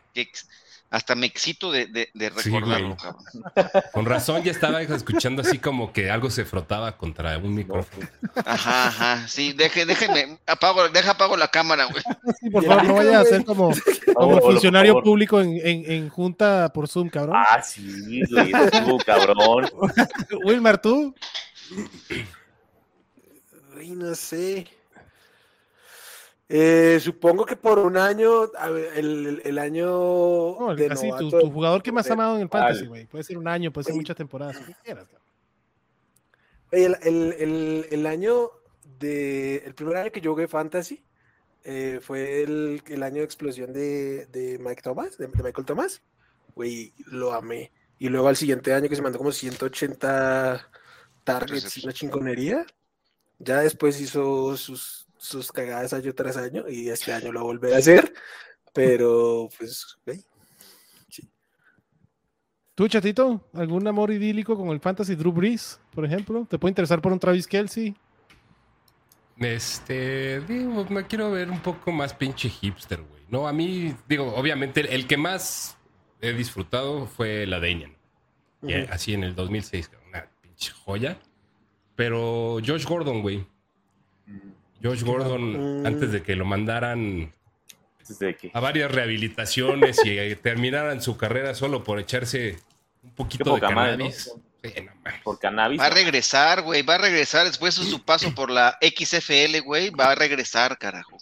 Hasta 0.89 1.15
me 1.15 1.25
excito 1.25 1.69
de, 1.71 1.87
de- 1.87 2.09
de 2.13 2.29
Sí, 2.41 2.49
recordarlo, 2.49 2.95
güey. 2.95 2.97
cabrón. 2.97 3.83
Con 3.93 4.05
razón 4.05 4.41
ya 4.43 4.51
estaba 4.51 4.81
escuchando 4.81 5.41
así 5.41 5.59
como 5.59 5.91
que 5.91 6.09
algo 6.09 6.29
se 6.29 6.45
frotaba 6.45 6.95
contra 6.97 7.37
un 7.37 7.43
No, 7.43 7.49
micrófono. 7.57 8.07
Ajá, 8.45 8.87
ajá. 8.87 9.27
Sí, 9.27 9.51
deje, 9.51 9.85
déjenme, 9.85 10.37
apago, 10.47 10.87
deja 10.89 11.11
apago 11.11 11.35
la 11.35 11.49
cámara, 11.49 11.85
güey. 11.85 12.01
Sí, 12.39 12.49
por 12.49 12.63
favor, 12.63 12.85
no 12.85 12.93
vayas 12.95 13.15
a 13.15 13.25
ser 13.25 13.43
como, 13.45 13.71
funcionario 14.41 15.01
público 15.03 15.41
en, 15.41 15.57
en- 15.61 15.91
en 15.91 16.09
junta 16.09 16.71
por 16.73 16.87
Zoom, 16.87 17.09
cabrón. 17.09 17.35
Ah, 17.37 17.61
sí, 17.61 18.21
güey, 18.31 18.51
estuvo 18.53 18.97
cabrón. 18.99 19.69
Wilmar, 20.45 20.81
tú. 20.81 21.13
Ay, 23.77 23.89
no 23.91 24.15
sé. 24.15 24.67
Eh, 26.49 26.99
supongo 27.01 27.45
que 27.45 27.57
por 27.57 27.77
un 27.79 27.97
año, 27.97 28.43
el, 28.95 29.27
el- 29.27 29.41
el 29.43 29.59
año 29.59 29.85
No, 30.57 30.75
de 30.75 30.87
así, 30.87 31.09
tu, 31.19 31.29
jugador 31.51 31.83
que 31.83 31.91
más 31.91 32.09
amado 32.09 32.35
en 32.37 32.43
el 32.43 32.49
fantasy, 32.49 32.85
güey. 32.85 33.05
Puede 33.05 33.23
ser 33.25 33.37
un 33.37 33.47
año, 33.49 33.71
puede 33.73 33.85
ser 33.85 33.95
muchas 33.95 34.15
temporadas. 34.15 34.57
quieras, 34.83 35.07
El, 36.71 36.95
el- 37.03 37.33
el- 37.39 37.87
el 37.91 38.05
año 38.07 38.49
de. 38.99 39.57
El 39.65 39.73
primer 39.75 39.97
año 39.97 40.11
que 40.11 40.21
yo 40.21 40.31
jugué 40.31 40.47
Fantasy 40.47 41.03
eh, 41.63 41.99
fue 42.01 42.43
el, 42.43 42.81
el 42.87 43.03
año 43.03 43.17
de 43.17 43.23
explosión 43.23 43.73
de, 43.73 44.25
de 44.27 44.57
Mike 44.59 44.81
Thomas, 44.81 45.17
de, 45.17 45.27
de 45.27 45.43
Michael 45.43 45.65
Thomas. 45.65 46.01
Güey, 46.55 46.93
lo 47.07 47.33
amé. 47.33 47.71
Y 47.99 48.09
luego 48.09 48.27
al 48.29 48.35
siguiente 48.37 48.73
año 48.73 48.87
que 48.87 48.95
se 48.95 49.01
mandó 49.01 49.17
como 49.17 49.31
180 49.31 50.69
targets 51.23 51.77
y 51.77 51.83
una 51.83 51.93
chingonería. 51.93 52.65
Ya 53.39 53.59
después 53.59 53.99
hizo 54.01 54.55
sus, 54.57 55.06
sus 55.27 55.51
cagadas 55.51 55.93
año 55.93 56.13
tras 56.13 56.37
año 56.37 56.65
y 56.67 56.89
este 56.89 57.13
año 57.13 57.31
lo 57.31 57.43
volveré 57.43 57.75
a 57.75 57.79
hacer. 57.79 58.13
Pero, 58.73 59.49
pues, 59.57 59.97
güey. 60.05 60.23
¿Tú, 62.75 62.87
chatito? 62.87 63.49
¿Algún 63.53 63.87
amor 63.87 64.11
idílico 64.11 64.55
con 64.55 64.69
el 64.69 64.79
fantasy 64.79 65.15
Drew 65.15 65.31
Brees, 65.31 65.79
por 65.93 66.05
ejemplo? 66.05 66.45
¿Te 66.47 66.59
puede 66.59 66.71
interesar 66.71 67.01
por 67.01 67.11
un 67.11 67.19
Travis 67.19 67.47
Kelsey? 67.47 67.95
Este, 69.39 70.41
digo, 70.41 70.85
me 70.89 71.05
quiero 71.07 71.31
ver 71.31 71.49
un 71.49 71.59
poco 71.59 71.91
más 71.91 72.13
pinche 72.13 72.49
hipster, 72.49 73.01
güey. 73.01 73.23
No, 73.29 73.47
a 73.47 73.53
mí, 73.53 73.95
digo, 74.07 74.33
obviamente, 74.35 74.81
el, 74.81 74.87
el 74.87 75.07
que 75.07 75.17
más 75.17 75.75
he 76.21 76.33
disfrutado 76.33 77.07
fue 77.07 77.47
la 77.47 77.59
Daniel. 77.59 77.95
Ujú. 78.61 78.73
Así 78.89 79.13
en 79.13 79.23
el 79.23 79.35
2006, 79.35 79.91
una 80.07 80.29
pinche 80.41 80.71
joya. 80.71 81.19
Pero 81.95 82.59
Josh 82.65 82.85
Gordon, 82.85 83.23
güey. 83.23 83.45
Josh 84.83 85.03
Gordon, 85.03 85.85
antes 85.85 86.11
de 86.11 86.21
que 86.21 86.35
lo 86.35 86.45
mandaran 86.45 87.33
a 88.53 88.59
varias 88.59 88.91
rehabilitaciones 88.91 90.03
y 90.05 90.17
eh, 90.17 90.35
terminaran 90.35 91.01
su 91.01 91.17
carrera 91.17 91.53
solo 91.55 91.83
por 91.83 91.99
echarse 91.99 92.59
un 93.03 93.11
poquito 93.11 93.55
de 93.55 93.59
poca 93.61 93.69
madre, 93.71 93.97
¿no? 93.97 94.03
cannabis. 94.05 94.31
Por 95.23 95.39
cannabis. 95.39 95.79
Va 95.79 95.85
a 95.85 95.89
regresar, 95.89 96.61
güey, 96.61 96.81
va 96.81 96.95
a 96.95 96.99
regresar. 96.99 97.45
Después 97.45 97.77
de 97.77 97.85
su 97.85 98.03
paso 98.03 98.33
por 98.33 98.49
la 98.49 98.77
XFL, 98.81 99.59
güey, 99.63 99.89
va 99.89 100.11
a 100.11 100.15
regresar, 100.15 100.77
carajo. 100.77 101.17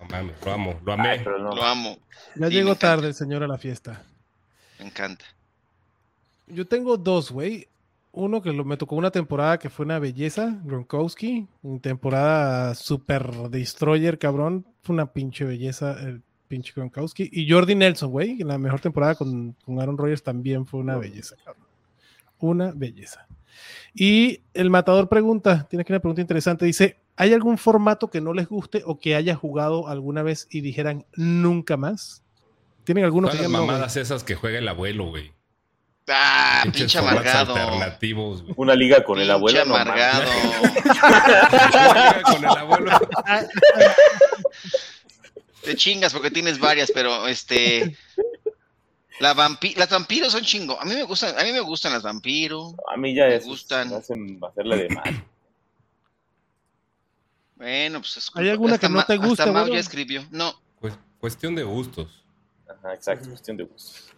No 0.00 0.06
mames, 0.08 0.34
lo 0.44 0.52
amo, 0.52 0.80
lo 0.84 0.92
amé. 0.92 1.08
Ay, 1.10 1.20
pero 1.24 1.38
no. 1.38 1.54
Lo 1.54 1.64
amo, 1.64 1.98
Ya 2.34 2.48
Sí, 2.48 2.52
llegó 2.54 2.74
tarde 2.74 3.08
el 3.08 3.14
señor 3.14 3.42
a 3.42 3.48
la 3.48 3.58
fiesta. 3.58 4.02
me 4.78 4.86
encanta. 4.86 5.24
Yo 6.46 6.66
tengo 6.66 6.96
dos, 6.96 7.30
güey. 7.30 7.66
Uno 8.16 8.40
que 8.40 8.50
lo, 8.50 8.64
me 8.64 8.78
tocó 8.78 8.96
una 8.96 9.10
temporada 9.10 9.58
que 9.58 9.68
fue 9.68 9.84
una 9.84 9.98
belleza, 9.98 10.58
Gronkowski. 10.64 11.46
Una 11.62 11.80
temporada 11.80 12.74
super 12.74 13.30
destroyer, 13.50 14.18
cabrón. 14.18 14.66
Fue 14.80 14.94
una 14.94 15.12
pinche 15.12 15.44
belleza 15.44 15.92
el 16.00 16.22
pinche 16.48 16.72
Gronkowski. 16.74 17.28
Y 17.30 17.50
Jordi 17.50 17.74
Nelson, 17.74 18.10
güey. 18.10 18.40
En 18.40 18.48
la 18.48 18.56
mejor 18.56 18.80
temporada 18.80 19.16
con, 19.16 19.54
con 19.62 19.78
Aaron 19.78 19.98
Rodgers 19.98 20.22
también 20.22 20.64
fue 20.64 20.80
una 20.80 20.96
belleza, 20.96 21.36
cabrón. 21.44 21.66
Una 22.38 22.72
belleza. 22.74 23.26
Y 23.92 24.40
el 24.54 24.70
matador 24.70 25.10
pregunta, 25.10 25.66
tiene 25.68 25.84
que 25.84 25.92
una 25.92 26.00
pregunta 26.00 26.22
interesante. 26.22 26.64
Dice, 26.64 26.96
¿hay 27.16 27.34
algún 27.34 27.58
formato 27.58 28.08
que 28.08 28.22
no 28.22 28.32
les 28.32 28.48
guste 28.48 28.82
o 28.86 28.98
que 28.98 29.14
haya 29.14 29.34
jugado 29.34 29.88
alguna 29.88 30.22
vez 30.22 30.48
y 30.50 30.62
dijeran 30.62 31.04
nunca 31.16 31.76
más? 31.76 32.22
¿Tienen 32.84 33.04
alguno 33.04 33.28
que 33.28 33.36
las 33.36 33.50
no, 33.50 33.58
mamadas 33.58 33.98
esas 33.98 34.24
que 34.24 34.36
juega 34.36 34.58
el 34.58 34.68
abuelo, 34.68 35.10
güey. 35.10 35.35
Ah, 36.08 36.62
pinche 36.72 36.98
amargado. 36.98 37.54
alternativos, 37.56 38.42
güey. 38.42 38.54
Una 38.56 38.74
liga 38.74 39.02
con 39.02 39.18
el 39.18 39.24
Pinche 39.26 39.32
abuelo. 39.32 39.64
no 39.64 39.74
mames. 39.74 39.86
amargado. 39.92 40.30
Con 42.24 42.44
el 42.44 42.56
abuelo. 42.56 42.90
Te 45.62 45.74
chingas 45.74 46.12
porque 46.12 46.30
tienes 46.30 46.58
varias, 46.60 46.90
pero 46.92 47.26
este. 47.26 47.96
La 49.18 49.32
vampi 49.34 49.74
las 49.74 49.88
vampiros 49.90 50.30
son 50.32 50.42
chingo. 50.42 50.78
A 50.80 50.84
mí 50.84 50.94
me 50.94 51.02
gustan, 51.02 51.38
a 51.38 51.42
mí 51.42 51.50
me 51.50 51.60
gustan 51.60 51.92
las 51.92 52.02
vampiros. 52.02 52.74
A 52.92 52.96
mí 52.96 53.14
ya 53.14 53.24
Me 53.26 53.36
es, 53.36 53.44
gustan. 53.44 53.88
me 53.88 53.96
hacen 53.96 54.38
hacerle 54.46 54.76
de 54.76 54.88
mal. 54.90 55.24
Bueno, 57.56 58.00
pues 58.00 58.18
es 58.18 58.30
¿Hay 58.34 58.50
alguna 58.50 58.74
hasta 58.74 58.86
que 58.88 58.92
no 58.92 59.02
te 59.04 59.16
guste, 59.16 59.42
Hasta 59.42 59.58
abuelo? 59.58 59.74
ya 59.74 59.80
escribió. 59.80 60.22
No, 60.30 60.54
Pues, 60.80 60.92
cuestión 61.18 61.54
de 61.54 61.62
gustos. 61.62 62.22
Ajá, 62.68 62.92
exacto, 62.92 63.28
cuestión 63.30 63.56
de 63.56 63.64
gusto. 63.64 64.12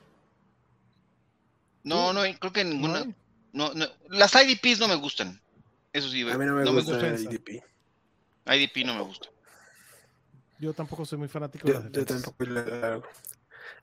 No, 1.88 2.12
no, 2.12 2.20
creo 2.38 2.52
que 2.52 2.64
ninguna. 2.64 3.04
No. 3.52 3.72
No. 3.74 3.86
Las 4.08 4.34
IDPs 4.34 4.78
no 4.80 4.88
me 4.88 4.96
gustan. 4.96 5.40
Eso 5.92 6.08
sí, 6.08 6.22
A 6.28 6.36
mí 6.36 6.44
no 6.44 6.54
me 6.54 6.64
no 6.64 6.72
me 6.72 6.82
gusta 6.82 6.92
gusta. 6.92 7.32
IDP. 7.34 7.62
IDP 8.46 8.86
no 8.86 8.94
me 8.94 9.02
gusta. 9.02 9.28
Yo 10.58 10.72
tampoco 10.72 11.04
soy 11.04 11.18
muy 11.18 11.28
fanático 11.28 11.66
de 11.66 11.90
Yo, 11.92 12.04
tampoco 12.04 12.44
la. 12.44 13.00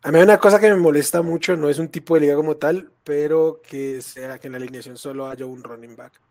A 0.03 0.11
mí 0.11 0.17
hay 0.17 0.23
una 0.23 0.37
cosa 0.37 0.59
que 0.59 0.69
me 0.69 0.75
molesta 0.75 1.21
mucho, 1.21 1.55
no 1.55 1.69
es 1.69 1.79
un 1.79 1.89
tipo 1.89 2.13
de 2.15 2.21
liga 2.21 2.35
como 2.35 2.57
tal, 2.57 2.91
pero 3.03 3.61
que 3.67 4.01
sea 4.01 4.37
que 4.37 4.47
en 4.47 4.53
la 4.53 4.57
alineación 4.57 4.97
solo 4.97 5.27
haya 5.27 5.45
un 5.45 5.63
running 5.63 5.95
back. 5.95 6.21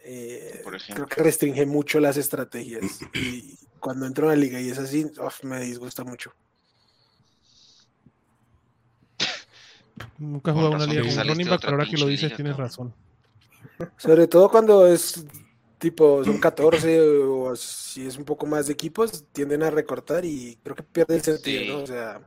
Eh, 0.00 0.62
Por 0.64 0.76
ejemplo. 0.76 1.04
creo 1.04 1.16
que 1.16 1.22
restringe 1.22 1.66
mucho 1.66 2.00
las 2.00 2.16
estrategias. 2.16 3.00
Y 3.12 3.58
cuando 3.78 4.06
entro 4.06 4.24
a 4.24 4.32
una 4.32 4.36
liga 4.40 4.58
y 4.60 4.70
es 4.70 4.78
así, 4.78 5.10
me 5.42 5.60
disgusta 5.60 6.04
mucho. 6.04 6.32
Nunca 10.18 10.50
he 10.50 10.54
jugado 10.54 10.72
una 10.72 10.86
liga 10.86 11.02
con 11.02 11.28
running 11.28 11.48
back, 11.48 11.60
pero 11.60 11.72
ahora 11.72 11.86
que 11.86 11.96
lo 11.96 12.06
dices 12.06 12.34
tienes 12.34 12.52
cabrón. 12.56 12.66
razón. 12.68 12.94
Sobre 13.96 14.26
todo 14.26 14.48
cuando 14.50 14.86
es 14.86 15.24
tipo, 15.78 16.24
son 16.24 16.38
14 16.38 17.00
o 17.00 17.54
si 17.56 18.06
es 18.06 18.16
un 18.16 18.24
poco 18.24 18.46
más 18.46 18.66
de 18.66 18.72
equipos, 18.72 19.24
tienden 19.32 19.62
a 19.62 19.70
recortar 19.70 20.24
y 20.24 20.58
creo 20.62 20.74
que 20.76 20.82
pierde 20.82 21.16
el 21.16 21.22
sentido, 21.22 21.60
Sí. 21.62 21.68
¿no? 21.70 21.78
O 21.78 21.86
sea. 21.86 22.20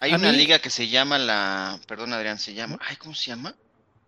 Hay 0.00 0.12
A 0.12 0.16
una 0.16 0.30
mí- 0.32 0.36
liga 0.38 0.58
que 0.60 0.70
se 0.70 0.88
llama 0.88 1.18
la. 1.18 1.80
Perdón, 1.86 2.12
Adrián, 2.12 2.38
se 2.38 2.54
llama. 2.54 2.78
Ay, 2.86 2.96
¿cómo 2.96 3.14
se 3.14 3.26
llama? 3.26 3.54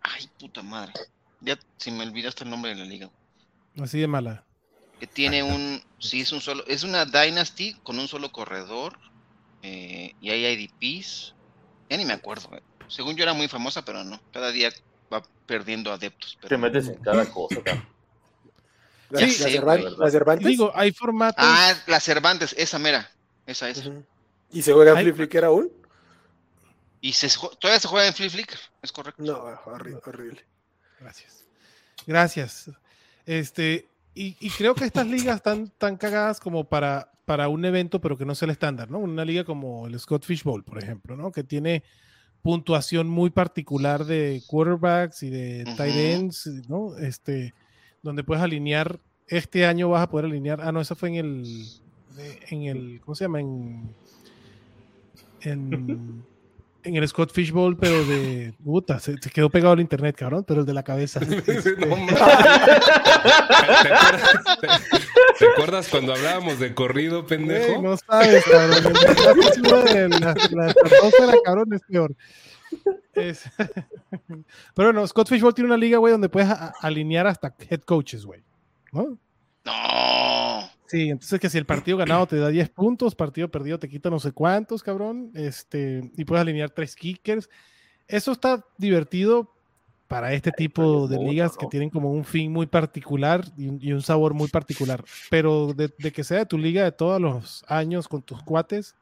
Ay, 0.01 0.29
puta 0.39 0.63
madre. 0.63 0.93
Ya 1.41 1.57
se 1.77 1.91
me 1.91 2.03
olvidó 2.03 2.29
hasta 2.29 2.43
el 2.43 2.49
nombre 2.49 2.71
de 2.73 2.77
la 2.77 2.85
liga. 2.85 3.09
Así 3.81 3.99
de 3.99 4.07
mala. 4.07 4.43
Que 4.99 5.07
tiene 5.07 5.43
un. 5.43 5.81
Sí, 5.99 6.21
es 6.21 6.31
un 6.31 6.41
solo. 6.41 6.63
Es 6.67 6.83
una 6.83 7.05
Dynasty 7.05 7.73
con 7.83 7.99
un 7.99 8.07
solo 8.07 8.31
corredor. 8.31 8.97
Eh, 9.61 10.13
y 10.21 10.29
hay 10.29 10.45
IDPs. 10.81 11.33
Ya 11.89 11.97
ni 11.97 12.05
me 12.05 12.13
acuerdo. 12.13 12.47
güey. 12.49 12.61
Según 12.87 13.15
yo 13.15 13.23
era 13.23 13.33
muy 13.33 13.47
famosa, 13.47 13.83
pero 13.85 14.03
no. 14.03 14.19
Cada 14.31 14.51
día 14.51 14.71
va 15.13 15.23
perdiendo 15.45 15.91
adeptos. 15.91 16.37
Te 16.41 16.47
Pero... 16.47 16.59
metes 16.59 16.87
en 16.87 16.95
cada 16.95 17.29
cosa. 17.29 17.55
La, 19.09 19.27
Cervantes. 19.27 20.47
Digo, 20.47 20.71
hay 20.73 20.93
formatos. 20.93 21.43
Ah, 21.45 21.73
la 21.87 21.99
Cervantes, 21.99 22.55
esa 22.57 22.79
mera. 22.79 23.11
Esa 23.45 23.69
es. 23.69 23.85
Ujú. 23.85 24.05
¿Y 24.51 24.61
se 24.61 24.71
juega 24.71 24.91
en 24.91 25.03
Flip 25.03 25.15
Flicker 25.17 25.43
aún? 25.43 25.69
Y 27.01 27.11
se, 27.13 27.27
todavía 27.59 27.79
se 27.79 27.87
juega 27.89 28.07
en 28.07 28.13
Flip 28.13 28.31
Flicker, 28.31 28.59
es 28.81 28.91
correcto. 28.91 29.21
No, 29.23 29.33
horri- 29.65 29.99
horrible. 30.05 30.45
Gracias. 30.99 31.43
Gracias. 32.05 32.71
Este, 33.25 33.87
y, 34.13 34.35
y 34.39 34.49
creo 34.49 34.75
que 34.75 34.85
estas 34.85 35.07
ligas 35.07 35.37
están 35.37 35.71
tan 35.77 35.97
cagadas 35.97 36.39
como 36.39 36.65
para, 36.65 37.11
para 37.25 37.47
un 37.47 37.63
evento, 37.63 38.01
pero 38.01 38.17
que 38.17 38.25
no 38.25 38.35
sea 38.35 38.47
el 38.47 38.51
estándar, 38.51 38.89
¿no? 38.91 38.99
Una 38.99 39.23
liga 39.23 39.43
como 39.43 39.87
el 39.87 39.97
Scott 39.99 40.25
Fish 40.25 40.43
Bowl, 40.43 40.63
por 40.63 40.77
ejemplo, 40.77 41.15
¿no? 41.15 41.31
Que 41.31 41.43
tiene 41.43 41.83
puntuación 42.41 43.07
muy 43.07 43.29
particular 43.29 44.05
de 44.05 44.41
quarterbacks 44.47 45.23
y 45.23 45.29
de 45.29 45.63
tight 45.77 45.95
ends, 45.95 46.47
¿no? 46.67 46.97
Este, 46.97 47.53
donde 48.01 48.23
puedes 48.23 48.43
alinear, 48.43 48.99
este 49.27 49.65
año 49.65 49.89
vas 49.89 50.03
a 50.03 50.09
poder 50.09 50.25
alinear, 50.25 50.59
ah, 50.61 50.71
no, 50.71 50.81
eso 50.81 50.95
fue 50.95 51.09
en 51.09 51.15
el, 51.15 51.65
en 52.49 52.63
el, 52.63 53.01
¿cómo 53.05 53.15
se 53.15 53.23
llama? 53.25 53.39
En, 53.39 53.95
en, 55.41 56.23
en 56.83 56.95
el 56.95 57.07
Scott 57.07 57.31
Fish 57.33 57.51
Bowl, 57.51 57.77
pero 57.77 58.03
de, 58.05 58.53
puta, 58.63 58.99
se, 58.99 59.17
se 59.21 59.29
quedó 59.29 59.49
pegado 59.49 59.73
al 59.73 59.79
internet, 59.79 60.15
cabrón, 60.17 60.43
pero 60.47 60.61
el 60.61 60.65
de 60.65 60.73
la 60.73 60.83
cabeza. 60.83 61.19
Este, 61.47 61.75
No. 61.77 61.95
¿Te 62.05 63.89
acuerdas, 63.93 64.39
te- 64.59 64.67
te 65.39 65.51
acuerdas 65.51 65.87
cuando 65.89 66.13
hablábamos 66.13 66.59
de 66.59 66.73
corrido, 66.73 67.25
pendejo? 67.25 67.81
No 67.81 67.97
sabes, 67.97 68.43
cabrón. 68.45 68.93
El 69.95 70.09
La, 70.11 70.35
la 70.51 70.67
estratosfera, 70.67 71.33
cabrón, 71.43 71.73
es 71.73 71.81
peor. 71.87 72.15
Es- 73.13 73.43
Pero 74.75 74.87
bueno, 74.91 75.05
Scott 75.07 75.27
Fishbowl 75.29 75.53
tiene 75.53 75.67
una 75.69 75.77
liga, 75.77 75.97
güey, 75.97 76.11
donde 76.11 76.29
puedes 76.29 76.49
a- 76.49 76.73
alinear 76.81 77.27
hasta 77.27 77.53
head 77.69 77.81
coaches, 77.81 78.25
güey. 78.25 78.43
¿No? 78.91 79.17
No. 79.65 80.70
Sí, 80.91 81.09
entonces 81.09 81.39
que 81.39 81.49
si 81.49 81.57
el 81.57 81.65
partido 81.65 81.95
ganado 81.95 82.27
te 82.27 82.35
da 82.35 82.49
10 82.49 82.67
puntos, 82.71 83.15
partido 83.15 83.49
perdido 83.49 83.79
te 83.79 83.87
quita 83.87 84.09
no 84.09 84.19
sé 84.19 84.33
cuántos, 84.33 84.83
cabrón. 84.83 85.31
Este, 85.35 86.11
y 86.17 86.25
puedes 86.25 86.41
alinear 86.41 86.69
tres 86.69 86.97
kickers. 86.97 87.49
Eso 88.09 88.33
está 88.33 88.65
divertido 88.77 89.55
para 90.09 90.33
este 90.33 90.51
tipo 90.51 91.07
de 91.07 91.17
ligas 91.17 91.55
que 91.55 91.67
tienen 91.67 91.89
como 91.89 92.11
un 92.11 92.25
fin 92.25 92.51
muy 92.51 92.65
particular 92.65 93.45
y 93.55 93.69
un, 93.69 93.79
y 93.81 93.93
un 93.93 94.01
sabor 94.01 94.33
muy 94.33 94.49
particular. 94.49 95.01
Pero 95.29 95.71
de, 95.73 95.93
de 95.97 96.11
que 96.11 96.25
sea 96.25 96.39
de 96.39 96.45
tu 96.45 96.57
liga 96.57 96.83
de 96.83 96.91
todos 96.91 97.21
los 97.21 97.63
años 97.69 98.09
con 98.09 98.21
tus 98.21 98.43
cuates, 98.43 98.93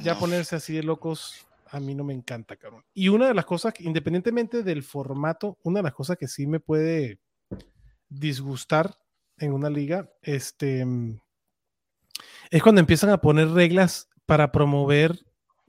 ya 0.00 0.16
ponerse 0.16 0.54
así 0.54 0.74
de 0.74 0.84
locos, 0.84 1.44
a 1.70 1.80
mí 1.80 1.92
no 1.92 2.04
me 2.04 2.14
encanta, 2.14 2.54
cabrón. 2.54 2.84
Y 2.94 3.08
una 3.08 3.26
de 3.26 3.34
las 3.34 3.46
cosas, 3.46 3.74
independientemente 3.80 4.62
del 4.62 4.84
formato, 4.84 5.58
una 5.64 5.80
de 5.80 5.82
las 5.82 5.94
cosas 5.94 6.16
que 6.16 6.28
sí 6.28 6.46
me 6.46 6.60
puede 6.60 7.18
disgustar 8.08 8.94
en 9.42 9.52
una 9.52 9.70
liga, 9.70 10.10
este, 10.22 10.84
es 12.50 12.62
cuando 12.62 12.80
empiezan 12.80 13.10
a 13.10 13.20
poner 13.20 13.48
reglas 13.50 14.08
para 14.26 14.52
promover 14.52 15.18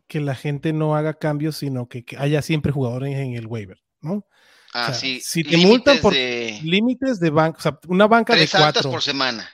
que 0.07 0.19
la 0.19 0.35
gente 0.35 0.73
no 0.73 0.95
haga 0.95 1.15
cambios, 1.15 1.57
sino 1.57 1.87
que, 1.87 2.03
que 2.05 2.17
haya 2.17 2.41
siempre 2.41 2.71
jugadores 2.71 3.15
en 3.17 3.33
el 3.33 3.47
waiver, 3.47 3.79
¿no? 4.01 4.25
Ah, 4.73 4.89
O 4.89 4.93
sea, 4.93 4.93
sí. 4.93 5.19
si 5.21 5.43
te 5.43 5.57
multan 5.57 5.99
por 5.99 6.13
de 6.13 6.59
Límites 6.63 7.19
de 7.19 7.29
banca, 7.29 7.57
o 7.57 7.61
sea, 7.61 7.79
una 7.87 8.07
banca 8.07 8.33
de 8.33 8.47
tres 8.47 8.55
altas 8.55 8.73
cuatro. 8.73 8.91
por 8.91 9.01
semana. 9.01 9.49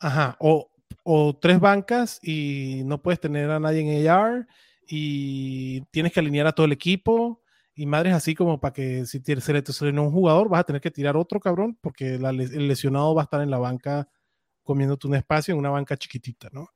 Ajá, 0.00 0.36
o, 0.40 0.70
o 1.04 1.36
tres 1.38 1.60
bancas 1.60 2.18
y 2.22 2.82
no 2.84 3.02
puedes 3.02 3.20
tener 3.20 3.50
a 3.50 3.60
nadie 3.60 3.80
en 3.80 4.08
AR 4.08 4.46
y 4.86 5.80
tienes 5.92 6.12
que 6.12 6.20
alinear 6.20 6.46
a 6.46 6.52
todo 6.52 6.66
el 6.66 6.72
equipo 6.72 7.41
y 7.74 7.86
madres 7.86 8.12
así 8.14 8.34
como 8.34 8.60
para 8.60 8.72
que 8.74 9.06
si 9.06 9.20
te- 9.20 9.40
se 9.40 9.52
le 9.52 9.60
lesionó 9.62 10.02
un 10.04 10.10
jugador 10.12 10.48
vas 10.48 10.60
a 10.60 10.64
tener 10.64 10.80
que 10.82 10.90
tirar 10.90 11.16
otro 11.16 11.40
cabrón 11.40 11.78
porque 11.80 12.18
la 12.18 12.30
el 12.30 12.68
lesionado 12.68 13.14
va 13.14 13.22
a 13.22 13.24
estar 13.24 13.40
en 13.40 13.50
la 13.50 13.58
banca 13.58 14.08
comiéndote 14.62 15.06
un 15.06 15.14
espacio 15.14 15.52
en 15.52 15.58
una 15.58 15.70
banca 15.70 15.96
chiquitita, 15.96 16.48
¿no? 16.52 16.68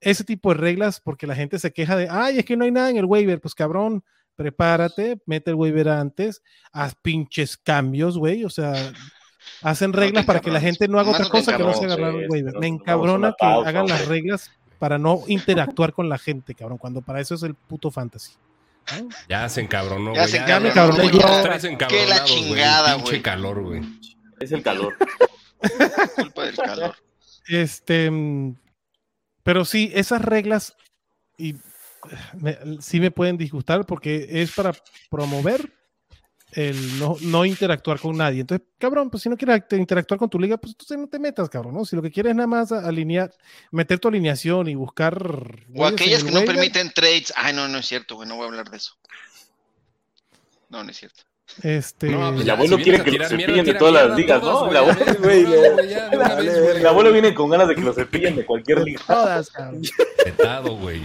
Ese 0.00 0.24
tipo 0.24 0.50
de 0.52 0.60
reglas 0.60 1.00
porque 1.00 1.26
la 1.26 1.34
gente 1.34 1.58
se 1.58 1.72
queja 1.72 1.96
de, 1.96 2.08
ay, 2.10 2.38
es 2.38 2.44
que 2.44 2.56
no 2.56 2.64
hay 2.64 2.70
nada 2.70 2.90
en 2.90 2.96
el 2.98 3.04
waiver, 3.04 3.40
pues 3.40 3.54
cabrón, 3.54 4.04
prepárate, 4.36 5.20
mete 5.26 5.50
el 5.50 5.56
waiver 5.56 5.88
antes, 5.88 6.42
haz 6.72 6.94
pinches 6.96 7.56
cambios, 7.56 8.18
güey, 8.18 8.44
o 8.44 8.50
sea, 8.50 8.72
hacen 9.62 9.92
No 9.92 9.98
reglas 9.98 10.24
para 10.26 10.40
que 10.40 10.50
la 10.50 10.60
gente 10.60 10.86
no 10.88 10.98
haga 10.98 11.10
otra 11.10 11.24
no 11.24 11.30
cosa 11.30 11.56
que 11.56 11.62
no 11.62 11.72
sea 11.74 11.86
agarrar 11.86 12.14
el 12.14 12.28
waiver. 12.30 12.54
no- 12.54 12.60
Me 12.60 12.66
encabrona 12.66 13.34
que 13.38 13.46
hagan 13.46 13.86
las 13.86 14.06
reglas 14.08 14.50
para 14.78 14.98
no 14.98 15.20
interactuar 15.28 15.92
con 15.92 16.08
la 16.08 16.18
gente, 16.18 16.54
cabrón, 16.54 16.78
cuando 16.78 17.00
para 17.02 17.20
eso 17.20 17.34
es 17.36 17.42
el 17.44 17.54
puto 17.54 17.90
fantasy. 17.90 18.32
¿No? 19.00 19.08
Ya 19.28 19.48
se 19.48 19.60
encabronó, 19.60 20.14
Ya 20.14 20.20
güey. 20.22 20.30
se 20.32 20.38
Ya 20.46 20.60
me 20.60 20.68
encabronó, 20.70 21.02
encabroné 21.02 21.10
güey, 21.10 21.22
yo. 21.22 21.28
ya. 21.28 21.58
Que 21.88 22.06
la 22.06 22.16
encabronados, 22.16 22.30
güey. 22.30 22.42
chingada, 22.42 22.96
Pinche 22.96 23.22
calor, 23.22 23.62
güey. 23.62 23.82
Es 24.40 24.52
el 24.52 24.62
calor. 24.62 24.96
Culpa 26.16 26.44
del 26.44 26.56
calor. 26.56 26.96
Este, 27.48 28.10
pero 29.42 29.64
sí, 29.64 29.90
esas 29.94 30.22
reglas 30.22 30.74
y 31.38 31.56
me- 32.34 32.58
sí 32.80 32.98
me 33.00 33.10
pueden 33.10 33.36
disgustar 33.36 33.84
porque 33.86 34.26
es 34.30 34.52
para 34.52 34.72
promover 35.10 35.72
el 36.52 36.98
no, 36.98 37.16
no 37.22 37.44
interactuar 37.44 37.98
con 37.98 38.16
nadie. 38.16 38.40
Entonces, 38.42 38.66
cabrón, 38.78 39.08
pues 39.10 39.22
si 39.22 39.28
no 39.28 39.36
quieres 39.36 39.56
act- 39.56 39.78
interactuar 39.78 40.18
con 40.18 40.28
tu 40.30 40.38
liga, 40.38 40.56
pues 40.58 40.72
entonces 40.72 40.98
no 40.98 41.08
te 41.08 41.18
metas, 41.18 41.48
cabrón, 41.48 41.74
¿no? 41.74 41.84
Si 41.84 41.96
lo 41.96 42.02
que 42.02 42.10
quieres 42.10 42.30
es 42.30 42.36
nada 42.36 42.46
más 42.46 42.70
alinear, 42.72 43.32
meter 43.70 43.98
tu 43.98 44.08
alineación 44.08 44.68
y 44.68 44.74
buscar... 44.74 45.16
O 45.74 45.86
aquellas 45.86 46.20
el 46.22 46.28
que 46.28 46.34
no 46.34 46.44
permiten 46.44 46.92
trades. 46.92 47.32
Ay, 47.36 47.54
no, 47.54 47.68
no 47.68 47.78
es 47.78 47.86
cierto, 47.86 48.16
güey. 48.16 48.28
No 48.28 48.36
voy 48.36 48.44
a 48.44 48.48
hablar 48.48 48.70
de 48.70 48.76
eso. 48.76 48.92
No, 50.68 50.84
no 50.84 50.90
es 50.90 50.96
cierto. 50.98 51.22
Este, 51.62 52.08
No, 52.08 52.28
pues 52.30 52.40
El 52.40 52.46
ya, 52.46 52.52
abuelo 52.54 52.76
si 52.78 52.82
quiere 52.84 53.04
que 53.04 53.10
lo 53.12 53.24
cepillen 53.28 53.64
de 53.64 53.74
todas 53.74 53.94
las 54.08 54.16
ligas, 54.16 54.42
¿no? 54.42 54.70
El 54.70 54.76
abuelo, 54.76 55.04
Güey, 55.20 55.44
el 57.06 57.12
viene 57.12 57.34
con 57.34 57.50
ganas 57.50 57.68
de 57.68 57.74
que 57.74 57.80
lo 57.82 57.92
cepillen 57.92 58.36
de 58.36 58.46
cualquier 58.46 58.80
liga. 58.80 59.00
todas, 59.06 59.50
cabrón. 59.50 59.82
Vetado, 60.24 60.76
güey. 60.76 61.02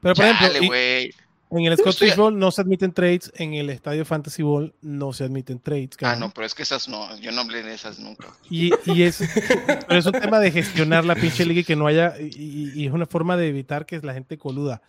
Pero 0.00 0.14
por 0.14 0.24
ejemplo, 0.24 0.46
Chale, 0.46 0.58
y- 0.64 0.66
güey. 0.68 1.14
En 1.50 1.64
el 1.64 1.76
Scott 1.78 1.88
Estoy- 1.94 2.08
Fish 2.08 2.16
Bowl 2.16 2.38
no 2.38 2.50
se 2.50 2.60
admiten 2.60 2.92
trades, 2.92 3.32
en 3.36 3.54
el 3.54 3.70
Estadio 3.70 4.04
Fantasy 4.04 4.42
Bowl 4.42 4.74
no 4.82 5.12
se 5.12 5.24
admiten 5.24 5.58
trades. 5.60 5.90
Ah, 5.94 5.96
cabrón. 5.98 6.20
no, 6.20 6.30
pero 6.34 6.46
es 6.46 6.54
que 6.54 6.62
esas 6.62 6.88
no. 6.88 7.16
Yo 7.20 7.32
no 7.32 7.40
hablé 7.40 7.62
de 7.62 7.74
esas 7.74 7.98
nunca. 7.98 8.28
Y, 8.50 8.70
y 8.84 9.02
es, 9.04 9.20
pero 9.88 9.98
es 9.98 10.06
un 10.06 10.12
tema 10.12 10.40
de 10.40 10.50
gestionar 10.50 11.04
la 11.04 11.14
pinche 11.14 11.44
liga 11.46 11.60
y 11.60 11.64
que 11.64 11.76
no 11.76 11.86
haya, 11.86 12.14
y, 12.20 12.72
y- 12.74 12.86
es 12.86 12.92
una 12.92 13.06
forma 13.06 13.36
de 13.36 13.48
evitar 13.48 13.86
que 13.86 13.98
la 14.00 14.12
gente 14.14 14.36
coluda, 14.36 14.82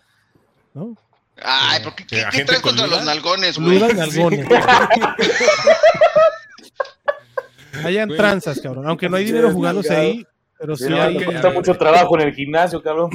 ¿no? 0.74 0.98
Ay, 1.41 1.82
¿por 1.84 1.95
qué, 1.95 2.06
¿Que 2.06 2.17
qué, 2.17 2.22
la 2.24 2.30
qué 2.32 2.38
gente 2.38 2.48
traes 2.48 2.62
contra 2.62 2.84
coluda? 2.84 2.98
los 2.98 3.06
nalgones, 3.06 3.58
güey? 3.58 3.80
Coluda 3.80 3.91
en 3.93 4.00
algones. 4.02 4.45
Hayan 7.86 8.10
tranzas, 8.10 8.60
cabrón. 8.60 8.88
Aunque 8.88 9.08
no 9.08 9.15
hay 9.17 9.24
dinero 9.26 9.52
jugándose 9.52 9.95
ahí, 9.95 10.26
pero 10.60 10.76
sí 10.76 10.91
hay. 10.93 11.17
que- 11.17 11.26
Cuesta 11.26 11.50
mucho 11.52 11.74
trabajo 11.76 12.19
en 12.19 12.28
el 12.28 12.34
gimnasio, 12.36 12.82
cabrón. 12.84 13.10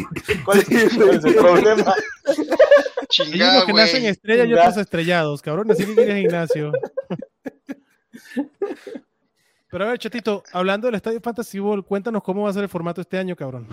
¿Cuál 0.45 0.59
es, 0.61 0.67
cuál 0.97 1.11
es 1.11 1.25
el 1.25 1.35
problema? 1.35 1.95
Hay 2.27 3.07
Chingada, 3.09 3.53
unos 3.57 3.65
que 3.67 3.73
nacen 3.75 4.05
estrellas 4.07 4.47
y 4.47 4.49
Chingada. 4.49 4.69
otros 4.71 4.83
estrellados, 4.83 5.43
cabrón. 5.43 5.71
Así 5.71 5.85
que 5.85 5.95
quieres 5.95 6.17
gimnasio. 6.23 6.73
Pero 9.71 9.85
a 9.85 9.89
ver, 9.89 9.99
Chatito, 9.99 10.45
hablando 10.53 10.87
del 10.87 10.95
Estadio 10.95 11.21
Fantasy 11.21 11.59
Bowl, 11.59 11.85
cuéntanos 11.85 12.23
cómo 12.23 12.43
va 12.45 12.51
a 12.51 12.53
ser 12.53 12.63
el 12.63 12.69
formato 12.69 13.01
este 13.01 13.19
año, 13.19 13.35
cabrón. 13.35 13.67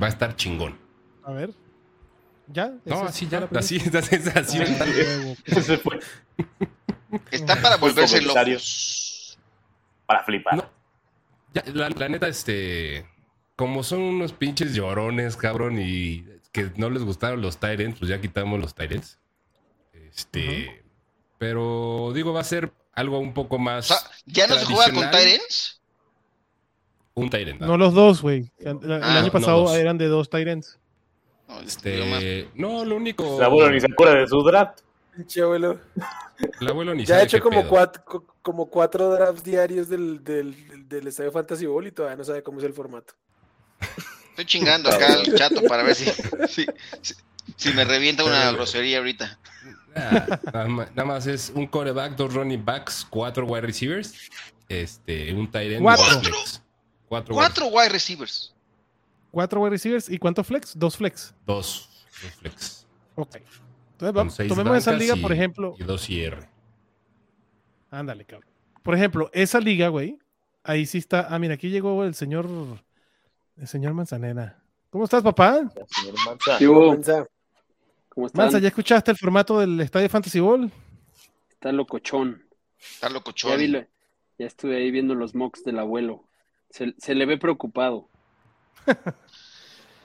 Va 0.00 0.06
a 0.06 0.10
estar 0.10 0.36
chingón. 0.36 0.76
A 1.24 1.32
ver. 1.32 1.50
¿Ya? 2.48 2.66
No, 2.84 2.94
¿Esa 2.96 3.04
es 3.04 3.08
así 3.10 3.28
ya, 3.28 3.38
así, 3.56 3.78
así, 3.78 4.16
así 4.34 4.58
va 4.58 4.64
a 4.64 4.68
estar. 4.68 4.88
Ah, 4.88 5.78
fue 5.82 5.98
Está 7.30 7.56
para 7.60 7.76
volverse 7.76 8.20
locos. 8.20 9.38
para 10.06 10.24
flipar. 10.24 10.56
No. 10.56 10.81
Ya, 11.54 11.62
la, 11.74 11.88
la 11.90 12.08
neta, 12.08 12.28
este. 12.28 13.06
Como 13.56 13.82
son 13.82 14.00
unos 14.00 14.32
pinches 14.32 14.74
llorones, 14.74 15.36
cabrón, 15.36 15.78
y 15.80 16.24
que 16.52 16.70
no 16.76 16.90
les 16.90 17.02
gustaron 17.04 17.42
los 17.42 17.58
Tyrants, 17.58 17.98
pues 17.98 18.08
ya 18.08 18.20
quitamos 18.20 18.58
los 18.60 18.74
Tyrants. 18.74 19.18
Este. 19.92 20.82
Pero 21.38 22.12
digo, 22.14 22.32
va 22.32 22.40
a 22.40 22.44
ser 22.44 22.72
algo 22.94 23.18
un 23.18 23.34
poco 23.34 23.56
O 23.56 23.58
más. 23.58 23.86
sea, 23.86 23.98
¿ya 24.26 24.46
no 24.46 24.54
se 24.56 24.64
juega 24.66 24.92
con. 24.92 25.10
Tyrants? 25.10 25.80
un 27.14 27.28
Tyrant. 27.28 27.60
No 27.60 27.76
los 27.76 27.92
dos, 27.92 28.22
güey. 28.22 28.50
El, 28.58 28.78
el 28.82 29.02
Ah, 29.02 29.18
año 29.18 29.26
no 29.26 29.32
pasado 29.32 29.76
eran 29.76 29.98
de 29.98 30.06
dos 30.06 30.30
Tyrants. 30.30 30.78
No, 31.48 31.56
más- 31.56 31.64
Este. 31.66 32.48
No, 32.54 32.84
lo 32.86 32.96
único. 32.96 33.36
El 33.36 33.44
abuelo 33.44 33.70
ni 33.70 33.80
se 33.80 33.86
acuerda 33.92 34.14
de 34.14 34.26
su 34.28 34.42
draft. 34.42 34.80
Pinche 35.14 35.42
abuelo. 35.42 35.78
El 36.60 36.68
abuelo 36.68 36.94
ni 36.94 37.04
Ya 37.04 37.16
he 37.16 37.18
sabe 37.18 37.24
hecho 37.24 37.36
qué 37.38 37.42
como 37.42 37.60
pedo. 37.60 37.68
cuatro, 37.70 38.04
co- 38.04 38.26
como 38.40 38.66
cuatro 38.70 39.10
drafts 39.10 39.44
diarios 39.44 39.88
del, 39.88 40.24
del, 40.24 40.68
del, 40.68 40.88
del 40.88 41.06
Estadio 41.08 41.30
Fantasy 41.30 41.66
Bowl 41.66 41.86
y 41.86 41.92
todavía 41.92 42.16
no 42.16 42.24
sabe 42.24 42.42
cómo 42.42 42.58
es 42.58 42.64
el 42.64 42.72
formato. 42.72 43.14
Estoy 44.30 44.46
chingando 44.46 44.88
acá 44.90 45.12
al 45.12 45.34
chato 45.34 45.60
para 45.68 45.82
ver 45.82 45.94
si, 45.94 46.06
si, 46.48 46.66
si, 47.02 47.14
si 47.56 47.72
me 47.74 47.84
revienta 47.84 48.24
una 48.24 48.50
grosería 48.52 48.98
ahorita. 48.98 49.38
Ah, 49.94 50.40
nada, 50.52 50.68
más, 50.68 50.88
nada 50.94 51.04
más 51.04 51.26
es 51.26 51.52
un 51.54 51.66
coreback, 51.66 52.16
dos 52.16 52.32
running 52.32 52.64
backs, 52.64 53.06
cuatro 53.10 53.44
wide 53.44 53.60
receivers, 53.66 54.14
este, 54.68 55.34
un 55.34 55.50
tight 55.50 55.72
end, 55.72 55.82
Cuatro. 55.82 56.06
y 56.06 56.08
dos 56.14 56.22
flex. 56.22 56.62
Cuatro, 57.08 57.34
wide- 57.34 57.38
Cuatro 57.46 57.66
wide 57.66 57.88
receivers. 57.90 58.54
Cuatro 59.30 59.60
wide 59.60 59.70
receivers 59.70 60.08
y 60.08 60.16
cuántos 60.16 60.46
flex? 60.46 60.72
Dos 60.78 60.96
flex. 60.96 61.34
dos, 61.44 61.90
dos 62.22 62.32
flex. 62.40 62.86
Ok. 63.16 63.36
Entonces, 64.08 64.38
vamos, 64.48 64.56
tomemos 64.56 64.78
esa 64.78 64.92
liga, 64.92 65.16
y- 65.16 65.20
por 65.22 65.32
ejemplo. 65.32 65.74
Y 65.78 65.84
dos 65.84 66.08
IR. 66.10 66.48
Ándale, 67.90 68.24
cabrón. 68.24 68.50
Por 68.82 68.94
ejemplo, 68.94 69.30
esa 69.32 69.60
liga, 69.60 69.88
güey. 69.88 70.18
Ahí 70.64 70.86
sí 70.86 70.98
está. 70.98 71.26
Ah, 71.28 71.38
mira, 71.38 71.54
aquí 71.54 71.68
llegó 71.70 72.04
el 72.04 72.14
señor. 72.14 72.46
El 73.56 73.66
señor 73.68 73.94
Manzanera. 73.94 74.58
¿Cómo 74.90 75.04
estás, 75.04 75.22
papá? 75.22 75.60
Ya, 75.76 75.86
señor 75.86 76.14
Manza. 76.26 76.58
¿Qué 76.58 76.68
hubo? 76.68 76.92
Mensa. 76.92 77.26
¿Cómo 78.08 78.26
están? 78.26 78.44
Manza, 78.44 78.58
¿ya 78.58 78.68
escuchaste 78.68 79.10
el 79.12 79.16
formato 79.16 79.58
del 79.60 79.80
Estadio 79.80 80.08
Fantasy 80.08 80.40
Ball? 80.40 80.70
Está 81.50 81.72
locochón. 81.72 82.42
Está 82.78 83.08
Ya, 83.08 83.14
locochón. 83.14 83.58
vi 83.58 83.68
la- 83.68 83.86
ya 84.38 84.46
estuve 84.46 84.76
ahí 84.76 84.90
viendo 84.90 85.14
los 85.14 85.34
mocks 85.34 85.62
del 85.64 85.78
abuelo. 85.78 86.24
Se, 86.70 86.94
se 86.98 87.14
le 87.14 87.26
ve 87.26 87.38
preocupado. 87.38 88.08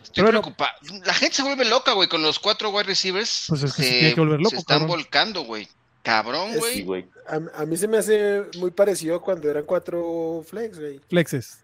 Estoy 0.07 0.23
Pero 0.23 0.41
preocupado. 0.41 0.71
La 1.05 1.13
gente 1.13 1.35
se 1.35 1.43
vuelve 1.43 1.65
loca, 1.65 1.93
güey, 1.93 2.07
con 2.09 2.21
los 2.21 2.39
cuatro 2.39 2.69
wide 2.71 2.83
receivers. 2.83 3.45
Pues 3.49 3.63
es 3.63 3.73
que 3.73 3.83
se 3.83 3.89
se, 3.89 3.99
tiene 3.99 4.13
que 4.15 4.19
volver 4.21 4.39
loco, 4.39 4.49
se 4.51 4.55
están 4.57 4.79
cabrón. 4.79 4.97
volcando, 4.97 5.41
güey. 5.43 5.67
Cabrón, 6.03 6.51
Es- 6.51 6.59
güey. 6.59 6.73
Sí, 6.73 6.81
güey. 6.83 7.05
A, 7.27 7.61
a 7.61 7.65
mí 7.65 7.75
se 7.77 7.87
me 7.87 7.97
hace 7.97 8.43
muy 8.57 8.71
parecido 8.71 9.21
cuando 9.21 9.49
eran 9.49 9.65
cuatro 9.65 10.43
flex, 10.47 10.79
güey. 10.79 11.01
Flexes. 11.09 11.59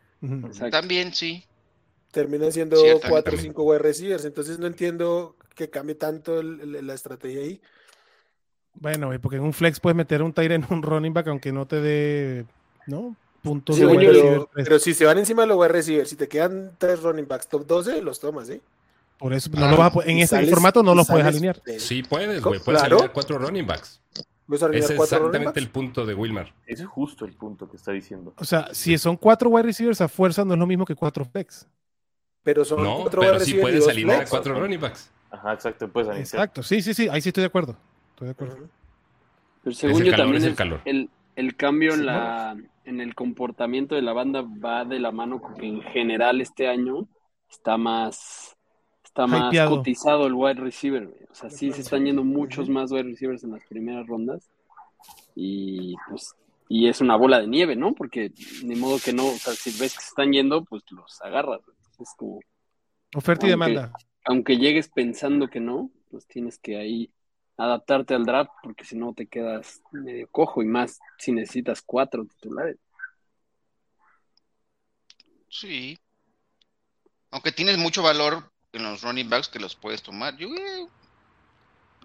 También, 0.72 1.14
sí. 1.14 1.46
Terminan 2.12 2.52
siendo 2.52 2.78
cuatro 3.10 3.36
o 3.36 3.40
cinco 3.40 3.64
wide 3.64 3.80
receivers. 3.80 4.26
Entonces 4.26 4.60
no 4.60 4.68
entiendo 4.68 5.36
que 5.56 5.70
cambie 5.70 5.96
tanto 5.96 6.40
el- 6.40 6.76
el- 6.76 6.86
la 6.88 6.94
estrategia 6.94 7.42
ahí. 7.42 7.62
Bueno, 8.76 9.08
güey, 9.08 9.20
porque 9.20 9.38
en 9.38 9.44
un 9.44 9.54
flex 9.54 9.80
puedes 9.80 9.96
meter 9.96 10.22
un 10.22 10.34
tire 10.34 10.56
en 10.56 10.66
un 10.70 10.82
running 10.84 11.14
back 11.14 11.28
aunque 11.28 11.52
no 11.52 11.66
te 11.68 11.80
dé, 11.80 12.46
¿no? 12.88 13.16
Puntos 13.44 13.76
Sí, 13.76 13.82
de 13.82 13.88
wide 13.88 14.46
pero, 14.54 14.80
si 14.80 14.94
se 14.94 15.06
van 15.06 15.18
encima 15.18 15.42
de 15.44 15.50
los 15.50 15.58
wide 15.58 15.68
receivers, 15.68 16.10
si 16.10 16.16
te 16.16 16.28
quedan 16.30 16.72
tres 16.78 17.02
running 17.04 17.28
backs 17.28 17.48
top 17.48 17.68
12, 17.68 18.02
los 18.02 18.20
tomas, 18.20 18.50
¿eh? 18.50 18.62
Por 19.20 19.34
eso 19.34 19.50
no 19.54 19.66
Ah, 19.66 19.72
lo 19.72 19.78
vas 19.78 19.96
a 19.96 20.00
en 20.10 20.18
este 20.20 20.36
sales- 20.38 20.50
formato 20.50 20.82
no 20.82 20.96
los 20.96 21.06
puedes 21.08 21.26
alinear. 21.26 21.62
de- 21.64 21.80
Sí, 21.80 22.04
puedes, 22.04 22.42
güey. 22.42 22.60
Puedes 22.62 22.82
Claro. 22.82 22.96
alinear 22.96 23.12
cuatro 23.14 23.38
running 23.38 23.68
backs. 23.68 24.02
¿Puedes 24.48 24.64
alinear 24.64 24.84
Ese 24.86 24.94
es 24.94 24.98
cuatro 24.98 25.18
exactamente 25.18 25.60
el 25.60 25.70
punto 25.70 26.06
de 26.06 26.14
Wilmar. 26.14 26.54
Es 26.66 26.84
justo 26.86 27.26
el 27.26 27.34
punto 27.34 27.70
que 27.70 27.78
está 27.78 27.92
diciendo. 27.92 28.34
O 28.38 28.46
sea, 28.46 28.70
si 28.74 28.98
son 28.98 29.18
cuatro 29.18 29.50
wide 29.50 29.64
receivers 29.64 30.00
a 30.02 30.08
fuerza, 30.08 30.44
no 30.46 30.54
es 30.54 30.60
lo 30.60 30.66
mismo 30.68 30.86
que 30.86 30.96
cuatro 30.96 31.24
flex. 31.26 31.68
Pero 32.44 32.66
son 32.66 32.82
No, 32.84 33.02
cuatro 33.02 33.22
pero 33.22 33.34
wide 33.34 33.46
sí 33.46 33.54
puedes 33.56 33.88
alinear 33.88 34.18
flex. 34.20 34.30
cuatro 34.30 34.60
running 34.60 34.80
backs. 34.80 35.10
Ajá, 35.32 35.54
exacto. 35.54 35.88
Puedes 35.90 36.10
analizar. 36.10 36.40
Exacto, 36.40 36.64
sí, 36.64 36.82
sí, 36.82 36.94
sí, 36.94 37.08
ahí 37.10 37.22
sí 37.22 37.30
estoy 37.30 37.42
de 37.42 37.48
acuerdo. 37.48 37.76
Estoy 38.12 38.26
de 38.28 38.32
acuerdo. 38.32 38.58
Pero 39.64 39.76
según 39.76 40.02
el 40.02 40.06
yo 40.08 40.12
calor, 40.12 40.24
también 40.26 40.38
es 40.38 40.44
el 40.44 40.50
el, 40.50 40.56
calor. 40.56 40.82
el, 40.86 41.10
el 41.36 41.56
cambio 41.56 41.94
en 41.94 42.06
la 42.06 42.56
en 42.86 43.00
el 43.00 43.16
comportamiento 43.16 43.96
de 43.96 44.02
la 44.02 44.12
banda 44.14 44.42
va 44.42 44.84
de 44.86 45.00
la 45.00 45.12
mano 45.12 45.42
con 45.42 45.56
que 45.56 45.66
en 45.68 45.82
general 45.82 46.42
este 46.42 46.68
año 46.68 47.08
está 47.50 47.78
más 47.78 48.58
está 49.06 49.26
más 49.28 49.52
Hypeado. 49.54 49.78
cotizado 49.78 50.28
el 50.28 50.34
wide 50.34 50.56
receiver. 50.60 51.10
O 51.32 51.36
sea, 51.36 51.50
sí 51.50 51.72
se 51.72 51.82
están 51.82 52.06
yendo 52.06 52.24
muchos 52.24 52.68
más 52.70 52.92
wide 52.92 53.04
receivers 53.04 53.44
en 53.44 53.52
las 53.52 53.66
primeras 53.66 54.06
rondas 54.08 54.50
y 55.36 55.96
pues 56.10 56.36
y 56.70 56.88
es 56.88 57.02
una 57.02 57.16
bola 57.16 57.40
de 57.40 57.48
nieve, 57.48 57.76
¿no? 57.76 57.94
Porque 57.94 58.32
ni 58.64 58.76
modo 58.76 58.98
que 59.04 59.14
no, 59.14 59.28
o 59.28 59.32
sea, 59.38 59.54
si 59.54 59.70
ves 59.72 59.94
que 59.96 60.02
se 60.02 60.10
están 60.10 60.32
yendo, 60.32 60.64
pues 60.66 60.84
los 60.92 61.22
agarras. 61.22 61.62
güey. 61.66 61.78
Es 62.00 62.14
como 62.18 62.40
Oferta 63.16 63.48
y 63.48 63.52
Aunque- 63.52 63.68
demanda. 63.70 63.94
aunque 64.26 64.58
llegues 64.58 64.90
pensando 64.90 65.50
que 65.50 65.60
no, 65.60 65.92
pues 66.10 66.26
tienes 66.26 66.58
que 66.58 66.78
ahí 66.78 67.12
adaptarte 67.58 68.14
al 68.14 68.26
draft 68.26 68.52
porque 68.62 68.86
si 68.86 68.96
no 68.96 69.14
te 69.14 69.28
quedas 69.28 69.82
medio 69.92 70.28
cojo 70.30 70.62
y 70.62 70.66
más 70.66 71.00
si 71.18 71.32
necesitas 71.32 71.82
cuatro 71.82 72.26
titulares. 72.26 72.78
Sí. 75.50 76.00
Aunque 77.32 77.52
tienes 77.52 77.78
mucho 77.78 78.02
valor 78.02 78.52
en 78.74 78.84
los 78.84 79.02
running 79.02 79.30
backs 79.30 79.48
que 79.48 79.60
los 79.60 79.76
puedes 79.76 80.02
tomar. 80.02 80.36
Yo, 80.38 80.48
eh, 80.48 80.88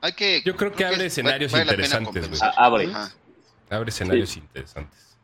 hay 0.02 0.12
que. 0.12 0.42
Yo 0.44 0.56
creo 0.56 0.72
que 0.72 0.84
abre 0.84 1.06
escenarios 1.06 1.52
vale 1.52 1.64
interesantes. 1.64 2.42
Ah, 2.42 2.54
abre. 2.56 2.86
Ajá, 2.86 3.12
Abre 3.70 3.90
escenarios 3.90 4.36
interesantes. 4.36 5.18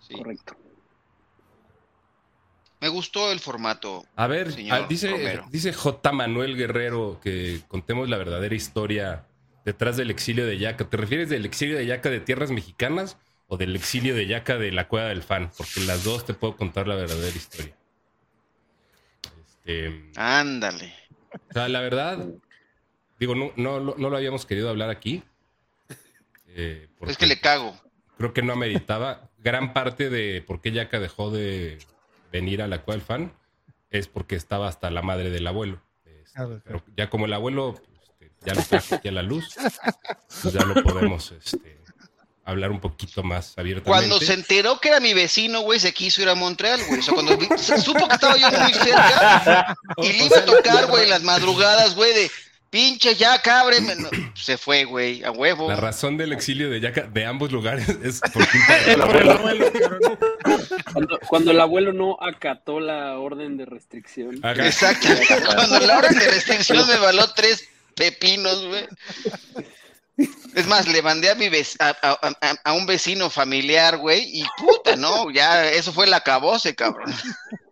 sí. 0.00 0.14
Correcto. 0.14 0.56
Me 2.78 2.88
gustó 2.88 3.32
el 3.32 3.40
formato. 3.40 4.04
A 4.16 4.26
ver, 4.26 4.52
Señor 4.52 4.82
ah, 4.82 4.86
dice, 4.86 5.10
Romero. 5.10 5.46
dice 5.50 5.72
J. 5.72 6.12
Manuel 6.12 6.56
Guerrero 6.56 7.18
que 7.22 7.62
contemos 7.68 8.08
la 8.08 8.18
verdadera 8.18 8.54
historia 8.54 9.24
detrás 9.66 9.98
del 9.98 10.10
exilio 10.10 10.46
de 10.46 10.56
Yaca. 10.56 10.88
¿Te 10.88 10.96
refieres 10.96 11.28
del 11.28 11.44
exilio 11.44 11.76
de 11.76 11.84
Yaca 11.84 12.08
de 12.08 12.20
tierras 12.20 12.50
mexicanas 12.50 13.18
o 13.48 13.58
del 13.58 13.76
exilio 13.76 14.14
de 14.14 14.26
Yaca 14.26 14.56
de 14.56 14.72
la 14.72 14.88
cueva 14.88 15.08
del 15.08 15.22
fan? 15.22 15.50
Porque 15.58 15.80
las 15.80 16.04
dos 16.04 16.24
te 16.24 16.32
puedo 16.32 16.56
contar 16.56 16.88
la 16.88 16.94
verdadera 16.94 17.36
historia. 17.36 17.74
Este, 19.64 20.10
Ándale. 20.16 20.94
o 21.50 21.52
sea, 21.52 21.68
la 21.68 21.80
verdad, 21.80 22.26
digo, 23.18 23.34
no, 23.34 23.52
no, 23.56 23.80
lo- 23.80 23.96
no 23.98 24.08
lo 24.10 24.16
habíamos 24.16 24.46
querido 24.46 24.68
hablar 24.70 24.90
aquí. 24.90 25.22
eh, 26.48 26.88
Es 27.06 27.18
que 27.18 27.26
le 27.26 27.38
cago. 27.40 27.78
creo 28.16 28.32
que 28.32 28.42
no 28.42 28.52
ameritaba. 28.52 29.28
Gran 29.38 29.72
parte 29.72 30.08
de 30.10 30.42
por 30.46 30.60
qué 30.60 30.72
Yaca 30.72 31.00
dejó 31.00 31.30
de 31.30 31.78
venir 32.32 32.62
a 32.62 32.68
la 32.68 32.82
cueva 32.82 32.98
del 32.98 33.06
fan 33.06 33.32
es 33.90 34.08
porque 34.08 34.36
estaba 34.36 34.68
hasta 34.68 34.90
la 34.90 35.02
madre 35.02 35.30
del 35.30 35.46
abuelo. 35.46 35.80
Este, 36.04 36.40
pero 36.64 36.82
ya 36.96 37.10
como 37.10 37.26
el 37.26 37.32
abuelo 37.32 37.80
ya 38.46 38.54
lo 38.54 38.62
trajo 38.62 38.94
aquí 38.94 39.08
a 39.08 39.12
la 39.12 39.22
luz, 39.22 39.44
pues 40.42 40.54
ya 40.54 40.64
lo 40.64 40.82
podemos 40.82 41.32
este, 41.32 41.78
hablar 42.44 42.70
un 42.70 42.80
poquito 42.80 43.22
más 43.22 43.54
abiertamente. 43.58 43.90
Cuando 44.08 44.24
se 44.24 44.34
enteró 44.34 44.80
que 44.80 44.88
era 44.88 45.00
mi 45.00 45.12
vecino, 45.14 45.60
güey, 45.62 45.80
se 45.80 45.92
quiso 45.92 46.22
ir 46.22 46.28
a 46.28 46.34
Montreal, 46.34 46.80
güey. 46.86 47.00
O 47.00 47.02
sea, 47.02 47.14
cuando 47.14 47.36
vi- 47.36 47.48
se 47.58 47.80
supo 47.80 48.06
que 48.06 48.14
estaba 48.14 48.36
yo 48.36 48.48
muy 48.50 48.72
cerca 48.72 49.76
y 49.98 50.12
le 50.12 50.24
iba 50.26 50.38
a 50.38 50.44
tocar, 50.44 50.86
güey, 50.86 51.04
en 51.04 51.10
las 51.10 51.22
madrugadas, 51.22 51.94
güey, 51.96 52.14
de 52.14 52.30
pinche 52.70 53.14
ya, 53.16 53.40
cábreme. 53.42 53.96
No, 53.96 54.08
se 54.34 54.56
fue, 54.58 54.84
güey, 54.84 55.24
a 55.24 55.30
huevo. 55.32 55.68
La 55.68 55.76
razón 55.76 56.16
del 56.16 56.32
exilio 56.32 56.70
de 56.70 56.80
Yaca 56.80 57.02
de 57.02 57.24
ambos 57.26 57.50
lugares 57.50 57.88
es 58.04 58.20
por 58.20 58.48
culpa 58.48 58.74
del 58.86 59.02
abuelo. 59.32 59.40
Cuando, 60.92 61.18
cuando 61.28 61.50
el 61.50 61.60
abuelo 61.60 61.92
no 61.92 62.16
acató 62.20 62.78
la 62.80 63.18
orden 63.18 63.56
de 63.56 63.66
restricción. 63.66 64.40
Exacto. 64.44 65.08
Cuando 65.54 65.80
la 65.80 65.98
hora 65.98 66.08
de 66.10 66.30
restricción 66.30 66.86
me 66.86 66.98
való 66.98 67.32
tres 67.34 67.68
pepinos, 67.96 68.64
güey. 68.66 68.86
Es 70.54 70.66
más, 70.66 70.88
le 70.88 71.02
mandé 71.02 71.28
a 71.30 71.34
mi 71.34 71.46
a, 71.78 71.88
a- 71.88 72.18
a- 72.40 72.56
a 72.64 72.72
un 72.72 72.86
vecino 72.86 73.28
familiar, 73.28 73.98
güey, 73.98 74.22
y 74.40 74.44
puta, 74.56 74.96
no, 74.96 75.30
ya 75.30 75.68
eso 75.70 75.92
fue 75.92 76.06
el 76.06 76.14
acabose, 76.14 76.74
cabrón. 76.74 77.12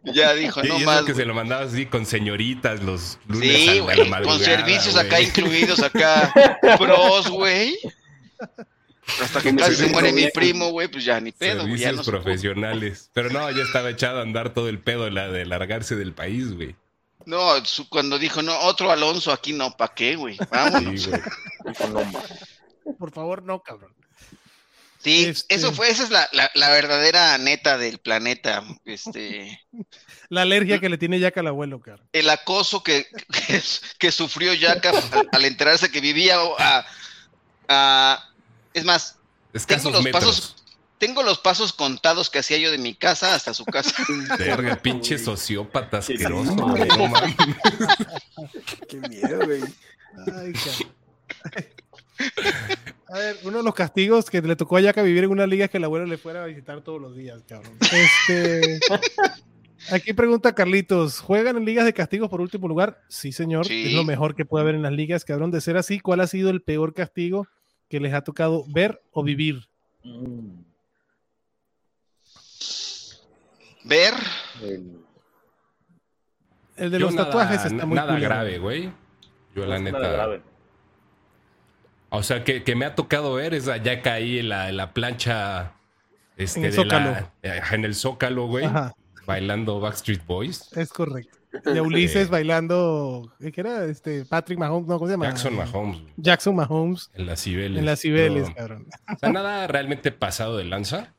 Ya 0.02 0.34
dijo, 0.34 0.62
Y 0.62 0.68
no 0.68 0.76
eso 0.76 0.84
más. 0.84 1.02
que 1.04 1.14
se 1.14 1.24
lo 1.24 1.32
mandaba 1.32 1.64
así 1.64 1.86
con 1.86 2.04
señoritas 2.04 2.82
los 2.82 3.18
lunes 3.26 3.48
Sí, 3.48 3.66
la- 3.66 3.74
la 3.96 4.04
güey, 4.04 4.22
con 4.24 4.38
servicios 4.40 4.96
acá 4.96 5.20
incluidos, 5.22 5.80
acá 5.82 6.34
pros, 6.78 7.28
güey. 7.30 7.78
Hasta 9.22 9.40
que 9.40 9.54
casi 9.56 9.70
se 9.70 9.76
servicios 9.76 9.90
muere 9.92 10.12
mi 10.12 10.30
primo, 10.30 10.70
güey, 10.70 10.88
pues 10.88 11.04
ya 11.06 11.18
ni 11.20 11.32
pedo, 11.32 11.66
güey, 11.66 11.78
ya 11.78 11.88
Servicios 11.88 12.06
no 12.06 12.12
profesionales. 12.12 13.10
Pero 13.14 13.30
no, 13.30 13.50
ya 13.50 13.62
estaba 13.62 13.88
echado 13.90 14.18
a 14.18 14.22
andar 14.22 14.52
todo 14.52 14.68
el 14.68 14.78
pedo 14.80 15.08
la 15.08 15.28
de 15.28 15.46
largarse 15.46 15.96
del 15.96 16.12
país, 16.12 16.52
güey. 16.54 16.76
No, 17.26 17.64
su- 17.64 17.88
cuando 17.88 18.18
dijo, 18.18 18.42
no, 18.42 18.58
otro 18.60 18.90
Alonso 18.90 19.32
aquí 19.32 19.52
no, 19.52 19.76
¿pa' 19.76 19.94
qué, 19.94 20.16
güey? 20.16 20.36
Vámonos. 20.50 21.02
Sí, 21.02 21.10
güey. 21.10 21.22
Dijo, 21.66 21.88
no, 21.88 22.04
ma. 22.04 22.22
Por 22.98 23.12
favor, 23.12 23.42
no, 23.42 23.62
cabrón. 23.62 23.94
Sí, 24.98 25.26
Este- 25.26 25.54
eso 25.54 25.72
fue, 25.72 25.90
esa 25.90 26.04
es 26.04 26.10
la, 26.10 26.28
la, 26.32 26.50
la 26.54 26.70
verdadera 26.70 27.36
neta 27.38 27.76
del 27.76 27.98
planeta. 27.98 28.64
Este, 28.84 29.60
La 30.30 30.42
alergia 30.42 30.80
que 30.80 30.88
le 30.88 30.96
tiene 30.98 31.20
Jack 31.20 31.36
al 31.38 31.46
abuelo, 31.48 31.78
cabrón. 31.80 32.08
el 32.12 32.30
acoso 32.30 32.82
que, 32.82 33.06
que, 33.46 33.62
que 33.98 34.10
sufrió 34.10 34.54
Yaka 34.54 34.90
al, 34.90 35.28
al 35.30 35.44
enterarse 35.44 35.90
que 35.90 36.00
vivía 36.00 36.36
a, 36.58 36.86
a- 37.68 38.30
es 38.72 38.84
más, 38.84 39.18
Escasos 39.52 39.92
los 39.92 40.02
metros. 40.02 40.24
pasos- 40.24 40.56
tengo 41.04 41.22
los 41.22 41.38
pasos 41.38 41.74
contados 41.74 42.30
que 42.30 42.38
hacía 42.38 42.56
yo 42.56 42.70
de 42.70 42.78
mi 42.78 42.94
casa 42.94 43.34
hasta 43.34 43.52
su 43.52 43.66
casa. 43.66 43.94
Verga, 44.38 44.76
pinche 44.76 45.18
sociópata 45.18 45.98
asqueroso. 45.98 46.56
Qué 48.88 49.00
miedo, 49.00 49.44
güey. 49.44 49.60
Ay. 50.34 50.52
A 53.08 53.18
ver, 53.18 53.36
uno 53.44 53.58
de 53.58 53.64
los 53.64 53.74
castigos 53.74 54.30
que 54.30 54.40
le 54.40 54.56
tocó 54.56 54.76
a 54.76 54.80
Yaka 54.80 55.02
vivir 55.02 55.24
en 55.24 55.30
una 55.30 55.46
liga 55.46 55.66
es 55.66 55.70
que 55.70 55.76
el 55.76 55.84
abuelo 55.84 56.06
le 56.06 56.16
fuera 56.16 56.42
a 56.42 56.46
visitar 56.46 56.80
todos 56.80 57.00
los 57.00 57.14
días, 57.14 57.42
cabrón. 57.46 57.76
Este. 57.80 58.80
Aquí 59.90 60.14
pregunta 60.14 60.54
Carlitos: 60.54 61.20
¿juegan 61.20 61.58
en 61.58 61.64
ligas 61.64 61.84
de 61.84 61.92
castigos 61.92 62.30
por 62.30 62.40
último 62.40 62.66
lugar? 62.66 63.02
Sí, 63.08 63.30
señor. 63.30 63.66
Sí. 63.66 63.88
Es 63.88 63.92
lo 63.92 64.04
mejor 64.04 64.34
que 64.34 64.46
puede 64.46 64.62
haber 64.62 64.74
en 64.74 64.82
las 64.82 64.92
ligas, 64.92 65.24
cabrón. 65.24 65.50
De 65.50 65.60
ser 65.60 65.76
así, 65.76 66.00
¿cuál 66.00 66.20
ha 66.20 66.26
sido 66.26 66.50
el 66.50 66.62
peor 66.62 66.94
castigo 66.94 67.46
que 67.88 68.00
les 68.00 68.14
ha 68.14 68.22
tocado 68.22 68.64
ver 68.68 69.02
o 69.12 69.22
vivir? 69.22 69.68
Mm. 70.02 70.63
Ver, 73.84 74.14
El- 74.62 75.00
El 76.76 76.90
de 76.90 76.98
Yo 76.98 77.06
los 77.06 77.14
nada- 77.14 77.26
tatuajes 77.26 77.64
está 77.64 77.86
muy 77.86 77.94
Nada 77.94 78.18
grave, 78.18 78.58
güey. 78.58 78.90
Yo, 79.54 79.64
la 79.66 79.76
es 79.76 79.82
nada 79.82 79.98
neta. 79.98 80.12
grave. 80.12 80.42
O 82.10 82.22
sea, 82.22 82.42
que, 82.44 82.62
que 82.64 82.74
me 82.74 82.84
ha 82.84 82.94
tocado 82.94 83.34
ver 83.34 83.54
es 83.54 83.68
allá 83.68 84.02
caí 84.02 84.38
en 84.40 84.48
la, 84.48 84.68
en 84.70 84.76
la 84.76 84.92
plancha. 84.92 85.72
Este, 86.36 86.60
En 86.60 86.64
el 86.66 86.72
de 86.72 86.76
la- 86.78 86.82
Zócalo. 87.14 87.30
eh, 87.42 87.60
en 87.72 87.84
el 87.84 87.94
Zócalo, 87.94 88.46
güey. 88.46 88.64
Ajá, 88.64 88.94
Bailando 89.26 89.78
Backstreet 89.80 90.24
Boys. 90.26 90.70
es 90.76 90.90
correcto. 90.92 91.38
de 91.64 91.80
Ulises 91.80 92.28
bailando, 92.30 93.32
¿qué 93.38 93.52
era? 93.60 93.84
Este, 93.84 94.24
Patrick 94.24 94.58
Mahomes, 94.58 94.88
no, 94.88 94.94
¿cómo 94.98 95.06
se 95.06 95.12
llama? 95.12 95.26
Jackson 95.26 95.54
Mahomes. 95.54 96.02
Jackson 96.16 96.56
Mahomes 96.56 97.10
En 97.14 97.26
las 97.26 97.40
Cibeles. 97.42 97.78
en 97.78 97.86
las 97.86 98.00
Cibeles, 98.00 98.48
No, 98.48 98.54
cabrón. 98.56 98.86
o 99.14 99.16
sea, 99.18 99.28
nada 99.30 99.66
realmente 99.68 100.10
pasado 100.10 100.56
de 100.56 100.64
lanza. 100.64 101.14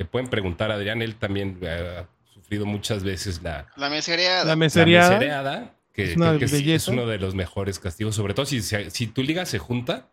Le 0.00 0.06
pueden 0.06 0.30
preguntar 0.30 0.70
a 0.70 0.76
Adrián, 0.76 1.02
él 1.02 1.16
también 1.16 1.60
ha 1.62 2.08
sufrido 2.32 2.64
muchas 2.64 3.04
veces 3.04 3.42
la, 3.42 3.66
La 3.76 3.90
mesereada. 3.90 4.44
La 4.44 4.44
la 4.50 4.56
mesereada. 4.56 5.10
mesereada, 5.10 5.74
que, 5.92 6.14
una 6.16 6.38
que 6.38 6.46
es, 6.46 6.52
belleza. 6.52 6.74
es 6.76 6.88
uno 6.88 7.06
de 7.06 7.18
los 7.18 7.34
mejores 7.34 7.78
castigos, 7.78 8.14
sobre 8.14 8.32
todo 8.32 8.46
si, 8.46 8.62
si 8.62 9.06
tu 9.08 9.22
liga 9.22 9.44
se 9.44 9.58
junta, 9.58 10.08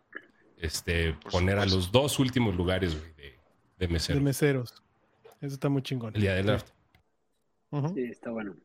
este, 0.58 1.14
Por 1.14 1.32
poner 1.32 1.58
a 1.58 1.64
los 1.64 1.90
dos 1.90 2.18
últimos 2.18 2.54
lugares 2.54 2.98
güey, 2.98 3.12
de, 3.14 3.22
de 3.22 3.36
de 3.78 3.88
mesero. 3.88 4.20
meseros. 4.20 4.74
Eso 5.40 5.54
está 5.54 5.70
muy 5.70 5.80
chingón. 5.80 6.14
el 6.14 6.20
día 6.20 6.34
del. 6.34 6.60
Sí, 7.94 8.02
está 8.10 8.28
bueno. 8.28 8.56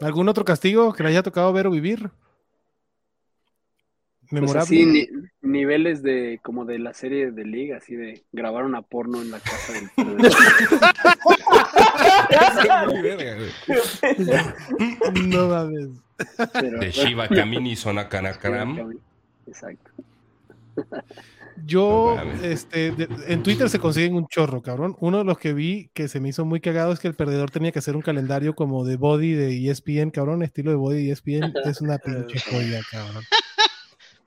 ¿Algún 0.00 0.26
otro 0.30 0.42
castigo 0.42 0.94
que 0.94 1.02
le 1.02 1.10
haya 1.10 1.22
tocado 1.22 1.52
ver 1.52 1.66
o 1.66 1.70
vivir? 1.70 2.10
Pues 4.30 4.42
Memorable. 4.42 4.60
así, 4.62 4.84
ni- 4.84 5.08
niveles 5.40 6.02
de 6.02 6.38
como 6.42 6.66
de 6.66 6.78
la 6.78 6.92
serie 6.92 7.30
de 7.30 7.46
liga, 7.46 7.78
así 7.78 7.96
de 7.96 8.22
grabar 8.30 8.64
una 8.64 8.82
porno 8.82 9.22
en 9.22 9.30
la 9.30 9.40
casa 9.40 9.72
del 9.72 9.88
no 15.28 15.48
mames. 15.48 15.88
Pero- 16.52 16.78
De 16.80 16.90
Shiva 16.90 17.28
Kamini 17.28 17.76
Sonakanakaram. 17.76 18.92
Exacto. 19.46 19.90
Yo, 21.64 22.16
este, 22.42 22.92
de- 22.92 23.08
en 23.26 23.42
Twitter 23.42 23.68
se 23.68 23.80
consiguen 23.80 24.14
un 24.14 24.28
chorro, 24.28 24.62
cabrón. 24.62 24.96
Uno 25.00 25.18
de 25.18 25.24
los 25.24 25.38
que 25.38 25.52
vi 25.52 25.90
que 25.92 26.06
se 26.06 26.20
me 26.20 26.28
hizo 26.28 26.44
muy 26.44 26.60
cagado 26.60 26.92
es 26.92 27.00
que 27.00 27.08
el 27.08 27.14
perdedor 27.14 27.50
tenía 27.50 27.72
que 27.72 27.80
hacer 27.80 27.96
un 27.96 28.02
calendario 28.02 28.54
como 28.54 28.84
de 28.84 28.96
body 28.96 29.32
de 29.32 29.68
ESPN, 29.70 30.10
cabrón. 30.10 30.42
Estilo 30.42 30.70
de 30.70 30.76
body 30.76 31.06
de 31.06 31.12
ESPN 31.12 31.52
es 31.64 31.80
una 31.80 31.98
pinche 31.98 32.38
joya, 32.50 32.80
cabrón. 32.90 33.24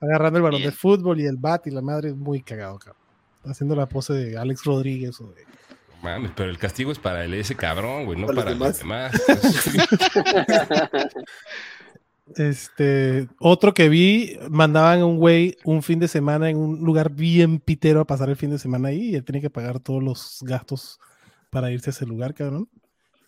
Agarrando 0.02 0.38
el 0.38 0.42
balón 0.42 0.60
Bien. 0.60 0.70
de 0.70 0.76
fútbol 0.76 1.20
y 1.20 1.26
el 1.26 1.36
bat 1.36 1.66
y 1.66 1.70
la 1.70 1.80
madre 1.80 2.10
es 2.10 2.16
muy 2.16 2.42
cagado, 2.42 2.78
cabrón. 2.78 3.02
Haciendo 3.44 3.74
la 3.74 3.88
pose 3.88 4.12
de 4.12 4.36
Alex 4.36 4.64
Rodríguez 4.64 5.20
o 5.20 5.32
de 5.32 5.44
No 5.44 6.02
Mames, 6.02 6.32
pero 6.36 6.50
el 6.50 6.58
castigo 6.58 6.92
es 6.92 6.98
para 6.98 7.24
el, 7.24 7.34
ese 7.34 7.54
cabrón, 7.54 8.04
güey, 8.04 8.20
no 8.20 8.26
Para 8.26 8.42
para, 8.42 8.50
los 8.50 8.58
los 8.58 8.78
demás. 8.78 9.12
Este, 12.36 13.28
otro 13.38 13.74
que 13.74 13.88
vi, 13.88 14.38
mandaban 14.48 15.00
a 15.00 15.06
un 15.06 15.18
güey 15.18 15.56
un 15.64 15.82
fin 15.82 15.98
de 15.98 16.08
semana 16.08 16.48
en 16.50 16.56
un 16.56 16.80
lugar 16.80 17.10
bien 17.10 17.58
pitero 17.58 18.00
a 18.00 18.06
pasar 18.06 18.30
el 18.30 18.36
fin 18.36 18.50
de 18.50 18.58
semana 18.58 18.88
ahí 18.88 19.10
y 19.10 19.14
él 19.16 19.24
tenía 19.24 19.42
que 19.42 19.50
pagar 19.50 19.80
todos 19.80 20.02
los 20.02 20.38
gastos 20.42 20.98
para 21.50 21.70
irse 21.70 21.90
a 21.90 21.92
ese 21.92 22.06
lugar, 22.06 22.34
cabrón. 22.34 22.68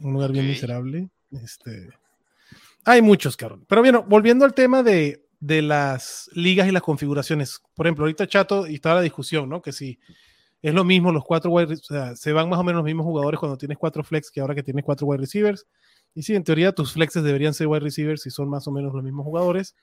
Un 0.01 0.12
lugar 0.12 0.33
bien 0.33 0.47
miserable. 0.47 1.11
Este, 1.31 1.91
hay 2.85 3.03
muchos, 3.03 3.37
cabrón. 3.37 3.64
Pero 3.68 3.83
bueno, 3.83 4.05
volviendo 4.07 4.45
al 4.45 4.55
tema 4.55 4.83
de, 4.83 5.24
de 5.45 5.61
las 5.61 6.30
ligas 6.32 6.66
y 6.66 6.70
las 6.70 6.80
configuraciones. 6.80 7.61
Por 7.74 7.86
ejemplo, 7.86 8.05
ahorita 8.05 8.26
Chato 8.26 8.66
y 8.66 8.76
estaba 8.76 8.97
la 8.97 9.01
discusión, 9.03 9.47
¿no? 9.47 9.61
Que 9.61 9.72
si 9.72 9.99
es 10.62 10.72
lo 10.72 10.84
mismo 10.84 11.12
los 11.12 11.22
cuatro 11.22 11.51
wide, 11.51 11.74
o 11.74 11.76
sea, 11.76 12.16
se 12.16 12.32
van 12.32 12.49
más 12.49 12.59
o 12.59 12.64
menos 12.64 12.78
los 12.78 12.86
mismos 12.86 13.05
jugadores 13.05 13.38
cuando 13.38 13.59
tienes 13.59 13.76
cuatro 13.76 14.03
flex 14.03 14.30
que 14.30 14.40
ahora 14.40 14.55
que 14.55 14.62
tienes 14.62 14.84
cuatro 14.84 15.07
wide 15.07 15.20
receivers. 15.20 15.66
Y 16.14 16.22
sí, 16.22 16.34
en 16.34 16.45
teoría 16.45 16.72
tus 16.72 16.95
flexes 16.95 17.22
deberían 17.22 17.53
ser 17.53 17.66
wide 17.66 17.80
receivers 17.80 18.22
si 18.22 18.30
son 18.30 18.49
más 18.49 18.66
o 18.66 18.72
menos 18.72 18.95
los 18.95 19.05
mismos 19.05 19.24
jugadores. 19.24 19.76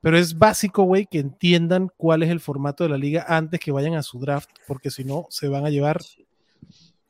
Pero 0.00 0.16
es 0.16 0.38
básico, 0.38 0.84
güey, 0.84 1.06
que 1.06 1.18
entiendan 1.18 1.88
cuál 1.96 2.22
es 2.22 2.30
el 2.30 2.38
formato 2.38 2.84
de 2.84 2.90
la 2.90 2.96
liga 2.96 3.24
antes 3.26 3.58
que 3.58 3.72
vayan 3.72 3.94
a 3.94 4.04
su 4.04 4.20
draft, 4.20 4.50
porque 4.68 4.92
si 4.92 5.04
no, 5.04 5.26
se 5.30 5.48
van 5.48 5.66
a 5.66 5.70
llevar 5.70 6.00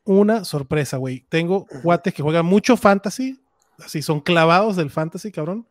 una 0.03 0.45
sorpresa, 0.45 0.97
güey. 0.97 1.27
Tengo 1.29 1.67
cuates 1.83 2.11
que 2.11 2.23
juegan 2.23 2.47
mucho 2.47 2.75
fantasy, 2.75 3.39
así 3.77 4.01
son 4.01 4.19
clavados 4.19 4.75
del 4.77 4.89
fantasy, 4.89 5.31
cabrón. 5.31 5.67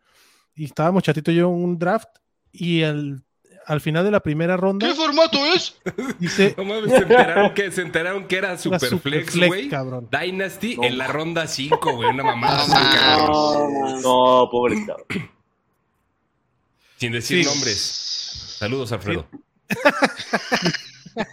Y 0.54 0.64
estábamos 0.66 1.02
chatito 1.02 1.30
y 1.30 1.36
yo 1.36 1.48
en 1.48 1.54
un 1.64 1.78
draft 1.78 2.08
y 2.52 2.82
al, 2.82 3.22
al 3.66 3.80
final 3.80 4.04
de 4.04 4.10
la 4.10 4.20
primera 4.20 4.56
ronda 4.56 4.86
¿Qué 4.86 4.94
formato 4.94 5.38
es? 5.54 5.76
dice 6.18 6.54
No 6.58 6.64
mames, 6.64 6.90
se 6.90 6.96
enteraron 6.98 7.54
que, 7.54 7.70
se 7.72 7.80
enteraron 7.82 8.26
que 8.26 8.36
era 8.36 8.58
Superflex, 8.58 9.36
güey. 9.46 9.68
cabrón. 9.68 10.08
Dynasty 10.10 10.76
No. 10.76 10.84
en 10.84 10.98
la 10.98 11.06
ronda 11.08 11.46
5, 11.46 11.92
güey, 11.94 12.10
una 12.10 12.22
mamada. 12.24 12.66
No. 13.28 14.00
No, 14.00 14.48
pobre 14.50 14.84
cabrón. 14.86 15.06
Sin 16.98 17.12
decir 17.12 17.42
Sí. 17.44 17.48
nombres. 17.50 17.78
Saludos, 18.58 18.92
Alfredo. 18.92 19.26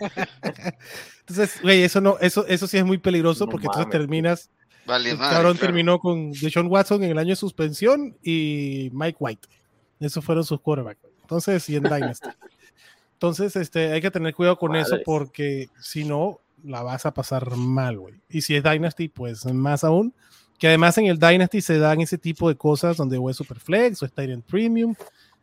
Entonces, 1.20 1.62
güey, 1.62 1.84
eso 1.84 2.02
no, 2.02 2.18
eso, 2.20 2.46
eso 2.48 2.68
sí 2.68 2.78
es 2.78 2.86
muy 2.86 2.98
peligroso 2.98 3.46
No 3.46 3.52
porque 3.52 3.66
entonces 3.68 3.86
mames. 3.88 4.00
terminas 4.00 4.50
Vale, 4.90 5.12
El 5.12 5.18
madre, 5.18 5.36
cabrón 5.36 5.54
claro. 5.54 5.66
terminó 5.68 6.00
con 6.00 6.32
Deshaun 6.32 6.68
Watson 6.68 7.04
en 7.04 7.12
el 7.12 7.18
año 7.20 7.30
de 7.30 7.36
suspensión 7.36 8.18
y 8.24 8.90
Mike 8.92 9.18
White. 9.20 9.48
Esos 10.00 10.26
fueron 10.26 10.44
sus 10.44 10.60
quarterbacks. 10.60 11.00
Entonces, 11.22 11.70
y 11.70 11.76
en 11.76 11.84
Dynasty. 11.84 12.30
Entonces, 13.14 13.56
este, 13.56 13.92
hay 13.92 14.02
que 14.02 14.10
tener 14.12 14.34
cuidado 14.34 14.58
con 14.58 14.76
eso 14.76 14.92
Madres. 14.92 15.06
porque 15.06 15.70
si 15.80 16.04
no, 16.06 16.40
la 16.64 16.82
vas 16.82 17.06
a 17.06 17.14
pasar 17.14 17.56
mal, 17.56 18.00
güey. 18.00 18.16
Y 18.30 18.42
si 18.42 18.56
es 18.56 18.64
Dynasty, 18.64 19.10
pues 19.10 19.46
más 19.46 19.84
aún. 19.84 20.14
Que 20.58 20.68
además 20.68 20.98
en 20.98 21.06
el 21.06 21.20
Dynasty 21.20 21.62
se 21.62 21.78
dan 21.78 22.02
ese 22.02 22.18
tipo 22.18 22.50
de 22.50 22.56
cosas 22.56 22.98
donde 22.98 23.18
o 23.18 23.30
es 23.30 23.38
Superflex 23.38 24.02
o 24.02 24.06
es 24.06 24.12
Tyrant 24.12 24.44
Premium, 24.46 24.94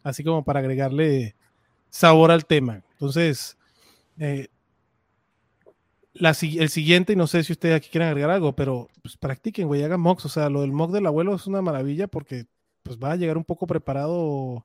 así 0.03 0.23
como 0.23 0.45
para 0.45 0.61
agregarle 0.61 1.35
sabor 1.89 2.31
al 2.31 2.45
tema. 2.45 2.83
Entonces, 2.93 3.57
eh, 4.19 4.49
la 6.19 6.31
el 6.31 6.69
siguiente, 6.69 7.13
y 7.13 7.17
no 7.17 7.27
sé 7.27 7.43
si 7.45 7.53
ustedes 7.53 7.77
aquí 7.77 7.89
quieren 7.89 8.09
agregar 8.09 8.31
algo, 8.31 8.55
pero 8.55 8.89
pues, 9.03 9.17
practiquen, 9.17 9.67
güey, 9.67 9.83
hagan 9.83 10.01
mocks. 10.01 10.25
O 10.25 10.29
sea, 10.29 10.49
lo 10.51 10.63
del 10.63 10.73
mock 10.73 10.93
del 10.93 11.07
abuelo 11.07 11.35
es 11.35 11.47
una 11.47 11.63
maravilla 11.63 12.07
porque 12.09 12.47
pues 12.83 12.99
va 12.99 13.13
a 13.13 13.17
llegar 13.17 13.37
un 13.37 13.45
poco 13.45 13.67
preparado 13.67 14.65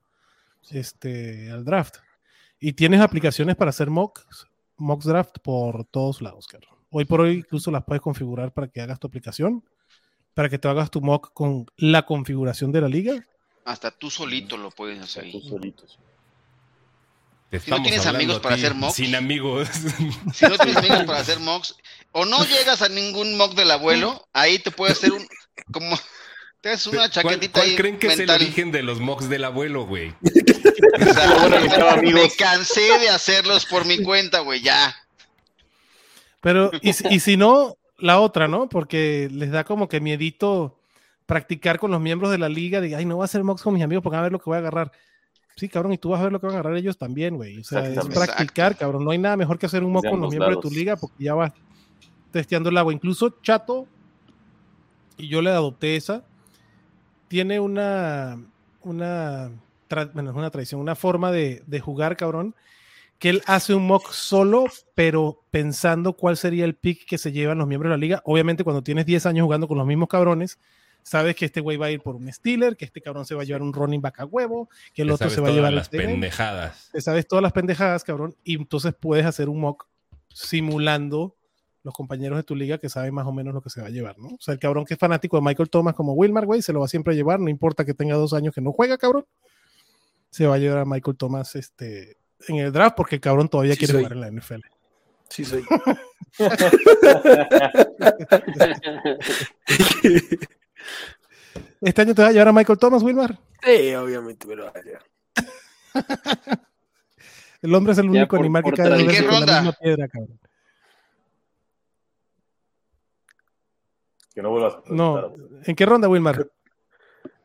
este, 0.70 1.50
al 1.50 1.64
draft. 1.64 1.96
Y 2.60 2.74
tienes 2.74 3.00
aplicaciones 3.00 3.56
para 3.56 3.70
hacer 3.70 3.90
mocks, 3.90 4.46
mocks 4.76 5.04
draft 5.04 5.38
por 5.42 5.84
todos 5.86 6.22
lados, 6.22 6.46
cabrón. 6.46 6.76
Hoy 6.90 7.04
por 7.04 7.20
hoy 7.22 7.38
incluso 7.38 7.70
las 7.70 7.84
puedes 7.84 8.02
configurar 8.02 8.52
para 8.52 8.68
que 8.68 8.80
hagas 8.80 9.00
tu 9.00 9.06
aplicación, 9.06 9.64
para 10.34 10.48
que 10.48 10.58
te 10.58 10.68
hagas 10.68 10.90
tu 10.90 11.00
mock 11.00 11.32
con 11.32 11.66
la 11.76 12.04
configuración 12.06 12.70
de 12.70 12.80
la 12.80 12.88
liga. 12.88 13.24
Hasta 13.64 13.90
tú 13.90 14.10
solito 14.10 14.56
lo 14.56 14.70
puedes 14.70 15.00
hacer 15.00 15.30
Tú 15.30 15.38
ahí. 15.38 15.48
solitos. 15.48 15.98
Te 17.52 17.60
Si 17.60 17.70
no 17.70 17.82
tienes 17.82 18.06
amigos 18.06 18.40
para 18.40 18.54
hacer 18.54 18.72
mocks. 18.74 18.94
Sin 18.94 19.14
amigos. 19.14 19.68
Si 20.32 20.46
no 20.46 20.56
tienes 20.56 20.76
amigos 20.78 21.04
para 21.04 21.18
hacer 21.18 21.38
mocks, 21.38 21.76
o 22.12 22.24
no 22.24 22.42
llegas 22.46 22.80
a 22.80 22.88
ningún 22.88 23.36
mock 23.36 23.54
del 23.54 23.70
abuelo, 23.70 24.26
ahí 24.32 24.58
te 24.58 24.70
puede 24.70 24.92
hacer 24.92 25.12
un, 25.12 25.26
como, 25.70 25.98
te 26.62 26.70
haces 26.70 26.86
una 26.86 27.00
¿Cuál, 27.00 27.10
chaquetita 27.10 27.60
cuál 27.60 27.68
ahí 27.68 27.76
creen 27.76 27.98
que 27.98 28.06
es 28.06 28.16
mental. 28.16 28.36
el 28.36 28.42
origen 28.46 28.72
de 28.72 28.82
los 28.82 29.00
mocks 29.00 29.28
del 29.28 29.44
abuelo, 29.44 29.84
güey? 29.86 30.14
O 30.94 31.14
sea, 31.14 31.34
Bueno, 31.40 31.58
que 31.60 31.66
estaba 31.66 31.96
me 31.96 32.30
cansé 32.30 32.98
de 32.98 33.08
hacerlos 33.08 33.66
por 33.66 33.84
mi 33.84 34.02
cuenta, 34.02 34.40
güey, 34.40 34.60
ya. 34.62 34.94
Pero, 36.40 36.70
y, 36.80 36.92
si- 36.92 37.08
y 37.08 37.20
si 37.20 37.36
no, 37.36 37.76
la 37.98 38.18
otra, 38.20 38.48
¿no? 38.48 38.68
Porque 38.68 39.28
les 39.30 39.50
da 39.50 39.64
como 39.64 39.88
que 39.88 40.00
miedito 40.00 40.78
practicar 41.26 41.78
con 41.78 41.90
los 41.90 42.00
miembros 42.00 42.30
de 42.30 42.38
la 42.38 42.48
liga, 42.48 42.80
de, 42.80 42.96
ay, 42.96 43.04
no 43.04 43.16
voy 43.16 43.24
a 43.24 43.26
hacer 43.26 43.44
mocks 43.44 43.62
con 43.62 43.74
mis 43.74 43.82
amigos 43.82 44.02
porque 44.02 44.14
van 44.14 44.20
a 44.20 44.24
ver 44.24 44.32
lo 44.32 44.38
que 44.38 44.44
voy 44.46 44.56
a 44.56 44.60
agarrar. 44.60 44.92
Sí, 45.56 45.68
cabrón, 45.68 45.92
y 45.92 45.98
tú 45.98 46.10
vas 46.10 46.20
a 46.20 46.24
ver 46.24 46.32
lo 46.32 46.40
que 46.40 46.46
van 46.46 46.56
a 46.56 46.58
agarrar 46.60 46.76
ellos 46.76 46.96
también, 46.96 47.36
güey. 47.36 47.60
O 47.60 47.64
sea, 47.64 47.86
es 47.86 48.06
practicar, 48.06 48.76
cabrón. 48.76 49.04
No 49.04 49.10
hay 49.10 49.18
nada 49.18 49.36
mejor 49.36 49.58
que 49.58 49.66
hacer 49.66 49.84
un 49.84 49.92
mock 49.92 50.08
con 50.08 50.20
los 50.20 50.30
miembros 50.30 50.56
de 50.56 50.62
tu 50.62 50.70
liga 50.70 50.96
porque 50.96 51.24
ya 51.24 51.34
vas 51.34 51.52
testeando 52.30 52.70
el 52.70 52.78
agua. 52.78 52.92
Incluso 52.92 53.36
Chato, 53.42 53.86
y 55.16 55.28
yo 55.28 55.42
le 55.42 55.50
adopté 55.50 55.96
esa, 55.96 56.24
tiene 57.28 57.60
una, 57.60 58.42
una, 58.82 59.50
bueno, 60.14 60.30
es 60.30 60.36
una 60.36 60.50
tradición, 60.50 60.80
una 60.80 60.94
forma 60.94 61.30
de, 61.30 61.62
de 61.66 61.80
jugar, 61.80 62.16
cabrón, 62.16 62.54
que 63.18 63.28
él 63.28 63.42
hace 63.46 63.74
un 63.74 63.86
mock 63.86 64.10
solo, 64.10 64.64
pero 64.94 65.44
pensando 65.50 66.14
cuál 66.14 66.36
sería 66.36 66.64
el 66.64 66.74
pick 66.74 67.06
que 67.06 67.18
se 67.18 67.30
llevan 67.30 67.58
los 67.58 67.68
miembros 67.68 67.90
de 67.90 67.96
la 67.96 68.00
liga. 68.00 68.22
Obviamente, 68.24 68.64
cuando 68.64 68.82
tienes 68.82 69.06
10 69.06 69.26
años 69.26 69.44
jugando 69.44 69.68
con 69.68 69.78
los 69.78 69.86
mismos 69.86 70.08
cabrones, 70.08 70.58
sabes 71.02 71.36
que 71.36 71.44
este 71.44 71.60
güey 71.60 71.76
va 71.76 71.86
a 71.86 71.90
ir 71.90 72.00
por 72.00 72.16
un 72.16 72.32
Steeler, 72.32 72.76
que 72.76 72.84
este 72.84 73.00
cabrón 73.00 73.26
se 73.26 73.34
va 73.34 73.42
a 73.42 73.44
llevar 73.44 73.62
un 73.62 73.72
running 73.72 74.00
back 74.00 74.20
a 74.20 74.24
huevo, 74.24 74.68
que 74.94 75.02
el 75.02 75.08
Te 75.08 75.14
otro 75.14 75.30
se 75.30 75.40
va 75.40 75.48
a 75.48 75.52
llevar 75.52 75.72
las 75.72 75.88
pendejadas. 75.88 76.90
Te 76.92 77.00
sabes 77.00 77.26
todas 77.26 77.42
las 77.42 77.52
pendejadas, 77.52 78.04
cabrón, 78.04 78.34
y 78.44 78.56
entonces 78.56 78.94
puedes 78.98 79.26
hacer 79.26 79.48
un 79.48 79.60
mock 79.60 79.86
simulando 80.32 81.36
los 81.82 81.94
compañeros 81.94 82.38
de 82.38 82.44
tu 82.44 82.54
liga 82.54 82.78
que 82.78 82.88
saben 82.88 83.12
más 83.12 83.26
o 83.26 83.32
menos 83.32 83.52
lo 83.52 83.60
que 83.60 83.70
se 83.70 83.80
va 83.80 83.88
a 83.88 83.90
llevar, 83.90 84.16
¿no? 84.18 84.28
O 84.28 84.38
sea, 84.40 84.54
el 84.54 84.60
cabrón 84.60 84.84
que 84.84 84.94
es 84.94 85.00
fanático 85.00 85.36
de 85.36 85.42
Michael 85.42 85.68
Thomas 85.68 85.94
como 85.94 86.12
Wilmar, 86.12 86.46
güey, 86.46 86.62
se 86.62 86.72
lo 86.72 86.80
va 86.80 86.88
siempre 86.88 87.12
a 87.12 87.16
llevar, 87.16 87.40
no 87.40 87.48
importa 87.48 87.84
que 87.84 87.92
tenga 87.92 88.14
dos 88.14 88.32
años 88.34 88.54
que 88.54 88.60
no 88.60 88.72
juega, 88.72 88.96
cabrón, 88.98 89.26
se 90.30 90.46
va 90.46 90.54
a 90.54 90.58
llevar 90.58 90.78
a 90.78 90.84
Michael 90.84 91.16
Thomas 91.16 91.56
este, 91.56 92.16
en 92.46 92.56
el 92.56 92.72
draft 92.72 92.96
porque 92.96 93.16
el 93.16 93.20
cabrón 93.20 93.48
todavía 93.48 93.72
Sí 93.74 93.80
quiere 93.80 93.94
soy. 93.94 94.02
jugar 94.04 94.12
en 94.12 94.20
la 94.20 94.30
NFL. 94.30 94.60
Sí, 95.28 95.44
soy. 95.44 95.64
¿Este 101.80 102.02
año 102.02 102.14
te 102.14 102.22
va 102.22 102.28
a 102.28 102.32
llevar 102.32 102.48
a 102.48 102.52
Michael 102.52 102.78
Thomas, 102.78 103.02
Wilmar? 103.02 103.38
Sí, 103.62 103.94
obviamente 103.94 104.46
me 104.46 104.56
lo 104.56 104.64
va 104.66 104.72
a 104.74 104.82
llevar. 104.82 105.02
El 107.62 107.74
hombre 107.76 107.92
es 107.92 107.98
el 107.98 108.08
único 108.10 108.26
por- 108.36 108.40
animal 108.40 108.62
que 108.64 108.70
por 108.70 108.76
cae 108.76 108.86
tradición. 108.86 109.08
veces 109.08 109.26
con 109.28 109.40
la 109.40 109.46
¿Qué 109.46 109.52
misma 109.52 109.72
piedra, 109.80 110.08
cabrón. 110.08 110.40
Que 114.34 114.42
no 114.42 114.50
vuelvas 114.50 114.74
a 114.74 114.82
No. 114.92 115.32
¿en 115.64 115.76
qué 115.76 115.86
ronda, 115.86 116.08
Wilmar? 116.08 116.48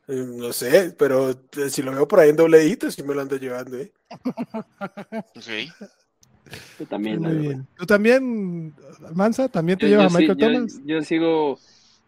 Eh, 0.08 0.26
No 0.28 0.54
sé, 0.54 0.96
pero 0.98 1.32
eh, 1.32 1.70
si 1.70 1.82
lo 1.84 1.92
veo 1.92 2.08
por 2.08 2.20
ahí 2.20 2.30
en 2.30 2.36
doble 2.38 2.60
dígito, 2.60 2.90
sí 2.90 3.04
me 3.04 3.14
lo 3.14 3.22
ando 3.22 3.36
llevando, 3.38 3.78
¿eh? 3.78 3.92
Ok. 5.36 5.88
Yo 6.80 6.86
también. 6.88 7.20
Muy 7.22 7.34
güey. 7.34 7.42
bien. 7.42 7.68
¿Tú 7.76 7.86
también, 7.86 8.74
Mansa? 9.14 9.50
¿También 9.50 9.78
te 9.78 9.90
Yo, 9.90 9.98
llevas 9.98 10.14
yo 10.14 10.18
a 10.18 10.22
sí- 10.22 10.28
Michael 10.30 10.54
Thomas? 10.56 10.80
yo 10.86 11.02
sigo 11.02 11.60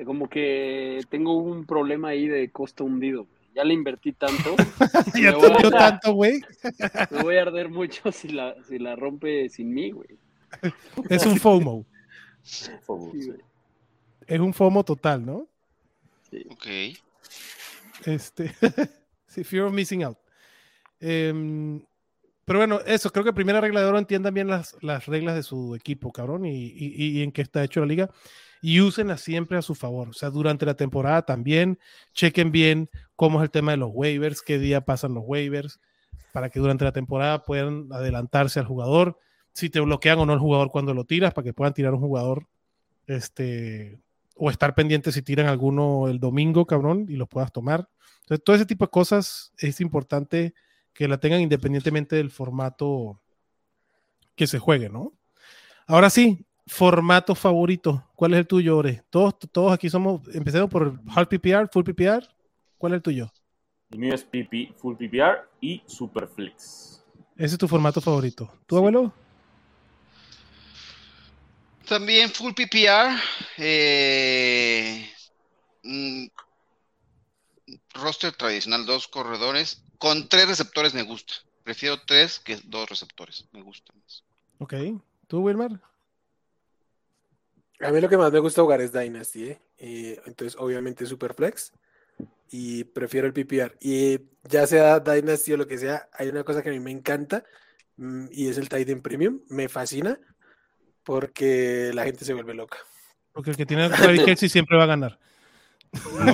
como 0.06 0.30
que 0.30 1.02
tengo 1.10 1.38
un 1.38 1.66
problema 1.66 2.10
ahí 2.10 2.28
de 2.28 2.50
costo 2.52 2.86
hundido. 2.86 3.26
güey. 3.26 3.40
Ya 3.56 3.64
le 3.64 3.74
invertí 3.74 4.14
tanto. 4.14 4.56
ya 5.16 5.38
te 5.38 5.50
dio 5.60 5.72
tanto, 5.72 6.14
güey. 6.14 6.42
Me 7.12 7.24
voy 7.24 7.38
a 7.38 7.42
arder 7.42 7.70
mucho 7.70 8.12
si 8.12 8.30
la, 8.30 8.56
si 8.68 8.80
la 8.80 8.96
rompe 8.96 9.50
sin 9.50 9.74
mí, 9.74 9.92
güey. 9.92 10.18
Es 11.10 11.26
un 11.26 11.38
FOMO. 11.38 11.86
Sí. 12.42 12.72
Es 14.28 14.40
un 14.40 14.54
FOMO 14.54 14.84
total, 14.84 15.26
¿no? 15.26 15.48
Ok. 16.52 16.66
Este, 18.06 18.52
sí, 19.28 19.44
fear 19.44 19.66
of 19.66 19.74
missing 19.74 20.04
out. 20.04 20.18
Em, 21.00 21.82
pero 22.46 22.60
bueno, 22.60 22.80
eso, 22.86 23.12
creo 23.12 23.26
que 23.26 23.34
primera 23.34 23.62
regla 23.62 23.82
de 23.82 23.88
oro 23.88 23.98
entiendan 24.00 24.34
bien 24.34 24.48
las, 24.48 24.78
las 24.82 25.06
reglas 25.08 25.36
de 25.36 25.44
su 25.44 25.76
equipo, 25.76 26.12
cabrón, 26.12 26.46
y, 26.46 26.68
y- 26.68 27.20
y 27.20 27.24
en 27.24 27.32
qué 27.32 27.42
está 27.42 27.64
hecho 27.64 27.80
la 27.82 27.86
liga, 27.88 28.10
y 28.62 28.82
úsenlas 28.82 29.22
siempre 29.22 29.58
a 29.58 29.62
su 29.62 29.76
favor. 29.76 30.10
O 30.10 30.14
sea, 30.14 30.30
durante 30.30 30.66
la 30.66 30.74
temporada 30.74 31.22
también, 31.24 31.80
chequen 32.14 32.52
bien 32.52 32.90
cómo 33.16 33.40
es 33.40 33.44
el 33.44 33.52
tema 33.52 33.72
de 33.72 33.78
los 33.78 33.92
waivers, 33.94 34.42
qué 34.42 34.60
día 34.60 34.82
pasan 34.82 35.14
los 35.14 35.24
waivers, 35.26 35.80
para 36.32 36.50
que 36.50 36.60
durante 36.60 36.84
la 36.86 36.92
temporada 36.92 37.44
puedan 37.44 37.88
adelantarse 37.92 38.60
al 38.60 38.66
jugador, 38.66 39.18
si 39.54 39.70
te 39.70 39.80
bloquean 39.80 40.20
o 40.20 40.26
no 40.26 40.34
el 40.34 40.40
jugador 40.40 40.70
cuando 40.72 40.94
lo 40.94 41.06
tiras, 41.06 41.34
para 41.34 41.46
que 41.46 41.54
puedan 41.54 41.74
tirar 41.74 41.94
un 41.94 42.02
jugador, 42.02 42.48
este, 43.08 44.00
o 44.36 44.50
estar 44.50 44.76
pendiente 44.76 45.12
si 45.12 45.22
tiran 45.22 45.48
alguno 45.48 46.08
el 46.08 46.20
domingo, 46.20 46.66
cabrón, 46.66 47.06
y 47.10 47.16
los 47.16 47.28
puedas 47.28 47.52
tomar. 47.52 47.90
Entonces, 48.22 48.44
todo 48.44 48.56
ese 48.56 48.66
tipo 48.66 48.86
de 48.86 48.92
cosas 48.92 49.54
es 49.58 49.82
importante 49.82 50.54
que 50.94 51.08
la 51.08 51.20
tengan 51.20 51.42
independientemente 51.42 52.16
del 52.16 52.30
formato 52.30 53.20
que 54.36 54.48
se 54.48 54.60
juegue, 54.60 54.90
¿no? 54.90 55.14
Ahora 55.88 56.10
sí, 56.10 56.46
formato 56.70 57.34
favorito. 57.36 58.08
¿Cuál 58.16 58.34
es 58.34 58.40
el 58.40 58.48
tuyo, 58.48 58.78
Ore? 58.78 59.04
Todos, 59.10 59.36
todos 59.52 59.74
aquí 59.74 59.90
somos, 59.90 60.22
empecemos 60.34 60.70
por 60.70 61.00
Hard 61.14 61.28
PPR, 61.28 61.68
Full 61.72 61.84
PPR. 61.84 62.28
¿Cuál 62.78 62.94
es 62.94 62.98
el 62.98 63.02
tuyo? 63.02 63.34
El 63.92 64.00
mío 64.00 64.14
es 64.14 64.24
PP, 64.24 64.76
Full 64.78 64.96
PPR 64.96 65.50
y 65.60 65.82
Superflex. 65.88 67.04
Ese 67.36 67.56
es 67.56 67.58
tu 67.58 67.68
formato 67.68 68.00
favorito. 68.00 68.46
¿Tu 68.68 68.76
Sí. 68.76 68.78
abuelo? 68.78 69.12
También 71.88 72.30
full 72.30 72.54
PPR. 72.54 73.18
eh, 73.58 75.10
mm, 75.84 76.26
roster 77.96 78.32
tradicional, 78.34 78.86
dos 78.86 79.08
corredores. 79.08 79.82
Con 79.98 80.30
tres 80.30 80.48
receptores 80.48 80.94
me 80.94 81.02
gusta. 81.04 81.34
Prefiero 81.64 82.00
tres 82.06 82.40
que 82.40 82.58
dos 82.66 82.88
receptores. 82.90 83.46
Me 83.52 83.62
gusta 83.64 83.92
más. 84.02 84.24
Ok. 84.60 84.74
¿Tú, 85.28 85.40
Wilmar? 85.42 85.80
A 87.82 87.92
mí 87.92 88.02
lo 88.02 88.10
que 88.10 88.18
más 88.18 88.32
me 88.32 88.40
gusta 88.40 88.62
jugar 88.62 88.82
es 88.82 88.92
Dynasty, 88.92 89.44
¿eh? 89.52 89.62
Eh, 89.78 90.22
entonces, 90.26 90.60
obviamente, 90.60 91.06
Superflex. 91.06 91.72
Y 92.52 92.84
prefiero 92.84 93.28
el 93.28 93.34
PPR. 93.34 93.78
Y 93.80 94.20
ya 94.44 94.66
sea 94.68 95.00
Dynasty 95.00 95.54
o 95.54 95.58
lo 95.58 95.68
que 95.68 95.78
sea, 95.78 96.10
hay 96.14 96.28
una 96.30 96.44
cosa 96.44 96.62
que 96.62 96.70
a 96.70 96.72
mí 96.74 96.80
me 96.80 96.92
encanta 96.92 97.44
mm, 97.98 98.26
y 98.32 98.48
es 98.50 98.58
el 98.58 98.68
Titan 98.70 99.02
Premium. 99.02 99.42
Me 99.50 99.70
fascina 99.70 100.20
porque 101.04 101.92
la 101.94 102.04
gente 102.04 102.26
se 102.26 102.34
vuelve 102.34 102.54
loca. 102.54 102.78
Porque 103.34 103.52
el 103.52 103.58
que 103.58 103.66
tiene 103.66 103.84
a 103.86 103.90
Travis 103.90 104.24
Kelce 104.24 104.50
siempre 104.50 104.78
va 104.78 104.84
a 104.84 104.88
ganar. 104.88 105.20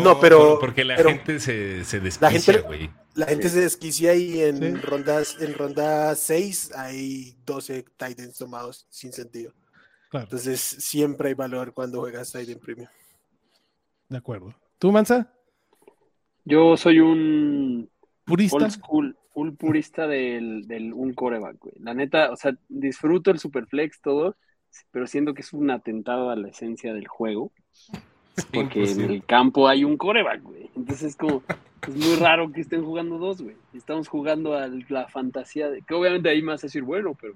No, 0.03 0.19
pero- 0.19 0.59
Porque 0.59 0.83
la 0.83 0.95
pero- 0.95 1.09
gente 1.09 1.39
se, 1.39 1.83
desquicia, 1.99 2.61
güey. 2.61 2.89
La 3.13 3.27
gente 3.27 3.47
se 3.49 3.61
desquicia 3.61 4.13
y 4.15 4.41
en 4.41 4.57
Sí. 4.57 4.81
rondas, 4.81 5.37
en 5.39 5.53
ronda 5.53 6.13
6 6.15 6.71
hay 6.75 7.37
12 7.45 7.83
Titans 7.97 8.37
tomados 8.37 8.85
sin 8.89 9.13
sentido. 9.13 9.53
Claro, 10.15 10.27
Entonces 10.27 10.61
siempre 10.61 11.27
hay 11.27 11.33
valor 11.33 11.73
cuando 11.73 11.99
juegas 11.99 12.31
Titan 12.31 12.57
Premium. 12.57 12.87
de 14.07 14.17
acuerdo. 14.17 14.55
¿Tú, 14.79 14.89
Mansa? 14.89 15.29
Yo 16.45 16.77
soy 16.77 17.01
un 17.01 17.89
¿Purista? 18.23 18.55
old 18.55 18.71
school, 18.71 19.17
full 19.33 19.51
purista 19.55 20.07
del, 20.07 20.69
del 20.69 20.93
un 20.93 21.13
coreback, 21.13 21.57
güey. 21.59 21.75
La 21.79 21.93
neta, 21.93 22.31
o 22.31 22.37
sea, 22.37 22.57
disfruto 22.69 23.29
el 23.29 23.39
superflex, 23.39 23.99
todo, 23.99 24.37
pero 24.89 25.05
siento 25.05 25.33
que 25.33 25.41
es 25.41 25.51
un 25.51 25.69
atentado 25.69 26.29
a 26.29 26.37
la 26.37 26.47
esencia 26.47 26.93
del 26.93 27.09
juego, 27.09 27.51
porque 28.53 28.79
pues 28.79 28.97
en 28.97 29.07
sí. 29.07 29.13
el 29.15 29.25
campo 29.25 29.67
hay 29.67 29.83
un 29.83 29.97
coreback, 29.97 30.43
güey. 30.43 30.69
Entonces 30.77 31.09
es 31.09 31.15
como, 31.17 31.43
es 31.85 31.93
muy 31.93 32.15
raro 32.15 32.53
que 32.53 32.61
estén 32.61 32.85
jugando 32.85 33.17
dos, 33.17 33.41
güey. 33.41 33.57
Estamos 33.73 34.07
jugando 34.07 34.53
a 34.53 34.69
la 34.69 35.09
fantasía 35.09 35.69
de, 35.69 35.81
que 35.81 35.93
obviamente 35.93 36.29
ahí 36.29 36.41
más 36.41 36.61
decir, 36.61 36.83
bueno, 36.83 37.17
pero, 37.19 37.33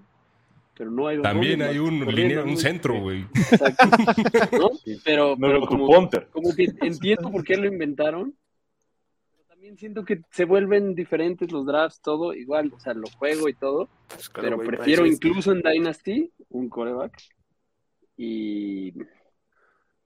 pero 0.79 0.91
no 0.91 1.07
hay 1.07 1.17
dos 1.17 1.23
También 1.23 1.61
hay 1.61 1.77
un 1.77 2.05
línea, 2.05 2.41
un 2.41 2.55
centro, 2.55 3.01
güey. 3.01 3.25
Exacto. 3.35 3.85
¿No? 4.57 4.69
Pero, 5.03 5.35
No 5.37 5.47
pero 5.47 5.61
como, 5.67 5.87
punter. 5.87 6.29
como 6.31 6.55
que 6.55 6.69
entiendo 6.83 7.29
por 7.29 7.43
qué 7.43 7.57
lo 7.57 7.67
inventaron. 7.67 8.33
Pero 9.29 9.43
también 9.49 9.77
siento 9.77 10.05
que 10.05 10.21
se 10.31 10.45
vuelven 10.45 10.95
diferentes 10.95 11.51
los 11.51 11.65
drafts, 11.65 11.99
todo 11.99 12.33
igual, 12.33 12.71
o 12.73 12.79
sea, 12.79 12.93
lo 12.93 13.09
juego 13.09 13.49
y 13.49 13.55
todo. 13.55 13.89
Pues, 14.07 14.29
claro, 14.29 14.55
Pero 14.57 14.69
prefiero 14.69 15.05
incluso 15.05 15.51
en 15.51 15.61
Dynasty 15.63 16.31
un 16.47 16.69
coreback. 16.69 17.11
Y 18.15 18.93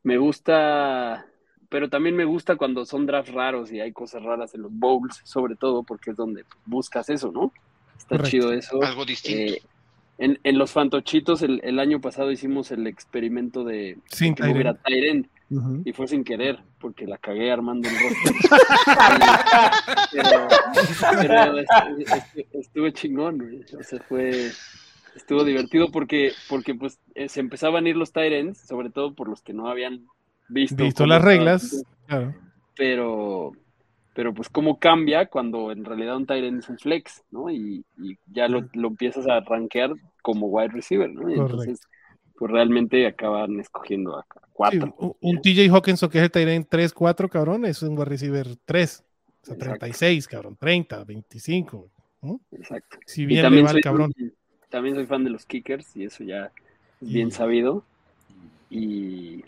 me 0.02 0.18
gusta, 0.18 1.28
pero 1.70 1.88
también 1.88 2.16
me 2.16 2.26
gusta 2.26 2.56
cuando 2.56 2.84
son 2.88 3.06
drafts 3.06 3.32
raros 3.32 3.72
y 3.72 3.80
hay 3.80 3.92
cosas 3.94 4.24
raras 4.24 4.56
en 4.56 4.64
los 4.64 4.72
bowls, 4.74 5.22
sobre 5.24 5.56
todo 5.56 5.84
porque 5.84 6.10
es 6.10 6.18
donde 6.18 6.46
buscas 6.66 7.10
eso, 7.12 7.32
¿no? 7.32 7.54
Está 7.96 8.18
Correcto. 8.18 8.30
chido 8.32 8.54
eso. 8.54 8.82
Algo 8.82 9.06
distinto. 9.06 9.54
Eh, 9.54 9.62
en, 10.18 10.39
en 10.43 10.57
los 10.57 10.72
fantochitos 10.72 11.41
el, 11.41 11.59
el 11.64 11.80
año 11.80 11.99
pasado 12.01 12.32
hicimos 12.32 12.72
el 12.72 12.88
experimento 12.88 13.64
de 13.64 13.97
Sin 14.05 14.36
que 14.36 14.43
hubiera 14.43 14.74
Ujú. 15.49 15.82
y 15.86 15.93
fue 15.93 16.07
sin 16.07 16.24
querer 16.24 16.59
porque 16.80 17.05
la 17.05 17.18
cagué 17.18 17.51
armando 17.51 17.88
el 17.89 17.95
roster. 17.95 18.34
pero 20.11 20.47
pero 21.22 21.57
est- 21.59 21.70
est- 22.36 22.47
estuvo 22.53 22.89
chingón, 22.89 23.38
güey. 23.38 23.61
O 23.80 23.84
sea, 23.84 23.99
fue 24.07 24.49
estuvo 25.16 25.43
divertido 25.43 25.91
porque 25.91 26.32
porque 26.49 26.74
pues 26.76 26.99
eh, 27.16 27.30
se 27.30 27.39
empezaban 27.39 27.86
a 27.86 27.89
ir 27.89 27.95
los 27.95 28.11
ends, 28.34 28.57
sobre 28.59 28.89
todo 28.89 29.14
por 29.14 29.28
los 29.30 29.41
que 29.41 29.53
no 29.53 29.68
habían 29.68 30.05
visto 30.49 30.84
Visto 30.84 31.05
las 31.05 31.22
reglas. 31.22 31.84
Claro. 32.07 32.34
pero 32.76 33.51
pero 34.14 34.34
pues 34.34 34.49
cómo 34.49 34.80
cambia 34.80 35.26
cuando 35.28 35.72
en 35.72 35.84
realidad 35.86 36.16
un 36.18 36.26
tight 36.26 36.43
end 36.43 36.59
es 36.59 36.70
un 36.70 36.78
flex, 36.78 37.24
¿no? 37.32 37.49
Y, 37.49 37.84
y 37.97 38.18
ya 38.32 38.47
lo, 38.47 38.68
lo 38.74 38.88
empiezas 38.89 39.28
a 39.28 39.39
rankear 39.41 39.93
como 40.22 40.47
wide 40.47 40.70
receiver, 40.70 41.09
¿no? 41.11 41.30
Y 41.30 41.34
entonces 41.34 41.82
pues 42.36 42.51
realmente 42.51 43.05
acaban 43.07 43.59
escogiendo 43.59 44.18
a 44.18 44.22
a 44.22 44.24
Sí, 44.72 44.78
cuatro. 44.80 44.95
un, 44.99 45.16
un 45.20 45.41
TJ 45.41 45.70
Hawkinson 45.72 46.09
que 46.09 46.20
es 46.20 46.24
el 46.26 46.32
Tyrant 46.32 46.68
3, 46.70 46.93
4, 46.93 47.28
cabrón, 47.30 47.66
es 47.66 47.82
un 47.82 47.93
wide 47.97 48.05
receiver 48.05 48.47
3. 48.66 49.03
O 49.41 49.45
sea, 49.45 49.55
Exacto. 49.55 49.80
36, 49.80 50.28
cabrón, 50.28 50.55
30, 50.59 51.03
25. 51.03 51.89
¿no? 52.22 52.39
Exacto. 52.51 52.97
Si 53.05 53.24
Y 53.24 53.26
bien 53.26 53.38
le 53.41 53.43
también 53.47 53.66
va 53.66 53.70
el 53.70 53.74
soy, 53.74 53.82
cabrón. 53.82 54.14
también 54.70 54.95
soy 54.95 55.05
fan 55.07 55.24
de 55.24 55.32
los 55.32 55.45
kickers 55.45 55.95
y 55.97 56.05
eso 56.05 56.24
ya 56.24 56.51
es 57.01 57.09
Y- 57.09 57.14
bien 57.14 57.32
sabido. 57.32 57.84
Y 58.70 59.43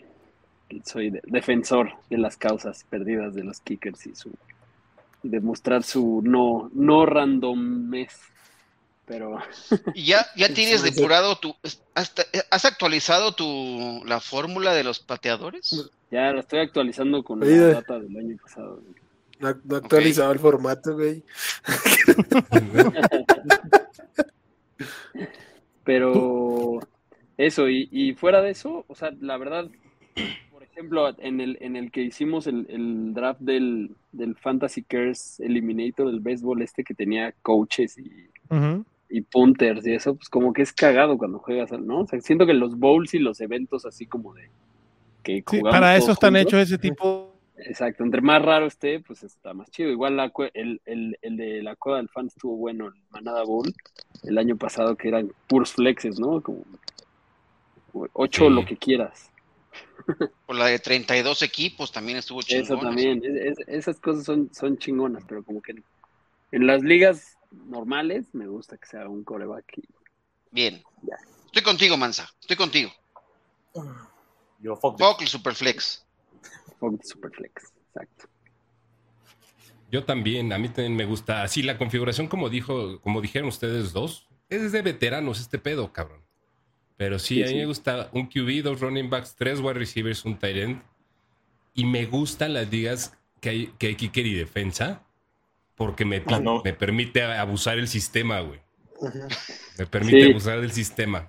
soy 0.84 1.10
de- 1.10 1.22
defensor 1.24 1.92
de 2.10 2.18
las 2.18 2.36
causas 2.36 2.84
perdidas 2.90 3.34
de 3.34 3.44
los 3.44 3.60
kickers 3.60 4.06
y 4.06 4.14
su 4.14 4.30
demostrar 5.30 5.82
su 5.82 6.20
no 6.24 6.70
no 6.74 7.06
randomness. 7.06 8.18
Pero 9.06 9.38
¿Y 9.94 10.06
ya, 10.06 10.26
ya 10.36 10.48
tienes 10.54 10.82
depurado 10.82 11.38
tu... 11.38 11.54
has, 11.94 12.12
has 12.50 12.64
actualizado 12.64 13.32
tu 13.32 14.02
la 14.04 14.20
fórmula 14.20 14.74
de 14.74 14.82
los 14.82 14.98
pateadores? 14.98 15.90
ya 16.10 16.32
lo 16.32 16.40
estoy 16.40 16.60
actualizando 16.60 17.22
con 17.22 17.40
la 17.40 17.46
Oye. 17.46 17.58
data 17.58 17.98
del 17.98 18.16
año 18.16 18.36
pasado. 18.42 18.80
No, 19.38 19.54
no 19.64 19.76
ha 19.76 19.78
actualizado 19.78 20.32
el 20.32 20.38
formato, 20.38 20.94
güey. 20.94 21.22
Pero 25.84 26.80
eso, 27.38 27.68
y, 27.68 27.88
y 27.90 28.14
fuera 28.14 28.42
de 28.42 28.50
eso, 28.50 28.84
o 28.88 28.94
sea, 28.94 29.10
la 29.20 29.38
verdad, 29.38 29.66
ejemplo, 30.76 31.14
en 31.18 31.40
el, 31.40 31.56
en 31.60 31.76
el 31.76 31.90
que 31.90 32.02
hicimos 32.02 32.46
el, 32.46 32.66
el 32.68 33.14
draft 33.14 33.40
del, 33.40 33.90
del 34.12 34.34
Fantasy 34.36 34.82
Curse 34.82 35.44
Eliminator 35.44 36.06
del 36.06 36.20
béisbol 36.20 36.62
este 36.62 36.84
que 36.84 36.94
tenía 36.94 37.32
coaches 37.42 37.96
y, 37.98 38.28
y 39.08 39.20
punters 39.22 39.86
y 39.86 39.92
eso, 39.94 40.14
pues 40.16 40.28
como 40.28 40.52
que 40.52 40.62
es 40.62 40.72
cagado 40.72 41.16
cuando 41.16 41.38
juegas, 41.38 41.72
¿no? 41.72 42.00
O 42.00 42.06
sea, 42.06 42.20
siento 42.20 42.46
que 42.46 42.54
los 42.54 42.78
bowls 42.78 43.14
y 43.14 43.18
los 43.18 43.40
eventos 43.40 43.86
así 43.86 44.06
como 44.06 44.34
de 44.34 44.50
que 45.22 45.36
Sí, 45.38 45.58
jugamos 45.58 45.70
para 45.70 45.96
eso 45.96 46.12
están 46.12 46.34
juntos, 46.34 46.52
hechos 46.52 46.60
ese 46.68 46.78
tipo. 46.78 47.32
Exacto, 47.58 48.04
entre 48.04 48.20
más 48.20 48.42
raro 48.42 48.66
esté, 48.66 49.00
pues 49.00 49.22
está 49.22 49.54
más 49.54 49.70
chido. 49.70 49.90
Igual 49.90 50.16
la, 50.16 50.30
el, 50.52 50.80
el, 50.84 51.18
el 51.22 51.36
de 51.38 51.62
la 51.62 51.74
Coda 51.74 51.96
del 51.96 52.08
Fan 52.10 52.26
estuvo 52.26 52.54
bueno, 52.56 52.88
el 52.88 52.94
Manada 53.10 53.42
Bowl, 53.44 53.72
el 54.24 54.36
año 54.38 54.56
pasado, 54.56 54.94
que 54.94 55.08
eran 55.08 55.32
puros 55.48 55.72
flexes, 55.72 56.20
¿no? 56.20 56.42
Como 56.42 56.64
ocho 58.12 58.48
Sí. 58.48 58.52
lo 58.52 58.64
que 58.66 58.76
quieras. 58.76 59.32
O 60.46 60.52
la 60.54 60.66
de 60.66 60.78
32 60.78 61.42
equipos 61.42 61.90
también 61.92 62.18
estuvo 62.18 62.42
chingón. 62.42 62.64
Eso 62.64 62.78
también, 62.78 63.22
es- 63.24 63.58
es- 63.58 63.68
esas 63.68 64.00
cosas 64.00 64.24
son, 64.24 64.50
son 64.54 64.78
chingonas, 64.78 65.24
pero 65.26 65.42
como 65.44 65.60
que 65.60 65.74
en 66.52 66.66
las 66.66 66.82
ligas 66.82 67.36
normales 67.50 68.26
me 68.32 68.46
gusta 68.46 68.76
que 68.76 68.86
sea 68.86 69.08
un 69.08 69.24
coreback. 69.24 69.64
y- 69.78 69.82
Bien. 70.50 70.82
Ya. 71.02 71.16
Estoy 71.46 71.62
contigo, 71.62 71.96
Mansa. 71.96 72.28
Estoy 72.40 72.56
contigo. 72.56 72.90
Yo, 74.60 74.76
fuck. 74.76 74.98
Fuck 74.98 75.22
el 75.22 75.28
Superflex. 75.28 76.04
Fuck 76.78 77.00
the 77.00 77.06
Superflex, 77.08 77.72
exacto. 77.88 78.28
Yo 79.90 80.04
también, 80.04 80.52
a 80.52 80.58
mí 80.58 80.68
también 80.68 80.96
me 80.96 81.04
gusta. 81.04 81.42
Así 81.42 81.62
la 81.62 81.78
configuración, 81.78 82.26
como 82.28 82.48
dijo, 82.48 83.00
como 83.00 83.20
dijeron 83.20 83.48
ustedes 83.48 83.92
dos, 83.92 84.28
es 84.48 84.72
de 84.72 84.82
veteranos 84.82 85.40
este 85.40 85.58
pedo, 85.58 85.92
cabrón. 85.92 86.20
Pero 86.96 87.18
sí, 87.18 87.36
Sí, 87.36 87.42
a 87.42 87.46
mí 87.46 87.50
sí. 87.52 87.56
me 87.58 87.66
gusta 87.66 88.08
un 88.12 88.26
QB, 88.26 88.62
dos 88.62 88.80
running 88.80 89.10
backs, 89.10 89.34
tres 89.36 89.60
wide 89.60 89.74
receivers, 89.74 90.24
un 90.24 90.38
tight 90.38 90.56
end. 90.56 90.82
Y 91.74 91.84
me 91.84 92.06
gustan 92.06 92.54
las 92.54 92.70
ligas 92.70 93.16
que 93.40 93.48
hay, 93.50 93.66
que 93.78 93.88
hay 93.88 93.94
kicker 93.96 94.26
y 94.26 94.34
defensa, 94.34 95.02
porque 95.76 96.04
me, 96.06 96.22
Ah, 96.26 96.40
no. 96.40 96.62
me 96.64 96.72
permite 96.72 97.22
abusar 97.22 97.78
el 97.78 97.86
sistema, 97.88 98.40
güey. 98.40 98.60
Me 99.78 99.86
permite 99.86 100.22
Sí. 100.24 100.30
abusar 100.30 100.60
del 100.62 100.72
sistema. 100.72 101.28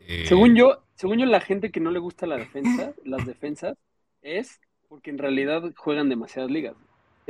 Eh, 0.00 0.26
Según 0.28 0.54
yo, 0.54 0.82
según 0.94 1.18
yo, 1.18 1.26
la 1.26 1.40
gente 1.40 1.70
que 1.72 1.80
no 1.80 1.90
le 1.90 1.98
gusta 1.98 2.26
la 2.26 2.36
defensa, 2.36 2.92
las 3.04 3.26
defensas, 3.26 3.76
es 4.22 4.60
porque 4.88 5.10
en 5.10 5.18
realidad 5.18 5.62
juegan 5.76 6.08
demasiadas 6.08 6.50
ligas. 6.52 6.76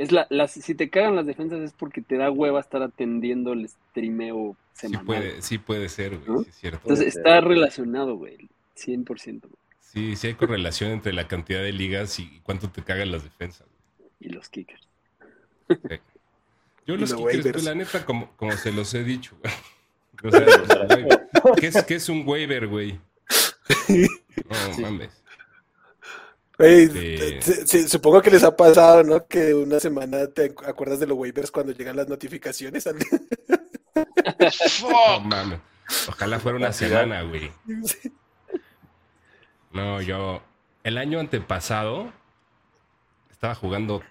Es 0.01 0.11
la, 0.11 0.25
las, 0.31 0.51
si 0.51 0.73
te 0.73 0.89
cagan 0.89 1.15
las 1.15 1.27
defensas 1.27 1.59
es 1.61 1.73
porque 1.73 2.01
te 2.01 2.17
da 2.17 2.31
hueva 2.31 2.59
estar 2.59 2.81
atendiendo 2.81 3.53
el 3.53 3.69
streameo 3.69 4.55
Sí 4.73 4.87
semanal. 4.87 5.05
puede, 5.05 5.41
sí 5.43 5.57
puede 5.59 5.89
ser, 5.89 6.17
güey, 6.17 6.29
¿No? 6.29 6.43
sí 6.43 6.49
es 6.49 6.55
cierto. 6.55 6.79
Entonces 6.83 7.15
está 7.15 7.39
relacionado, 7.41 8.15
güey, 8.15 8.49
100%. 8.75 9.41
güey. 9.41 9.53
Sí, 9.79 10.15
sí 10.15 10.27
hay 10.27 10.33
correlación 10.33 10.89
entre 10.91 11.13
la 11.13 11.27
cantidad 11.27 11.61
de 11.61 11.71
ligas 11.71 12.17
y 12.19 12.39
cuánto 12.41 12.69
te 12.71 12.81
cagan 12.81 13.11
las 13.11 13.23
defensas. 13.23 13.67
Y 14.19 14.29
los 14.29 14.49
kickers. 14.49 14.81
Yo 16.87 16.95
Y 16.95 16.97
los 16.97 17.11
los 17.11 17.19
kickers, 17.19 17.51
pues, 17.51 17.63
la 17.63 17.75
neta, 17.75 18.03
como, 18.03 18.31
como 18.37 18.53
se 18.53 18.71
los 18.71 18.91
he 18.95 19.03
dicho, 19.03 19.37
güey. 19.41 19.53
O 20.23 20.29
sea, 20.29 20.45
¿qué, 21.59 21.67
es, 21.67 21.83
qué 21.83 21.95
es 21.95 22.07
un 22.09 22.23
waiver, 22.27 22.67
güey? 22.67 22.99
No 24.49 24.77
mames. 24.79 25.20
Sí. 27.65 27.87
supongo 27.87 28.21
que 28.21 28.31
les 28.31 28.43
ha 28.43 28.55
pasado, 28.55 29.03
¿no? 29.03 29.25
Que 29.27 29.53
una 29.53 29.79
semana 29.79 30.27
te 30.27 30.53
acuerdas 30.65 30.99
de 30.99 31.07
los 31.07 31.17
waivers 31.17 31.51
cuando 31.51 31.73
llegan 31.73 31.95
las 31.95 32.07
notificaciones. 32.07 32.87
al- 32.87 32.97
No 32.97 34.49
Fuck. 34.51 35.25
mames. 35.25 35.59
Ojalá 36.07 36.39
fuera 36.39 36.57
una 36.57 36.71
semana, 36.71 37.21
güey. 37.23 37.51
No, 39.71 40.01
yo. 40.01 40.41
El 40.83 40.97
año 40.97 41.19
antepasado 41.19 42.11
estaba 43.29 43.53
jugando 43.55 44.01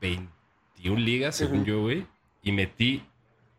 21 0.00 1.00
ligas, 1.00 1.36
según 1.36 1.64
yo, 1.64 1.80
güey. 1.80 2.06
Y 2.42 2.52
metí 2.52 3.06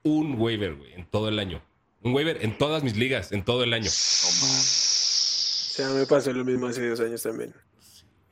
un 0.04 0.40
waiver, 0.40 0.76
güey, 0.76 0.94
en 0.94 1.06
todo 1.06 1.30
el 1.30 1.40
año. 1.40 1.62
Un 2.04 2.14
waiver 2.14 2.44
en 2.44 2.58
todas 2.58 2.84
mis 2.84 2.96
ligas, 2.96 3.32
en 3.32 3.44
todo 3.44 3.64
el 3.64 3.74
año. 3.74 3.88
O 3.88 3.90
sea, 3.90 5.90
me 5.90 6.06
pasó 6.06 6.32
lo 6.32 6.46
mismo 6.46 6.68
hace 6.68 6.88
dos 6.88 7.00
años 7.00 7.24
también. 7.24 7.54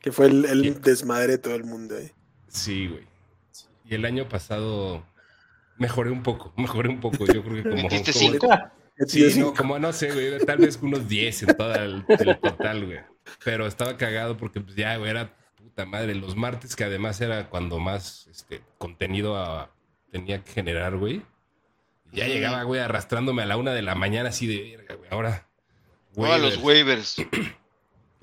Que 0.05 0.11
fue 0.11 0.27
el, 0.27 0.81
desmadre 0.83 1.31
de 1.33 1.37
todo 1.39 1.55
el 1.55 1.63
mundo. 1.63 1.97
¿eh? 1.97 2.13
Sí, 2.47 2.85
güey. 2.87 3.07
Y 3.85 3.95
el 3.95 4.05
año 4.05 4.29
pasado 4.29 5.03
mejoré 5.77 6.11
un 6.11 6.21
poco, 6.21 6.53
mejoré 6.57 6.89
un 6.89 6.99
poco. 6.99 7.25
Yo 7.25 7.43
creo 7.43 7.55
que 7.55 7.63
como. 7.63 7.75
Metiste 7.75 8.13
como- 8.13 8.31
cinco. 8.31 8.47
Sí, 9.07 9.39
no, 9.39 9.53
como 9.55 9.79
no 9.79 9.91
sé, 9.91 10.11
güey, 10.11 10.37
tal 10.45 10.59
vez 10.59 10.79
unos 10.81 11.09
10 11.09 11.43
en 11.43 11.57
todo 11.57 11.73
el, 11.73 12.05
el 12.07 12.39
total, 12.39 12.85
güey. 12.85 12.99
Pero 13.43 13.65
estaba 13.65 13.97
cagado 13.97 14.37
porque 14.37 14.61
pues 14.61 14.75
ya, 14.75 14.95
güey, 14.97 15.09
era 15.09 15.35
puta 15.55 15.85
madre. 15.87 16.13
Los 16.13 16.35
martes, 16.35 16.75
que 16.75 16.83
además 16.83 17.19
era 17.19 17.49
cuando 17.49 17.79
más 17.79 18.27
este, 18.27 18.61
contenido 18.77 19.35
a- 19.37 19.71
tenía 20.11 20.43
que 20.43 20.51
generar, 20.51 20.95
güey. 20.97 21.23
Ya 22.11 22.27
llegaba, 22.27 22.61
güey, 22.61 22.79
arrastrándome 22.79 23.41
a 23.41 23.47
la 23.47 23.57
una 23.57 23.73
de 23.73 23.81
la 23.81 23.95
mañana 23.95 24.29
así 24.29 24.45
de 24.45 24.77
verga, 24.77 24.95
güey. 24.95 25.09
Ahora. 25.11 25.47
Todos 26.13 26.39
los 26.39 26.57
waivers. 26.57 27.17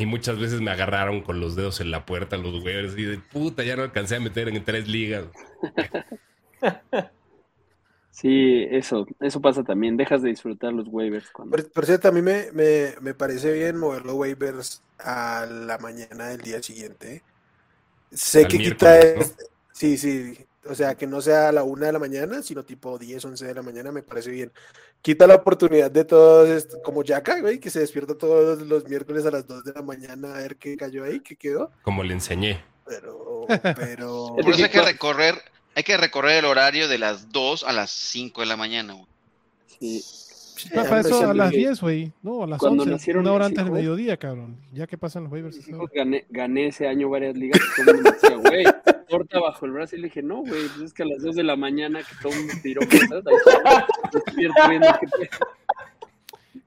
Y 0.02 0.06
muchas 0.06 0.38
veces 0.38 0.60
me 0.60 0.70
agarraron 0.70 1.22
con 1.22 1.40
los 1.40 1.56
dedos 1.56 1.80
en 1.80 1.90
la 1.90 2.04
puerta 2.06 2.36
los 2.36 2.62
waivers 2.64 2.96
y 2.98 3.04
de 3.04 3.18
puta, 3.18 3.62
ya 3.64 3.76
no 3.76 3.82
alcancé 3.82 4.16
a 4.16 4.20
meter 4.20 4.48
en 4.48 4.64
tres 4.64 4.88
ligas. 4.88 5.26
Sí, 8.10 8.64
eso, 8.70 9.06
eso 9.20 9.40
pasa 9.40 9.64
también. 9.64 9.96
Dejas 9.96 10.22
de 10.22 10.28
disfrutar 10.30 10.72
los 10.72 10.86
waivers 10.88 11.30
cuando. 11.30 11.58
Por, 11.58 11.70
por 11.72 11.86
cierto, 11.86 12.08
a 12.08 12.12
mí 12.12 12.22
me, 12.22 12.50
me, 12.52 12.94
me 13.00 13.14
parece 13.14 13.52
bien 13.52 13.76
mover 13.76 14.04
los 14.06 14.14
waivers 14.14 14.84
a 14.98 15.46
la 15.46 15.78
mañana 15.78 16.28
del 16.28 16.40
día 16.42 16.62
siguiente. 16.62 17.24
Sé 18.12 18.46
Al 18.46 18.48
que 18.48 18.58
quita... 18.60 18.98
miércoles, 18.98 19.00
es- 19.00 19.36
Sí, 19.72 19.98
sí. 19.98 20.36
O 20.66 20.74
sea, 20.74 20.96
que 20.96 21.06
no 21.06 21.20
sea 21.22 21.48
a 21.48 21.52
la 21.52 21.64
una 21.64 21.86
de 21.86 21.92
la 21.92 21.98
mañana, 22.00 22.42
sino 22.42 22.64
tipo 22.64 22.98
10, 22.98 23.24
11 23.24 23.46
de 23.46 23.54
la 23.54 23.62
mañana, 23.62 23.92
me 23.92 24.02
parece 24.02 24.30
bien. 24.30 24.52
Quita 25.02 25.26
la 25.26 25.34
oportunidad 25.34 25.90
de 25.90 26.04
todos, 26.04 26.48
est- 26.48 26.74
como 26.82 27.02
Yaka, 27.02 27.40
güey, 27.40 27.58
que 27.58 27.70
se 27.70 27.80
despierta 27.80 28.16
todos 28.16 28.62
los 28.62 28.88
miércoles 28.88 29.26
a 29.26 29.32
las 29.32 29.46
2 29.48 29.64
de 29.64 29.72
la 29.72 29.82
mañana 29.82 30.34
a 30.36 30.38
ver 30.38 30.56
qué 30.56 30.76
cayó 30.76 31.02
ahí, 31.04 31.18
qué 31.20 31.34
quedó. 31.34 31.70
Como 31.82 32.04
le 32.04 32.14
enseñé. 32.14 32.60
Pero, 32.86 33.46
pero... 33.76 34.36
Por 34.40 34.50
eso 34.54 34.64
hay 34.64 34.70
que 34.70 34.78
que- 34.78 34.82
recorrer, 34.82 35.34
hay 35.74 35.82
que 35.82 35.96
recorrer 35.96 36.38
el 36.38 36.44
horario 36.44 36.86
de 36.86 36.98
las 36.98 37.32
2 37.32 37.64
a 37.64 37.72
las 37.72 37.90
5 37.90 38.42
de 38.42 38.46
la 38.46 38.56
mañana, 38.56 38.92
güey. 38.94 39.06
Sí. 39.80 40.04
Sí, 40.54 40.68
Para 40.72 41.00
eso 41.00 41.28
a 41.28 41.34
las 41.34 41.50
10, 41.50 41.80
güey. 41.80 42.12
No, 42.22 42.44
a 42.44 42.46
las 42.46 42.60
Cuando 42.60 42.82
11. 42.84 42.92
nacieron 42.92 43.22
Una 43.22 43.32
hora 43.32 43.46
antes 43.46 43.64
del 43.64 43.72
mediodía, 43.72 44.16
cabrón. 44.16 44.56
Ya 44.72 44.86
que 44.86 44.96
pasan 44.96 45.24
los 45.24 45.32
waivers. 45.32 45.58
Gané, 45.92 46.24
gané 46.30 46.68
ese 46.68 46.86
año 46.86 47.08
varias 47.08 47.36
ligas. 47.36 47.60
y 47.60 47.82
Todo 47.82 47.90
el 47.90 47.96
mundo 47.96 48.12
decía, 48.12 48.36
güey, 48.36 48.64
torta 49.08 49.40
bajo 49.40 49.66
el 49.66 49.72
brazo. 49.72 49.96
Y 49.96 50.00
le 50.00 50.06
dije, 50.06 50.22
no, 50.22 50.42
güey, 50.42 50.68
pues 50.68 50.82
es 50.84 50.92
que 50.92 51.02
a 51.02 51.06
las 51.06 51.20
2 51.22 51.34
de 51.34 51.42
la 51.42 51.56
mañana 51.56 51.98
que 52.00 52.14
todo 52.22 52.32
el 52.32 52.38
mundo 52.40 52.54
tiró 52.62 52.80
cosas, 52.86 53.24
despierto 54.12 54.68
viendo. 54.68 54.88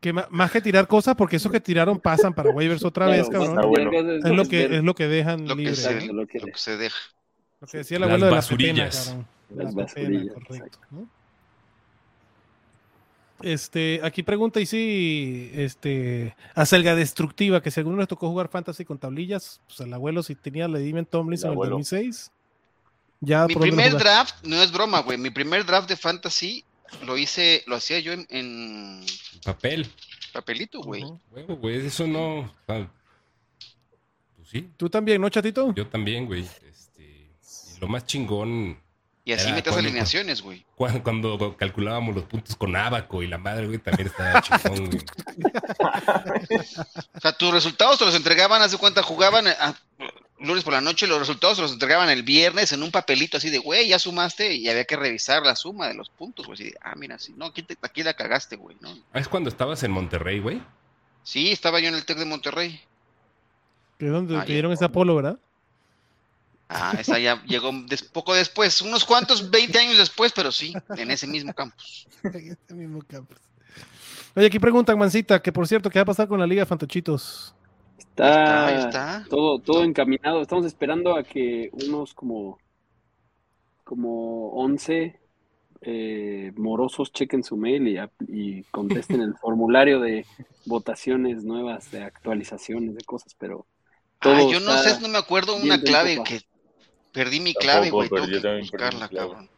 Que 0.02 0.14
más 0.14 0.52
que 0.52 0.62
tirar 0.62 0.88
cosas, 0.88 1.16
porque 1.16 1.38
esos 1.38 1.52
que 1.52 1.60
tiraron 1.60 2.00
pasan 2.00 2.34
para 2.34 2.50
waivers 2.52 2.84
otra 2.84 3.08
vez, 3.08 3.28
Claro, 3.30 3.54
cabrón. 3.56 3.70
bueno. 3.72 4.12
Es 4.18 4.24
lo 4.36 4.46
que, 4.46 4.64
es 4.78 4.84
lo 4.84 4.94
que 4.94 5.08
dejan 5.08 5.48
Lo 5.48 5.56
que, 5.56 5.62
libre. 5.62 5.76
se, 5.76 6.06
lo 6.08 6.28
que- 6.28 6.40
lo 6.40 6.46
que 6.48 6.58
se 6.58 6.78
deja. 6.78 6.98
Lo 7.62 7.68
que 7.68 7.78
decía 7.78 7.98
el 7.98 8.04
abuelo 8.04 8.26
de 8.28 8.32
basurillas. 8.32 9.10
pepena. 9.10 9.26
Las 9.64 9.76
pepena, 9.76 9.84
basurillas, 9.86 10.34
correcto. 10.48 10.78
¿no? 10.92 11.08
Este, 13.42 14.00
aquí 14.04 14.24
pregunta 14.24 14.60
y 14.62 14.66
si 14.66 15.52
este 15.54 16.36
Acelga 16.56 16.96
Destructiva, 16.96 17.62
que 17.62 17.70
según 17.70 17.98
nos 17.98 18.08
tocó 18.08 18.30
jugar 18.30 18.48
fantasy 18.50 18.86
con 18.86 18.98
tablillas, 18.98 19.60
pues 19.68 19.80
el 19.82 19.94
abuelo 19.94 20.24
si 20.24 20.36
tenía 20.36 20.68
la 20.68 20.80
Demon 20.80 21.06
Tomlinson 21.06 21.50
en 21.50 21.52
el 21.52 21.56
abuelo. 21.56 21.72
2006. 21.78 22.32
Ya 23.22 23.48
Mi 23.48 23.54
¿por 23.54 23.62
dónde 23.68 23.76
lo 23.76 23.82
primer 23.84 24.02
draft, 24.02 24.36
no 24.46 24.56
es 24.62 24.72
broma, 24.72 25.00
güey. 25.02 25.18
Mi 25.18 25.30
primer 25.32 25.66
draft 25.66 25.90
de 25.90 25.96
fantasy 25.98 26.64
lo 27.06 27.18
hice, 27.18 27.64
lo 27.68 27.76
hacía 27.76 28.00
yo 28.00 28.14
en, 28.14 28.26
en 28.30 29.06
Papel. 29.44 29.88
papelito, 30.34 30.82
güey. 30.82 31.04
Huevo, 31.32 31.56
güey, 31.58 31.86
eso 31.86 32.08
no. 32.08 32.54
ah, 32.68 32.88
Pues 34.38 34.50
sí, 34.50 34.70
¿Tú 34.78 34.90
también, 34.90 35.22
no, 35.22 35.30
chatito? 35.30 35.74
yo 35.74 35.88
también, 35.88 36.26
güey. 36.26 36.42
Este, 36.68 37.04
y 37.04 37.80
lo 37.80 37.88
más 37.88 38.06
chingón, 38.06 38.80
Y 39.24 39.34
así 39.34 39.52
metías 39.52 39.76
alineaciones, 39.78 40.42
güey. 40.42 40.66
cuando, 40.76 41.02
cuando 41.04 41.58
calculábamos 41.58 42.16
los 42.16 42.26
puntos 42.26 42.56
con 42.56 42.76
abaco 42.76 43.24
y 43.24 43.28
la 43.28 43.38
madre, 43.38 43.66
güey, 43.68 43.80
también 43.80 44.08
estaba 44.08 44.42
chingón, 44.42 44.90
güey. 44.90 45.04
O 47.14 47.20
sea, 47.20 47.34
tus 47.34 47.52
resultados 47.52 47.98
te 48.00 48.06
los 48.06 48.16
entregaban, 48.16 48.62
haz 48.62 48.72
de 48.72 48.78
cuenta, 48.78 49.02
jugaban 49.04 49.48
a, 49.48 49.76
lunes 50.40 50.64
por 50.64 50.74
la 50.74 50.82
noche, 50.82 51.08
los 51.08 51.20
resultados 51.20 51.58
se 51.58 51.62
los 51.64 51.72
entregaban 51.74 52.10
el 52.10 52.24
viernes 52.24 52.72
en 52.74 52.84
un 52.84 52.92
papelito 52.92 53.38
así 53.38 53.50
de, 53.50 53.58
güey, 53.60 53.88
ya 53.88 54.00
sumaste 54.00 54.54
y 54.54 54.68
había 54.70 54.86
que 54.86 54.96
revisar 54.98 55.44
la 55.44 55.56
suma 55.56 55.88
de 55.88 55.94
los 55.94 56.10
puntos, 56.10 56.46
güey. 56.46 56.56
Así 56.56 56.64
de, 56.72 56.76
ah, 56.82 56.94
mira, 56.96 57.18
sí, 57.20 57.34
no, 57.38 57.46
aquí, 57.46 57.64
te- 57.64 57.78
aquí 57.82 58.04
la 58.04 58.14
cagaste, 58.14 58.56
güey, 58.56 58.76
¿no? 58.82 58.98
Ah, 59.14 59.20
es 59.20 59.28
cuando 59.28 59.50
estabas 59.50 59.82
en 59.84 59.92
Monterrey, 59.92 60.40
güey. 60.40 60.62
Sí, 61.24 61.52
estaba 61.52 61.80
yo 61.80 61.88
en 61.88 61.96
el 61.96 62.06
TEC 62.06 62.18
de 62.20 62.26
Monterrey. 62.26 62.80
Que 63.98 64.08
donde 64.08 64.36
Ah, 64.38 64.46
te 64.46 64.52
dieron 64.54 64.72
ese 64.74 64.86
Apolo, 64.86 65.16
¿verdad? 65.16 65.40
Ah, 66.68 66.96
esa 67.00 67.20
ya 67.20 67.42
llegó 67.46 67.72
des- 67.88 68.04
poco 68.04 68.34
después, 68.34 68.82
unos 68.82 69.06
cuantos, 69.06 69.50
20 69.52 69.78
años 69.80 69.98
después, 69.98 70.32
pero 70.36 70.52
sí, 70.52 70.74
en 70.98 71.12
ese 71.12 71.28
mismo 71.28 71.54
campus. 71.54 72.08
En 72.24 72.52
este 72.52 72.74
mismo 72.74 73.02
campus. 73.08 73.38
Oye, 74.36 74.48
aquí 74.48 74.60
preguntan, 74.60 74.98
Mancita, 74.98 75.42
que 75.42 75.52
por 75.54 75.68
cierto, 75.68 75.90
¿qué 75.90 76.00
va 76.00 76.04
a 76.04 76.06
pasar 76.08 76.28
con 76.28 76.40
la 76.40 76.48
Liga 76.48 76.64
de 76.64 76.66
Fantochitos? 76.66 77.54
Está, 78.16 78.68
Ahí 78.68 78.80
está. 78.80 79.26
todo, 79.30 79.60
todo 79.60 79.84
encaminado. 79.84 80.42
Estamos 80.42 80.66
esperando 80.66 81.18
a 81.18 81.24
que 81.24 81.70
unos 81.74 82.14
como, 82.14 82.58
como 83.84 84.52
11 84.54 85.20
eh, 85.82 86.54
morosos 86.56 87.12
chequen 87.12 87.44
su 87.44 87.58
mail 87.58 88.00
y, 88.30 88.64
contesten 88.72 89.20
el 89.20 89.36
formulario 89.42 90.00
de 90.00 90.26
votaciones 90.66 91.44
nuevas, 91.44 91.92
de 91.92 92.04
actualizaciones, 92.04 92.96
de 92.96 93.04
cosas, 93.04 93.36
pero 93.38 93.66
todo 94.22 94.34
Ah, 94.34 94.48
yo 94.50 94.62
no 94.62 94.78
sé, 94.78 95.00
no 95.02 95.10
me 95.10 95.18
acuerdo 95.18 95.58
una 95.58 95.82
clave 95.82 96.24
que 96.24 96.40
perdí 97.12 97.42
mi 97.42 97.54
clave, 97.54 97.90
güey, 97.90 98.08
tengo 98.08 98.28
que 98.28 98.60
buscarla, 98.60 99.10
cabrón. 99.10 99.50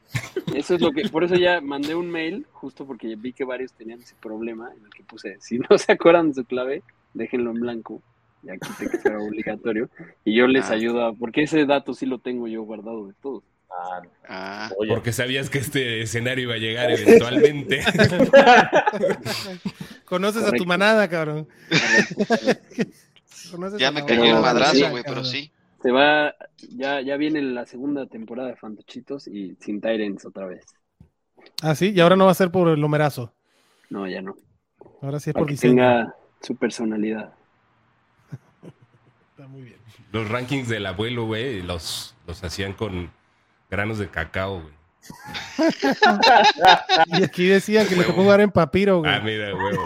Eso 0.56 0.74
es 0.74 0.82
lo 0.82 0.92
que, 0.92 1.08
por 1.10 1.24
eso 1.24 1.36
ya 1.36 1.62
mandé 1.62 1.94
un 1.94 2.10
mail, 2.10 2.48
justo 2.54 2.88
porque 2.88 3.16
vi 3.16 3.34
que 3.34 3.44
varios 3.44 3.72
tenían 3.74 4.02
ese 4.02 4.16
problema, 4.16 4.72
en 4.76 4.84
el 4.84 4.90
que 4.90 5.04
puse, 5.04 5.38
si 5.42 5.60
no 5.60 5.78
se 5.78 5.92
acuerdan 5.92 6.30
de 6.30 6.34
su 6.34 6.46
clave, 6.46 6.82
déjenlo 7.14 7.52
en 7.52 7.60
blanco. 7.60 8.02
Ya 8.48 8.58
quité 8.58 8.90
que 8.90 8.98
fuera 8.98 9.20
obligatorio. 9.20 9.90
Y 10.26 10.36
yo 10.36 10.48
les 10.48 10.70
Ah. 10.70 10.74
ayudo, 10.74 11.06
a- 11.06 11.14
porque 11.14 11.44
ese 11.44 11.66
dato 11.66 11.94
sí 11.94 12.06
lo 12.06 12.20
tengo 12.20 12.48
yo 12.48 12.64
guardado 12.64 13.08
de 13.08 13.14
todos. 13.22 13.44
Ah, 13.70 14.00
no. 14.04 14.10
Ah, 14.30 14.70
Porque 14.88 15.12
sabías 15.12 15.50
que 15.50 15.60
este 15.60 16.02
escenario 16.02 16.46
iba 16.46 16.54
a 16.56 16.58
llegar 16.58 16.90
eventualmente. 16.90 17.82
Conoces 20.06 20.44
a 20.46 20.52
tu 20.52 20.66
manada, 20.66 21.08
cabrón. 21.08 21.48
Ya 23.78 23.92
me 23.92 24.04
cayó 24.06 24.26
el 24.26 24.42
madrazo, 24.42 24.90
güey, 24.90 25.04
pero 25.06 25.24
sí. 25.24 25.54
Se 25.82 25.90
va, 25.90 26.36
ya, 26.76 27.00
ya 27.00 27.16
viene 27.16 27.42
la 27.42 27.66
segunda 27.66 28.06
temporada 28.06 28.50
de 28.50 28.58
Fantochitos 28.58 29.26
y 29.28 29.56
sin 29.62 29.80
Tyrants 29.80 30.26
otra 30.26 30.48
vez. 30.48 30.66
Ah, 31.62 31.74
sí, 31.74 31.94
y 31.96 32.00
ahora 32.02 32.18
no 32.18 32.26
va 32.26 32.32
a 32.32 32.36
ser 32.36 32.52
por 32.52 32.68
el 32.68 32.84
homerazo. 32.84 33.32
No, 33.90 34.06
ya 34.06 34.22
no. 34.22 34.36
Ahora 35.02 35.22
sí 35.22 35.30
es 35.30 35.34
Para 35.34 35.44
por 35.44 35.48
que 35.48 35.54
diseño. 35.54 35.72
tenga 35.76 36.14
su 36.42 36.58
personalidad. 36.58 37.32
Está 39.38 39.48
muy 39.48 39.62
bien. 39.62 39.78
Los 40.12 40.28
rankings 40.30 40.68
del 40.68 40.88
abuelo, 40.88 41.26
güey, 41.26 41.62
los, 41.62 42.16
los 42.26 42.44
hacían 42.44 42.74
con 42.74 43.12
granos 43.70 44.00
de 44.00 44.10
cacao, 44.10 44.64
güey. 44.64 44.74
Y 47.06 47.24
aquí 47.24 47.46
decían 47.46 47.88
que 47.88 47.96
le 47.96 48.04
tocó 48.04 48.24
jugar 48.24 48.42
en 48.42 48.50
papiro, 48.50 48.98
güey. 48.98 49.14
Ah, 49.14 49.20
mira, 49.20 49.54
huevo. 49.54 49.86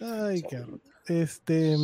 Ay, 0.26 0.42
cabrón. 0.42 0.82
Este. 1.06 1.76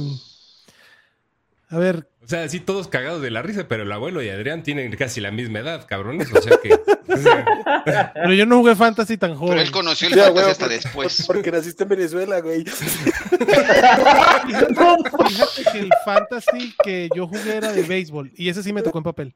A 1.69 1.79
ver, 1.79 2.11
O 2.27 2.29
sea, 2.29 2.49
sí, 2.49 2.59
todos 2.59 2.89
cagados 2.89 3.23
de 3.23 3.31
la 3.31 3.41
risa, 3.41 3.69
pero 3.69 3.85
el 3.85 3.93
abuelo 3.93 4.21
y 4.21 4.29
Adrián 4.29 4.65
tienen 4.65 4.91
casi 4.97 5.21
la 5.21 5.31
misma 5.31 5.61
edad, 5.61 5.87
cabrones. 5.87 6.29
O 6.35 6.43
sea 6.43 6.57
que. 6.61 6.77
pero 8.15 8.33
yo 8.35 8.47
no 8.47 8.59
jugué 8.59 8.75
fantasy 8.75 9.17
tan 9.17 9.31
Pero 9.31 9.39
joven. 9.39 9.59
él 9.59 9.71
conoció 9.71 10.09
el 10.09 10.15
Ya, 10.17 10.25
fantasy 10.25 10.41
güey, 10.43 10.51
hasta 10.51 10.65
porque- 10.65 10.75
después. 10.75 11.25
Porque 11.29 11.53
naciste 11.53 11.85
en 11.85 11.89
Venezuela, 11.89 12.41
güey. 12.41 12.65
Fíjate 15.29 15.65
que 15.73 15.79
el 15.79 15.91
fantasy 16.05 16.75
que 16.83 17.09
yo 17.15 17.27
jugué 17.27 17.57
era 17.57 17.73
de 17.73 17.83
béisbol 17.83 18.33
y 18.35 18.49
ese 18.49 18.63
sí 18.63 18.73
me 18.73 18.83
tocó 18.83 18.99
en 18.99 19.05
papel. 19.05 19.35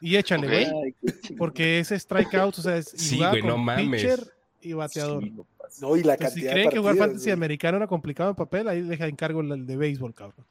Y 0.00 0.16
échale, 0.16 0.46
güey. 0.46 0.94
Porque 1.36 1.80
ese 1.80 1.98
strikeout, 1.98 2.58
o 2.58 2.62
sea, 2.62 2.76
es 2.76 2.92
Sí, 2.96 3.18
güey, 3.18 3.42
no 3.42 3.52
con 3.54 3.64
mames. 3.64 4.02
pitcher 4.02 4.20
y 4.62 4.72
bateador. 4.72 5.22
Sí, 5.24 5.32
no 5.80 5.96
y 5.96 6.02
la 6.02 6.14
Entonces, 6.14 6.34
si 6.34 6.40
cantidad 6.42 6.52
creen 6.52 6.66
de 6.68 6.72
que 6.72 6.78
jugar 6.78 6.96
fantasy 6.96 7.24
güey. 7.24 7.32
americano 7.32 7.76
era 7.76 7.86
complicado 7.86 8.30
en 8.30 8.36
papel, 8.36 8.68
ahí 8.68 8.80
deja 8.82 9.06
encargo 9.06 9.40
el 9.40 9.66
de 9.66 9.76
béisbol, 9.76 10.14
cabrón. 10.14 10.44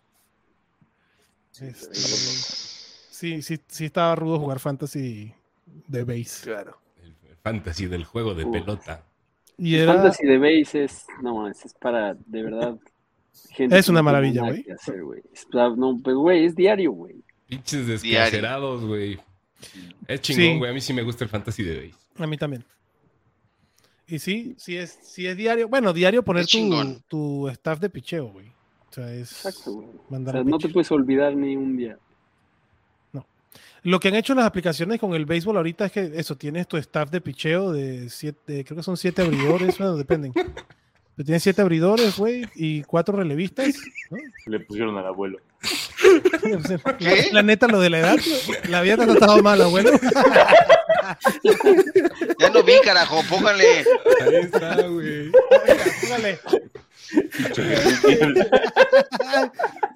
Este, 1.62 1.95
sí, 1.95 3.41
sí, 3.41 3.60
sí 3.68 3.86
estaba 3.86 4.16
rudo 4.16 4.39
jugar 4.39 4.60
fantasy 4.60 5.34
de 5.88 6.03
base. 6.03 6.43
Claro. 6.43 6.78
El 7.03 7.16
fantasy 7.43 7.88
del 7.88 8.03
juego 8.05 8.34
de 8.36 8.45
Uf. 8.45 8.51
pelota. 8.51 9.03
Y 9.58 9.76
era, 9.76 9.93
Fantasy 9.95 10.28
de 10.28 10.38
base 10.38 10.84
es, 10.84 11.05
no, 11.22 11.49
es, 11.49 11.66
es 11.66 11.74
para, 11.74 12.14
de 12.14 12.43
verdad, 12.43 12.78
gente 13.49 13.78
Es 13.78 13.89
una 13.89 14.01
que 14.01 14.03
no 14.03 14.22
tiene 14.22 14.41
maravilla, 14.41 14.41
güey. 14.41 14.66
Es- 15.34 15.47
No, 15.78 15.99
pues, 16.03 16.16
güey, 16.16 16.45
es 16.45 16.55
diario, 16.55 16.91
güey. 16.91 17.16
Pinches 17.47 17.88
descacerados, 17.88 18.84
güey. 18.86 19.20
Es 20.08 20.22
chingón, 20.22 20.60
güey. 20.60 20.72
A 20.72 20.74
mí 20.74 20.82
sí 20.82 20.93
me 20.93 21.01
gusta 21.01 21.24
el 21.24 21.30
fantasy 21.30 21.64
de 21.64 21.76
base. 21.88 21.95
a 22.24 22.28
mí 22.28 22.38
también. 22.38 22.64
Y 24.05 24.20
sí, 24.20 24.55
sí 24.58 24.78
es, 24.78 24.97
sí 25.01 25.28
es 25.28 25.36
diario. 25.36 25.68
Bueno, 25.68 25.91
diario 25.91 26.24
poner 26.24 26.45
tu, 26.45 27.01
tu 27.08 27.49
staff 27.49 27.80
de 27.80 27.89
picheo, 27.89 28.28
güey. 28.28 28.51
O 28.89 28.93
sea, 28.93 29.13
es 29.13 29.45
Exacto, 29.45 29.73
güey. 29.73 29.88
O 30.09 30.31
sea, 30.31 30.43
no 30.43 30.57
te 30.57 30.69
puedes 30.69 30.91
olvidar 30.91 31.35
ni 31.35 31.55
un 31.55 31.77
día. 31.77 31.97
Lo 33.83 33.99
que 34.01 34.09
han 34.09 34.15
hecho 34.15 34.35
las 34.35 34.45
aplicaciones 34.45 34.99
con 34.99 35.13
el 35.13 35.25
béisbol 35.25 35.55
ahorita 35.55 35.85
es 35.85 35.91
que 35.93 36.11
eso, 36.15 36.35
tienes 36.35 36.67
tu 36.67 36.75
staff 36.75 37.09
de 37.09 37.21
picheo 37.21 37.71
de 37.71 38.09
siete, 38.09 38.65
creo 38.65 38.75
que 38.75 38.83
son 38.83 38.97
siete 38.97 39.21
abridores, 39.21 39.77
bueno, 39.77 39.95
dependen. 39.95 40.33
Pero 40.33 41.25
tienes 41.25 41.41
siete 41.41 41.61
abridores, 41.61 42.17
güey, 42.17 42.45
y 42.55 42.83
cuatro 42.83 43.15
relevistas. 43.15 43.75
¿no? 44.09 44.17
Le 44.47 44.59
pusieron 44.59 44.97
al 44.97 45.05
abuelo. 45.05 45.39
¿Qué? 46.99 47.29
La 47.31 47.43
neta, 47.43 47.67
lo 47.67 47.79
de 47.79 47.89
la 47.89 47.99
edad, 47.99 48.17
la 48.69 48.81
vida 48.81 48.97
te 48.97 49.03
ha 49.03 49.07
tratado 49.07 49.41
mal, 49.41 49.61
abuelo. 49.61 49.91
Ya 52.39 52.49
no 52.49 52.63
vi, 52.63 52.73
carajo, 52.83 53.21
póngale. 53.29 53.85
Ahí 54.21 54.35
está, 54.35 54.81
güey. 54.88 55.31
Póngale. 56.01 56.39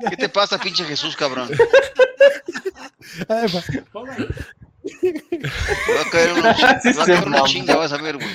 ¿Qué 0.10 0.18
te 0.18 0.30
pasa, 0.30 0.60
pinche 0.60 0.84
Jesús, 0.86 1.16
cabrón? 1.16 1.50
Va 3.30 3.42
a 6.02 6.10
caer 6.12 6.34
una, 6.34 6.54
va 6.54 7.04
a 7.04 7.06
caer 7.06 7.28
una 7.28 7.44
chinga, 7.44 7.76
vas 7.76 7.92
a 7.92 7.98
ver, 7.98 8.18
güey. 8.18 8.30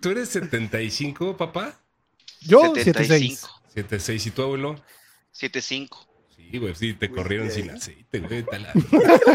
¿Tú 0.00 0.10
eres 0.10 0.28
75, 0.30 1.36
papá? 1.36 1.74
Yo, 2.40 2.74
7-6. 2.74 3.48
76. 3.74 4.26
¿Y 4.26 4.30
tu 4.30 4.42
abuelo? 4.42 4.74
7-5. 5.38 6.06
Sí, 6.36 6.58
güey, 6.58 6.74
sí, 6.74 6.94
te 6.94 7.10
corrieron 7.10 7.50
sin 7.50 7.70
aceite, 7.70 8.18
güey. 8.18 8.44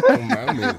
No 0.10 0.20
mames. 0.20 0.76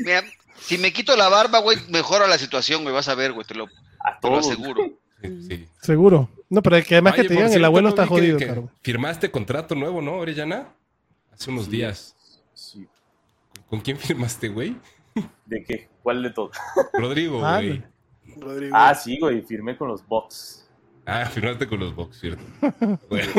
Mira, 0.00 0.24
si 0.60 0.78
me 0.78 0.92
quito 0.92 1.16
la 1.16 1.28
barba, 1.28 1.58
güey, 1.58 1.78
mejora 1.88 2.26
la 2.26 2.38
situación, 2.38 2.82
güey, 2.82 2.94
vas 2.94 3.08
a 3.08 3.14
ver, 3.14 3.32
güey, 3.32 3.46
te 3.46 3.54
lo, 3.54 3.68
A 4.04 4.18
todos. 4.20 4.46
Sí, 4.46 4.56
sí. 5.48 5.68
Seguro. 5.80 6.28
No, 6.50 6.62
pero 6.62 6.82
que 6.84 6.94
además 6.96 7.14
Oye, 7.14 7.22
que 7.22 7.28
te 7.28 7.34
digan, 7.34 7.52
el 7.52 7.64
abuelo 7.64 7.86
¿no 7.88 7.90
está 7.90 8.02
que- 8.02 8.08
jodido, 8.08 8.38
que. 8.38 8.62
Firmaste 8.82 9.30
contrato 9.30 9.74
nuevo, 9.74 10.02
¿no, 10.02 10.16
Orellana? 10.16 10.68
Hace 11.32 11.50
unos 11.50 11.64
Sí. 11.66 11.70
días. 11.70 12.16
Sí. 12.52 12.86
¿Con 13.68 13.80
quién 13.80 13.96
firmaste, 13.96 14.48
güey? 14.48 14.76
¿De 15.46 15.64
qué? 15.64 15.88
¿Cuál 16.02 16.22
de 16.22 16.30
todos? 16.30 16.56
Rodrigo, 16.92 17.44
Ah, 17.44 17.56
güey. 17.58 17.82
Rodrigo. 18.36 18.74
Ah, 18.76 18.94
sí, 18.94 19.18
güey, 19.18 19.42
firmé 19.42 19.76
con 19.76 19.88
los 19.88 20.06
Bucks. 20.06 20.68
Ah, 21.06 21.24
firmaste 21.26 21.66
con 21.66 21.80
los 21.80 21.94
Bucks, 21.94 22.20
¿cierto? 22.20 22.42
Bueno, 23.08 23.32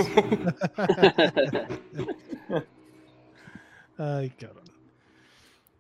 Ay, 3.98 4.30
cabrón. 4.32 4.63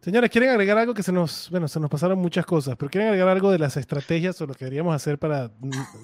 Señores, 0.04 0.30
¿quieren 0.30 0.50
agregar 0.50 0.78
algo 0.78 0.94
que 0.94 1.02
se 1.02 1.14
nos, 1.14 1.50
bueno, 1.50 1.68
se 1.70 1.80
nos 1.80 1.90
pasaron 1.90 2.20
muchas 2.20 2.46
cosas, 2.46 2.76
pero 2.78 2.90
quieren 2.92 3.08
agregar 3.08 3.30
algo 3.30 3.52
de 3.52 3.58
las 3.58 3.78
estrategias 3.78 4.40
o 4.42 4.46
lo 4.46 4.54
que 4.54 4.66
deberíamos 4.66 4.94
hacer 4.94 5.18
para 5.18 5.50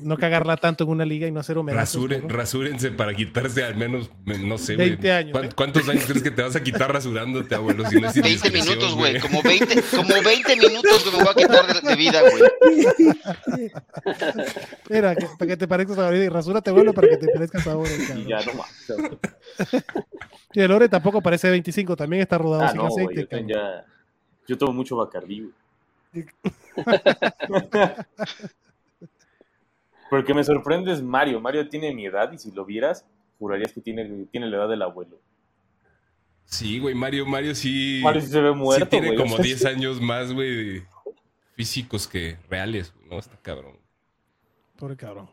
no 0.02 0.16
cagarla 0.18 0.56
tanto 0.56 0.86
en 0.86 0.90
una 0.92 1.04
liga 1.04 1.28
y 1.28 1.32
no 1.32 1.42
hacer 1.42 1.58
¿no? 1.58 1.66
rasúrense 2.30 2.92
para 2.92 3.14
quitarse 3.14 3.62
al 3.64 3.76
menos, 3.76 4.10
me- 4.24 4.38
no 4.38 4.58
sé, 4.58 4.76
güey. 4.76 4.90
20 4.92 5.12
años, 5.12 5.32
¿Cuán-. 5.34 5.50
¿Cuántos 5.54 5.90
años 5.90 6.06
crees 6.06 6.24
que 6.24 6.32
te 6.32 6.42
vas 6.42 6.56
a 6.56 6.64
quitar 6.64 6.94
rasurándote, 6.94 7.54
abuelo? 7.56 7.90
Si 7.90 8.00
no 8.00 8.08
es 8.08 8.14
20 8.14 8.30
indiscreción, 8.30 8.68
minutos, 8.78 8.96
güey, 8.96 9.20
como 9.20 9.42
20, 9.42 9.82
como 9.94 10.08
20 10.24 10.56
minutos 10.56 11.04
que 11.04 11.12
me 11.12 11.18
voy 11.18 11.28
a 11.28 11.34
quitar 11.34 11.82
de, 11.84 11.90
de 11.90 11.96
vida, 11.98 12.22
güey. 12.22 13.70
Mira, 14.90 15.16
que- 15.16 15.28
para 15.38 15.48
que 15.50 15.58
te 15.58 15.68
parezcas 15.68 15.98
ahora 15.98 16.18
y 16.18 16.30
rasúrate, 16.30 16.70
abuelo, 16.70 16.94
para 16.94 17.10
que 17.10 17.18
te 17.18 17.28
parezcas 17.28 17.68
ahora. 17.68 17.90
Ya 18.28 18.40
no 18.46 18.54
más. 18.54 18.70
Y 20.52 20.62
el 20.62 20.72
Ore 20.72 20.90
tampoco 20.90 21.22
parece 21.22 21.48
25, 21.48 21.96
también 21.96 22.24
está 22.24 22.40
rodado 22.40 22.64
Ah, 22.64 22.70
sin 22.70 22.78
no, 22.78 22.88
aceite. 22.88 23.28
ya, 23.48 23.86
yo 24.50 24.58
tomo 24.58 24.74
mucho 24.74 24.98
Bacardí, 24.98 25.42
güey. 25.42 25.54
Porque 30.10 30.34
me 30.34 30.44
sorprende 30.44 30.92
es 30.92 31.04
Mario. 31.04 31.40
Mario 31.40 31.70
tiene 31.70 31.94
mi 31.94 32.08
edad 32.08 32.32
y 32.32 32.40
si 32.40 32.52
lo 32.52 32.66
vieras, 32.66 33.06
jurarías 33.38 33.72
que 33.72 33.80
tiene, 33.80 34.26
tiene 34.32 34.48
la 34.48 34.58
edad 34.58 34.70
del 34.70 34.82
abuelo. 34.82 35.22
Sí, 36.46 36.80
güey, 36.80 36.96
Mario, 36.96 37.28
Mario 37.28 37.54
sí. 37.54 38.02
Mario 38.04 38.22
sí 38.22 38.28
se 38.30 38.42
ve 38.42 38.52
muerto, 38.54 38.86
sí 38.86 38.90
tiene 38.90 39.10
güey. 39.10 39.20
como 39.20 39.36
O 39.36 39.38
sea, 39.38 39.46
10 39.46 39.66
años 39.66 40.02
más, 40.02 40.34
güey, 40.34 40.82
físicos 41.54 42.08
que 42.08 42.38
reales, 42.50 42.92
güey, 42.96 43.08
¿no? 43.08 43.20
Está 43.20 43.38
cabrón. 43.38 43.78
Pobre 44.78 44.98
cabrón. 44.98 45.30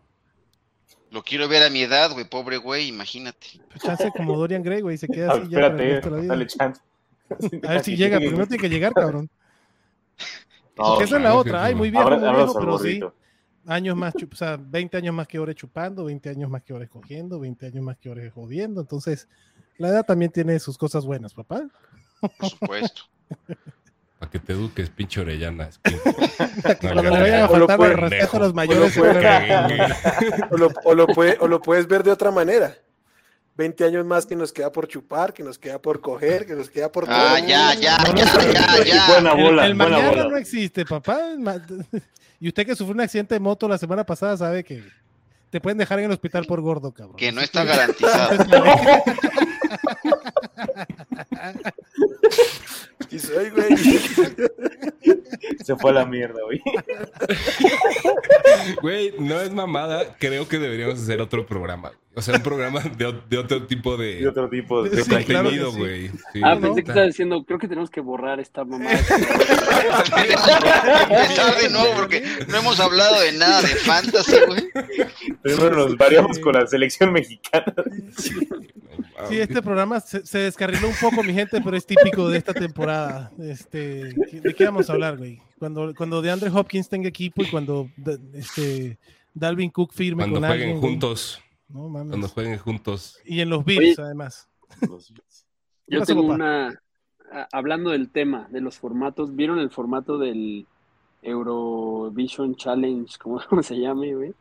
Lo 1.11 1.23
quiero 1.23 1.49
ver 1.49 1.63
a 1.63 1.71
mi 1.71 1.81
edad, 1.81 2.13
güey, 2.13 2.29
pobre 2.29 2.59
güey, 2.59 2.89
imagínate. 2.89 3.47
Pues 3.71 3.83
chance 3.83 4.13
como 4.15 4.37
Dorian 4.37 4.63
Gray, 4.63 4.83
güey, 4.83 4.99
se 4.99 5.09
queda 5.09 5.31
Ah, 5.31 5.37
así 5.37 5.55
el 5.55 5.65
espérate, 5.65 6.27
dale 6.27 6.47
chance. 6.47 6.83
A 7.67 7.73
ver 7.73 7.85
si 7.85 7.97
llega, 7.97 8.19
primero 8.19 8.47
tiene 8.47 8.61
que 8.61 8.69
llegar, 8.69 8.93
cabrón. 8.93 9.29
Porque 10.75 11.05
esa 11.05 11.17
es 11.17 11.23
la 11.23 11.31
no, 11.31 11.37
otra. 11.37 11.65
Ay, 11.65 11.75
muy 11.75 11.89
Abra- 11.97 12.19
muy 12.19 12.37
viejo, 12.37 12.59
pero 12.59 12.79
sí. 12.79 13.01
Años 13.69 13.97
más, 13.97 14.15
o 14.15 14.37
sea, 14.37 14.57
20 14.57 14.97
años 14.97 15.15
más 15.15 15.27
que 15.27 15.39
Ore 15.41 15.55
chupando, 15.55 16.05
20 16.05 16.31
años 16.31 16.49
más 16.49 16.63
que 16.63 16.73
Ore 16.73 16.87
cogiendo, 16.89 17.41
20 17.41 17.67
años 17.67 17.83
más 17.83 17.97
que 17.99 18.09
Ore 18.09 18.31
jodiendo. 18.31 18.81
Entonces, 18.81 19.27
la 19.79 19.89
edad 19.89 20.07
también 20.07 20.31
tiene 20.31 20.59
sus 20.61 20.79
cosas 20.79 21.05
buenas, 21.05 21.35
papá. 21.35 21.65
Por 22.39 22.49
supuesto. 22.49 23.03
Para 24.19 24.31
que 24.31 24.39
te 24.39 24.53
eduques, 24.53 24.89
pinche 24.89 25.21
Orellana. 25.21 25.69
Cuando 26.81 27.03
le 27.03 27.11
No, 27.11 27.21
vayan 27.21 27.41
a 27.43 27.47
o 27.51 27.59
lo 27.59 27.67
faltar 27.67 27.91
el 27.91 27.99
respeto 27.99 28.37
a 28.37 28.41
los 28.41 28.55
mayores, 28.55 28.97
o 31.39 31.49
lo 31.49 31.61
puedes 31.61 31.87
ver 31.87 32.03
de 32.03 32.13
otra 32.13 32.31
manera. 32.31 32.75
20 33.57 33.85
años 33.85 34.05
más 34.05 34.27
que 34.27 34.37
nos 34.37 34.53
queda 34.53 34.71
por 34.71 34.87
chupar, 34.87 35.33
que 35.33 35.43
nos 35.43 35.59
queda 35.59 35.81
por 35.81 36.01
coger, 36.01 36.47
que 36.47 36.55
nos 36.55 36.69
queda 36.69 36.93
por... 36.93 37.07
Ah, 37.09 37.37
todo. 37.39 37.49
ya, 37.49 37.75
ya, 37.75 37.97
No, 37.99 38.15
ya, 38.15 38.25
no, 38.35 38.53
ya, 38.53 38.85
ya. 38.85 39.07
Buena 39.09 39.33
el, 39.33 39.43
bola, 39.43 39.67
el 39.67 39.75
buena 39.75 39.97
mañana 39.97 40.11
bola. 40.11 40.29
no 40.29 40.37
existe, 40.37 40.85
papá. 40.85 41.19
Y 42.39 42.49
usted 42.49 42.67
que 42.67 42.77
sufrió 42.77 42.95
un 42.95 43.01
accidente 43.01 43.35
de 43.35 43.41
moto 43.41 43.67
la 43.67 43.79
semana 43.79 44.05
pasada 44.05 44.37
sabe 44.37 44.63
que 44.63 44.85
te 45.49 45.59
pueden 45.59 45.79
dejar 45.79 46.01
en 46.01 46.05
el 46.05 46.11
hospital 46.11 46.45
por 46.45 46.61
gordo, 46.61 46.93
cabrón. 46.93 47.17
Que 47.17 47.33
no 47.33 47.41
está 47.41 47.65
garantizado. 47.65 48.37
Y 53.11 53.19
soy, 53.19 53.51
güey. 53.51 53.77
Se 55.65 55.77
fue 55.77 55.91
a 55.91 55.95
la 55.95 56.07
mierda, 56.07 56.41
güey. 56.45 56.63
Güey, 58.83 59.15
no 59.19 59.41
es 59.41 59.51
mamada. 59.53 60.17
Creo 60.19 60.49
que 60.49 60.59
deberíamos 60.59 61.01
hacer 61.03 61.21
otro 61.21 61.47
programa. 61.47 61.93
O 62.15 62.23
sea, 62.23 62.37
un 62.37 62.43
programa 62.43 62.81
de, 62.81 63.05
otro 63.37 63.67
tipo 63.67 63.99
de, 63.99 64.27
otro 64.27 64.49
tipo 64.49 64.83
de... 64.83 64.89
de 64.89 65.05
Sí, 65.05 65.11
claro 65.11 65.51
contenido, 65.51 65.71
sí. 65.73 65.79
güey. 65.79 66.09
Sí, 66.33 66.41
Ah, 66.43 66.57
pensé 66.59 66.83
que 66.83 66.91
estaba 66.91 67.07
diciendo, 67.07 67.45
creo 67.45 67.59
que 67.59 67.69
tenemos 67.69 67.91
que 67.91 68.01
borrar 68.01 68.41
esta 68.41 68.65
mamá. 68.65 68.91
Empezar 68.95 69.21
de 71.61 71.69
nuevo 71.69 71.93
porque 71.95 72.25
no 72.49 72.57
hemos 72.57 72.81
hablado 72.81 73.21
de 73.21 73.33
nada 73.33 73.61
de 73.61 73.69
fantasy, 73.69 74.37
güey. 74.47 74.71
Primero 75.43 75.77
nos 75.77 75.95
variamos 75.99 76.39
con 76.39 76.55
la 76.55 76.67
selección 76.67 77.13
mexicana. 77.13 77.75
Sí, 79.29 79.39
este 79.39 79.61
programa 79.61 80.01
se, 80.01 80.25
se 80.25 80.39
descarriló 80.39 80.89
un 80.89 80.95
poco, 80.99 81.23
mi 81.23 81.35
gente, 81.35 81.61
pero 81.63 81.77
es 81.77 81.85
típico 81.85 82.31
de 82.31 82.39
esta 82.39 82.55
temporada. 82.55 82.86
Este, 83.39 84.13
¿De 84.41 84.55
qué 84.57 84.65
vamos 84.65 84.89
a 84.89 84.93
hablar, 84.95 85.17
güey? 85.19 85.41
Cuando, 85.59 85.95
cuando 85.95 86.21
DeAndre 86.23 86.51
Hopkins 86.51 86.89
tenga 86.89 87.09
equipo 87.09 87.43
y 87.43 87.47
cuando 87.51 87.89
este, 88.35 88.99
Dalvin 89.35 89.71
Cook 89.71 89.93
firme 89.93 90.23
Cuando 90.23 90.41
con 90.41 90.49
jueguen 90.49 90.63
alguien. 90.69 90.81
güey. 90.81 90.93
juntos. 90.93 91.43
No 91.69 91.89
mames. 91.89 92.11
Cuando 92.11 92.29
jueguen 92.29 92.59
juntos. 92.59 93.19
Y 93.25 93.41
en 93.41 93.49
los 93.51 93.65
Bills, 93.65 93.99
Oye. 93.99 94.07
además. 94.07 94.49
Yo 95.87 96.03
tengo 96.03 96.23
papá? 96.23 96.35
una. 96.35 96.83
Hablando 97.53 97.91
del 97.91 98.09
tema, 98.11 98.47
de 98.51 98.61
los 98.61 98.79
formatos, 98.79 99.35
¿vieron 99.35 99.59
el 99.59 99.71
formato 99.71 100.17
del 100.19 100.67
Eurovision 101.23 102.55
Challenge? 102.57 103.13
¿Cómo, 103.23 103.41
se 103.63 103.79
llame, 103.79 104.15
güey? 104.15 104.33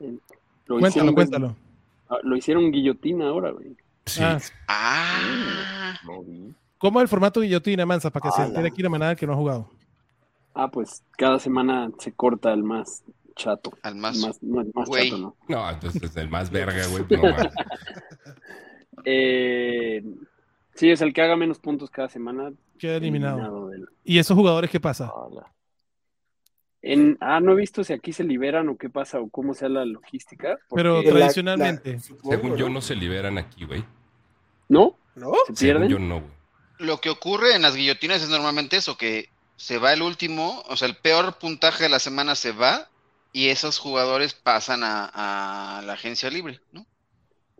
Lo 0.00 0.78
Cuéntalo, 0.78 0.88
hicieron, 0.88 1.14
cuéntalo. 1.14 1.56
ah, 2.08 2.18
Lo 2.22 2.36
hicieron 2.36 2.70
guillotina 2.72 3.28
ahora, 3.28 3.50
güey. 3.50 3.76
Sí. 4.06 4.20
Ah, 4.22 4.38
Ah, 4.68 5.98
No 6.06 6.22
vi. 6.22 6.52
¿Cómo 6.78 7.00
es 7.00 7.02
el 7.02 7.08
formato 7.08 7.40
guillotina, 7.40 7.84
Mansa? 7.86 8.10
Para 8.10 8.30
que 8.30 8.36
se 8.36 8.42
entere 8.48 8.68
aquí 8.68 8.82
la 8.82 8.88
manada 8.88 9.14
que 9.16 9.26
no 9.26 9.32
ha 9.32 9.36
jugado. 9.36 9.70
Ah, 10.54 10.70
pues 10.70 11.02
cada 11.16 11.38
semana 11.38 11.90
se 11.98 12.12
corta 12.12 12.52
el 12.52 12.62
más 12.62 13.02
chato. 13.36 13.70
al 13.82 13.94
El 13.94 14.00
más. 14.00 14.18
más, 14.18 14.42
no, 14.42 14.60
el 14.60 14.70
más 14.74 14.88
chato, 14.90 15.18
¿no? 15.18 15.36
No, 15.48 15.70
entonces 15.70 16.02
es 16.02 16.16
el 16.16 16.28
más 16.28 16.50
verga, 16.52 16.86
güey. 16.88 17.04
pues, 17.04 17.20
No. 17.20 17.28
Eh, 19.04 20.02
sí, 20.74 20.90
es 20.90 21.00
el 21.00 21.12
que 21.12 21.22
haga 21.22 21.36
menos 21.36 21.58
puntos 21.60 21.88
cada 21.90 22.08
semana. 22.08 22.52
Queda 22.78 22.96
eliminado. 22.96 23.68
del- 23.68 23.88
¿Y 24.04 24.18
esos 24.18 24.36
jugadores 24.36 24.70
qué 24.70 24.80
pasa? 24.80 25.06
Ala. 25.30 25.52
En, 26.82 27.16
ah, 27.20 27.40
no 27.40 27.52
he 27.52 27.56
visto 27.56 27.82
si 27.84 27.92
aquí 27.92 28.12
se 28.12 28.24
liberan 28.24 28.68
o 28.68 28.76
qué 28.76 28.88
pasa 28.88 29.20
o 29.20 29.28
cómo 29.30 29.54
sea 29.54 29.68
la 29.68 29.84
logística. 29.84 30.58
Pero 30.74 30.96
porque- 30.96 31.08
La- 31.08 31.14
la- 31.14 31.18
tradicionalmente. 31.20 32.00
supongo, 32.00 32.30
Según 32.34 32.56
yo, 32.56 32.68
no 32.68 32.80
se 32.80 32.94
liberan 32.96 33.38
aquí, 33.38 33.64
güey. 33.64 33.84
¿No? 34.68 34.96
¿No? 35.14 35.32
¿Se 35.46 35.54
Según 35.54 35.82
pierden? 35.82 35.88
yo, 35.88 35.98
no, 35.98 36.20
güey. 36.20 36.32
Lo 36.78 37.00
que 37.00 37.10
ocurre 37.10 37.54
en 37.54 37.62
las 37.62 37.74
guillotinas 37.76 38.22
es 38.22 38.28
normalmente 38.28 38.76
eso, 38.76 38.96
que 38.96 39.28
se 39.56 39.78
va 39.78 39.92
el 39.92 40.02
último, 40.02 40.62
o 40.68 40.76
sea, 40.76 40.86
el 40.88 40.96
peor 40.96 41.38
puntaje 41.38 41.84
de 41.84 41.88
la 41.88 41.98
semana 41.98 42.34
se 42.36 42.52
va 42.52 42.88
y 43.32 43.48
esos 43.48 43.78
jugadores 43.78 44.34
pasan 44.34 44.82
a, 44.84 45.78
a 45.78 45.82
la 45.82 45.92
agencia 45.94 46.30
libre, 46.30 46.60
¿no? 46.72 46.86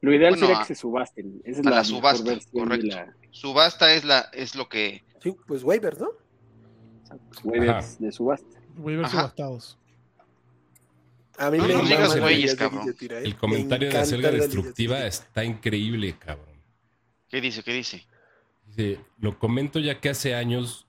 Lo 0.00 0.14
ideal 0.14 0.30
Bueno, 0.34 0.46
sería 0.46 0.62
a- 0.62 0.66
que 0.66 0.74
se 0.74 0.80
subasten. 0.80 1.42
Esa 1.44 1.60
es 1.60 1.66
a 1.66 1.70
la, 1.70 1.76
la 1.76 1.84
subasta, 1.84 2.38
correcto. 2.52 2.86
la- 2.86 3.14
Subasta 3.32 3.92
es 3.92 4.04
la 4.04 4.20
es 4.32 4.54
lo 4.54 4.68
que 4.68 5.02
Sí, 5.22 5.34
pues 5.46 5.64
waivers, 5.64 5.98
¿no? 5.98 6.10
waivers 7.42 7.98
de 7.98 8.12
subasta. 8.12 8.60
Waivers 8.76 9.10
subastados. 9.10 9.78
A 11.36 11.50
mí 11.50 11.58
No 11.58 11.66
me 11.68 11.74
nos 11.74 11.88
digas 11.88 12.18
güeyes, 12.20 12.54
cabrón. 12.56 12.88
¿eh? 12.88 12.94
El 13.22 13.30
Me 13.32 13.36
comentario 13.36 13.88
de 13.88 13.94
encantan 13.94 14.06
Selga 14.10 14.30
Destructiva 14.30 15.06
está 15.06 15.44
increíble, 15.44 16.16
cabrón. 16.18 16.46
¿qué 17.28 17.40
dice? 17.40 17.62
¿Qué 17.62 17.72
dice? 17.72 18.06
Dice, 18.68 19.00
lo 19.18 19.38
comento 19.38 19.78
ya 19.78 20.00
que 20.00 20.08
hace 20.10 20.34
años, 20.34 20.86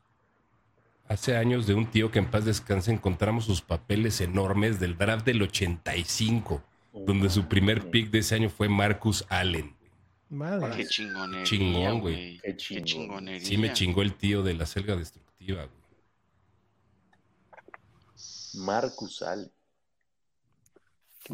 hace 1.07 1.35
años 1.37 1.65
de 1.65 1.73
un 1.73 1.87
tío 1.87 2.11
que 2.11 2.19
en 2.19 2.29
paz 2.29 2.45
descanse 2.45 2.91
encontramos 2.91 3.45
sus 3.45 3.61
papeles 3.61 4.21
enormes 4.21 4.79
del 4.79 4.97
draft 4.97 5.25
del 5.25 5.41
85, 5.41 6.61
donde 6.93 7.29
su 7.29 7.47
primer 7.47 7.89
pick 7.89 8.11
de 8.11 8.19
ese 8.19 8.35
año 8.35 8.49
fue 8.49 8.69
Marcus 8.69 9.25
Allen. 9.29 9.75
Madre. 10.29 10.75
Qué 10.77 10.85
chingonería. 10.85 11.43
Chingón, 11.43 12.01
güey. 12.01 12.37
Qué 12.39 12.51
Qué 12.51 12.55
chingón. 12.57 12.85
chingonería. 12.85 13.47
Sí 13.47 13.57
me 13.57 13.73
chingó 13.73 14.01
el 14.03 14.13
tío 14.13 14.43
de 14.43 14.53
la 14.53 14.67
selga 14.67 14.95
destructiva, 14.95 15.65
güey. 15.65 15.79
Marcus 18.55 19.21
Ale. 19.21 19.49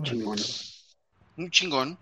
Chingón. 0.02 0.38
Un 1.38 1.50
chingón. 1.52 1.98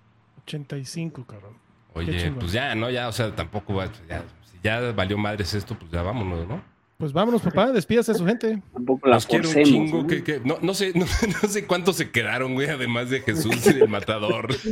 85, 0.46 1.26
cabrón. 1.26 1.58
Oye, 1.94 2.32
pues 2.39 2.52
ya, 2.52 2.74
¿no? 2.76 2.89
Ya, 2.89 3.08
o 3.08 3.12
sea, 3.12 3.36
tampoco 3.36 3.76
va, 3.76 3.86
ya, 4.10 4.24
si 4.52 4.58
ya 4.64 4.91
valió 4.91 5.18
madres 5.18 5.54
esto, 5.54 5.76
pues 5.78 5.91
ya 5.91 6.02
vámonos, 6.02 6.48
¿no? 6.48 6.62
Pues 6.98 7.12
vámonos, 7.12 7.41
papá. 7.41 7.72
Despídase 7.72 8.14
de 8.14 8.18
su 8.18 8.26
gente. 8.26 8.62
Tampoco 8.72 9.08
la 9.08 9.16
Los 9.16 9.26
quiero 9.26 9.50
un 9.50 9.64
chingo. 9.64 10.02
¿no? 10.04 10.08
que- 10.08 10.24
que- 10.24 10.39
no, 10.44 10.58
no 10.62 10.74
sé, 10.74 10.94
no, 10.96 11.06
no 11.41 11.50
sé 11.50 11.66
cuántos 11.68 11.98
se 11.98 12.12
quedaron, 12.12 12.54
güey, 12.54 12.70
además 12.70 13.10
de 13.10 13.22
Jesús 13.22 13.66
y 13.68 13.70
el 13.82 13.89
matador. 13.89 14.56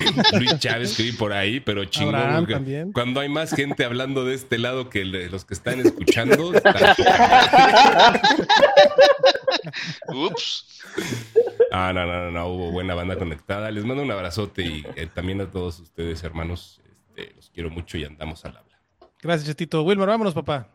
Luis 0.38 0.58
Chávez 0.58 0.96
que 0.96 1.02
vi 1.04 1.12
por 1.12 1.32
ahí, 1.32 1.60
pero 1.60 1.84
chingón. 1.84 2.46
Cuando 2.92 3.20
hay 3.20 3.28
más 3.28 3.52
gente 3.54 3.84
hablando 3.84 4.24
de 4.24 4.34
este 4.34 4.58
lado 4.58 4.88
que 4.88 5.04
los 5.04 5.44
que 5.44 5.54
están 5.54 5.80
escuchando. 5.80 6.54
está- 6.54 6.74
Ups. 10.08 10.80
Ah, 11.72 11.92
no, 11.94 12.06
no, 12.06 12.24
no, 12.24 12.30
no, 12.30 12.46
hubo 12.48 12.70
buena 12.72 12.94
banda 12.94 13.16
conectada. 13.16 13.70
Les 13.70 13.84
mando 13.84 14.02
un 14.02 14.10
abrazote 14.10 14.62
y 14.62 14.84
eh, 14.96 15.06
también 15.12 15.40
a 15.40 15.50
todos 15.50 15.78
ustedes, 15.80 16.22
hermanos. 16.24 16.80
Este, 17.16 17.32
los 17.36 17.50
quiero 17.50 17.70
mucho 17.70 17.96
y 17.98 18.04
andamos 18.04 18.44
al 18.44 18.56
habla. 18.56 18.78
Gracias, 19.22 19.48
Chetito. 19.48 19.82
Wilmer, 19.82 20.08
vámonos, 20.08 20.34
papá. 20.34 20.68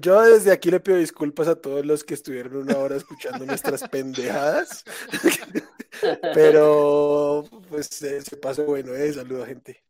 Yo 0.00 0.20
desde 0.22 0.52
aquí 0.52 0.70
le 0.70 0.80
pido 0.80 0.98
disculpas 0.98 1.48
a 1.48 1.56
todos 1.56 1.84
los 1.86 2.04
que 2.04 2.14
estuvieron 2.14 2.56
una 2.56 2.76
hora 2.76 2.96
escuchando 2.96 3.44
nuestras 3.46 3.82
pendejadas. 3.90 4.84
Pero 6.34 7.44
pues 7.68 8.02
eh, 8.02 8.20
se 8.22 8.36
pasó 8.36 8.64
bueno, 8.64 8.94
eh. 8.94 9.12
Saludo 9.12 9.46
gente. 9.46 9.82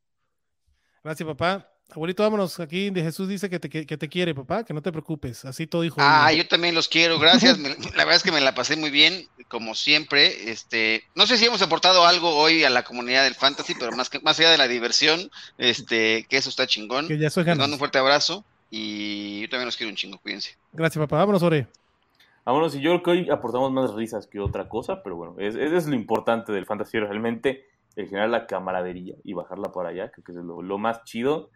Gracias, 1.02 1.26
papá. 1.26 1.70
Abuelito, 1.90 2.22
vámonos. 2.22 2.60
Aquí 2.60 2.90
de 2.90 3.02
Jesús 3.02 3.28
dice 3.28 3.48
que 3.48 3.58
te, 3.58 3.70
que 3.70 3.96
te 3.96 4.08
quiere, 4.08 4.34
papá, 4.34 4.62
que 4.62 4.74
no 4.74 4.82
te 4.82 4.92
preocupes. 4.92 5.46
Así 5.46 5.66
todo 5.66 5.84
hijo. 5.84 5.96
Ah, 5.98 6.30
yo 6.32 6.46
también 6.46 6.74
los 6.74 6.86
quiero, 6.86 7.18
gracias. 7.18 7.56
Me- 7.58 7.70
la 7.70 8.04
verdad 8.04 8.16
es 8.16 8.22
que 8.22 8.32
me 8.32 8.42
la 8.42 8.54
pasé 8.54 8.76
muy 8.76 8.90
bien, 8.90 9.26
como 9.48 9.74
siempre. 9.74 10.50
Este, 10.50 11.02
no 11.14 11.26
sé 11.26 11.38
si 11.38 11.46
hemos 11.46 11.62
aportado 11.62 12.06
algo 12.06 12.36
hoy 12.36 12.62
a 12.64 12.70
la 12.70 12.84
comunidad 12.84 13.24
del 13.24 13.34
fantasy, 13.34 13.74
pero 13.74 13.92
más 13.92 14.10
que 14.10 14.20
más 14.20 14.38
allá 14.38 14.50
de 14.50 14.58
la 14.58 14.68
diversión, 14.68 15.30
este, 15.56 16.26
que 16.28 16.36
eso 16.36 16.50
está 16.50 16.66
chingón. 16.66 17.08
Que 17.08 17.16
ya 17.18 17.28
es 17.28 17.36
Les 17.38 17.56
mando 17.56 17.74
un 17.76 17.78
fuerte 17.78 17.98
abrazo 17.98 18.44
y 18.70 19.42
yo 19.42 19.48
también 19.48 19.66
los 19.66 19.76
quiero 19.76 19.90
un 19.90 19.96
chingo, 19.96 20.18
cuídense. 20.18 20.56
Gracias, 20.72 21.02
papá. 21.02 21.18
Vámonos, 21.18 21.42
Ore. 21.42 21.66
Vámonos, 22.44 22.74
y 22.74 22.80
yo 22.80 22.90
creo 22.90 23.02
que 23.02 23.10
hoy 23.10 23.30
aportamos 23.30 23.70
más 23.72 23.92
risas 23.94 24.26
que 24.26 24.40
otra 24.40 24.68
cosa, 24.68 25.02
pero 25.02 25.16
bueno, 25.16 25.34
es, 25.38 25.54
es, 25.54 25.72
es 25.72 25.86
lo 25.86 25.94
importante 25.94 26.52
del 26.52 26.64
fantasy 26.64 26.98
realmente, 26.98 27.66
el 27.94 28.08
generar 28.08 28.30
la 28.30 28.46
camaradería 28.46 29.16
y 29.24 29.34
bajarla 29.34 29.70
por 29.70 29.86
allá, 29.86 30.10
creo 30.10 30.24
que 30.24 30.32
es 30.32 30.38
lo, 30.38 30.62
lo 30.62 30.78
más 30.78 31.04
chido. 31.04 31.50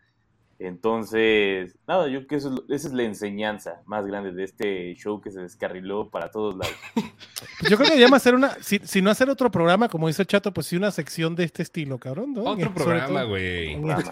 Entonces, 0.66 1.76
nada, 1.86 2.06
yo 2.08 2.18
creo 2.20 2.28
que 2.28 2.36
eso 2.36 2.64
esa 2.68 2.88
es 2.88 2.94
la 2.94 3.02
enseñanza 3.02 3.82
más 3.86 4.06
grande 4.06 4.32
de 4.32 4.44
este 4.44 4.94
show 4.94 5.20
que 5.20 5.30
se 5.30 5.40
descarriló 5.40 6.08
para 6.10 6.30
todos 6.30 6.56
lados. 6.56 6.74
Pues 7.58 7.70
yo 7.70 7.76
creo 7.76 7.86
que 7.88 7.94
deberíamos 7.94 8.16
hacer 8.18 8.34
una, 8.36 8.56
si, 8.60 8.78
si 8.84 9.02
no 9.02 9.10
hacer 9.10 9.28
otro 9.28 9.50
programa, 9.50 9.88
como 9.88 10.06
dice 10.06 10.22
el 10.22 10.28
chato, 10.28 10.52
pues 10.52 10.66
sí 10.68 10.76
una 10.76 10.90
sección 10.92 11.34
de 11.34 11.44
este 11.44 11.62
estilo, 11.62 11.98
cabrón. 11.98 12.32
¿no? 12.34 12.42
Otro 12.42 12.72
programa, 12.72 13.24
güey. 13.24 13.76
Programa. 13.80 14.10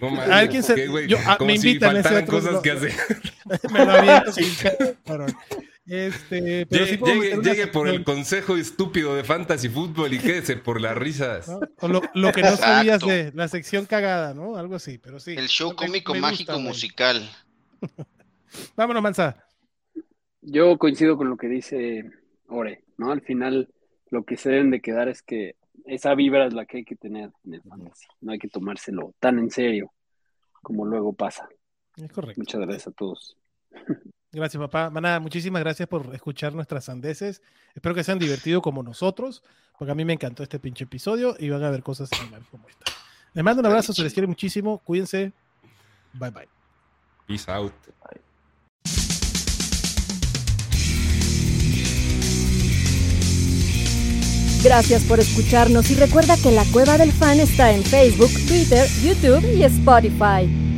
No 0.00 0.10
mames, 0.10 0.30
A 0.30 0.36
ver, 0.40 0.48
¿quién 0.50 0.62
se- 0.62 1.08
yo- 1.08 1.18
me 1.40 1.58
si 1.58 1.68
invitan 1.68 1.96
a 1.96 2.00
ese 2.00 2.16
otro, 2.18 2.26
cosas 2.38 2.52
no. 2.52 2.62
que 2.62 2.70
hacer. 2.70 2.92
Me 3.72 3.84
lo 3.84 3.90
aviento 3.92 4.32
cabrón. 5.06 5.32
Este, 5.92 6.66
pero 6.66 6.84
sí 6.84 6.92
Llegue, 6.92 6.98
podemos 6.98 7.24
llegue- 7.24 7.42
llegue 7.42 7.66
por 7.66 7.88
el 7.88 8.04
consejo 8.04 8.56
estúpido 8.56 9.16
de 9.16 9.24
fantasy 9.24 9.68
fútbol 9.68 10.12
y 10.14 10.18
quédese 10.20 10.56
por 10.56 10.80
las 10.80 10.96
risas. 10.96 11.48
¿no? 11.48 11.58
O 11.80 11.88
lo, 11.88 12.00
lo 12.14 12.30
que 12.32 12.42
no 12.42 12.48
Exacto. 12.50 12.64
sabías 12.64 13.00
de 13.00 13.32
la 13.34 13.48
sección 13.48 13.86
cagada, 13.86 14.32
¿no? 14.32 14.56
Algo 14.56 14.76
así, 14.76 14.98
pero 14.98 15.18
sí. 15.18 15.34
El 15.36 15.48
show 15.48 15.74
cómico, 15.74 16.12
me 16.12 16.20
gusta, 16.20 16.30
mágico, 16.30 16.58
musical. 16.60 17.28
Vámonos, 18.76 19.02
Mansa. 19.02 19.44
Yo 20.42 20.78
coincido 20.78 21.16
con 21.16 21.28
lo 21.28 21.36
que 21.36 21.48
dice 21.48 22.04
Ore, 22.48 22.84
¿no? 22.96 23.10
Al 23.10 23.20
final, 23.22 23.68
lo 24.10 24.24
que 24.24 24.36
se 24.36 24.50
deben 24.50 24.70
de 24.70 24.80
quedar 24.80 25.08
es 25.08 25.22
que 25.22 25.56
esa 25.86 26.14
vibra 26.14 26.46
es 26.46 26.52
la 26.54 26.66
que 26.66 26.78
hay 26.78 26.84
que 26.84 26.94
tener 26.96 27.30
en 27.44 27.54
el 27.54 27.62
fantasy. 27.62 28.06
No 28.20 28.30
hay 28.32 28.38
que 28.38 28.48
tomárselo 28.48 29.12
tan 29.18 29.38
en 29.40 29.50
serio 29.50 29.92
como 30.62 30.84
luego 30.86 31.12
pasa. 31.14 31.48
Es 31.96 32.12
correcto. 32.12 32.40
Muchas 32.40 32.60
gracias 32.60 32.86
a 32.86 32.92
todos. 32.92 33.36
Gracias, 34.32 34.60
papá. 34.60 34.90
Manada, 34.90 35.18
muchísimas 35.18 35.60
gracias 35.62 35.88
por 35.88 36.14
escuchar 36.14 36.54
nuestras 36.54 36.84
sandeces. 36.84 37.42
Espero 37.74 37.94
que 37.94 38.04
se 38.04 38.12
hayan 38.12 38.20
divertido 38.20 38.62
como 38.62 38.82
nosotros, 38.82 39.42
porque 39.78 39.90
a 39.92 39.94
mí 39.94 40.04
me 40.04 40.12
encantó 40.12 40.42
este 40.42 40.58
pinche 40.60 40.84
episodio 40.84 41.34
y 41.38 41.50
van 41.50 41.64
a 41.64 41.70
ver 41.70 41.82
cosas 41.82 42.08
similares 42.08 42.46
como 42.50 42.68
esta. 42.68 42.84
Les 43.34 43.44
mando 43.44 43.60
un 43.60 43.66
abrazo, 43.66 43.92
se 43.92 44.02
les 44.02 44.12
quiere 44.12 44.26
muchísimo. 44.26 44.78
Cuídense. 44.78 45.32
Bye 46.12 46.30
bye. 46.30 46.48
Peace 47.26 47.50
out. 47.50 47.72
Gracias 54.62 55.02
por 55.04 55.18
escucharnos 55.18 55.90
y 55.90 55.94
recuerda 55.94 56.36
que 56.36 56.50
la 56.50 56.64
Cueva 56.66 56.98
del 56.98 57.12
Fan 57.12 57.40
está 57.40 57.72
en 57.72 57.82
Facebook, 57.82 58.30
Twitter, 58.46 58.86
YouTube 59.02 59.42
y 59.56 59.64
Spotify. 59.64 60.69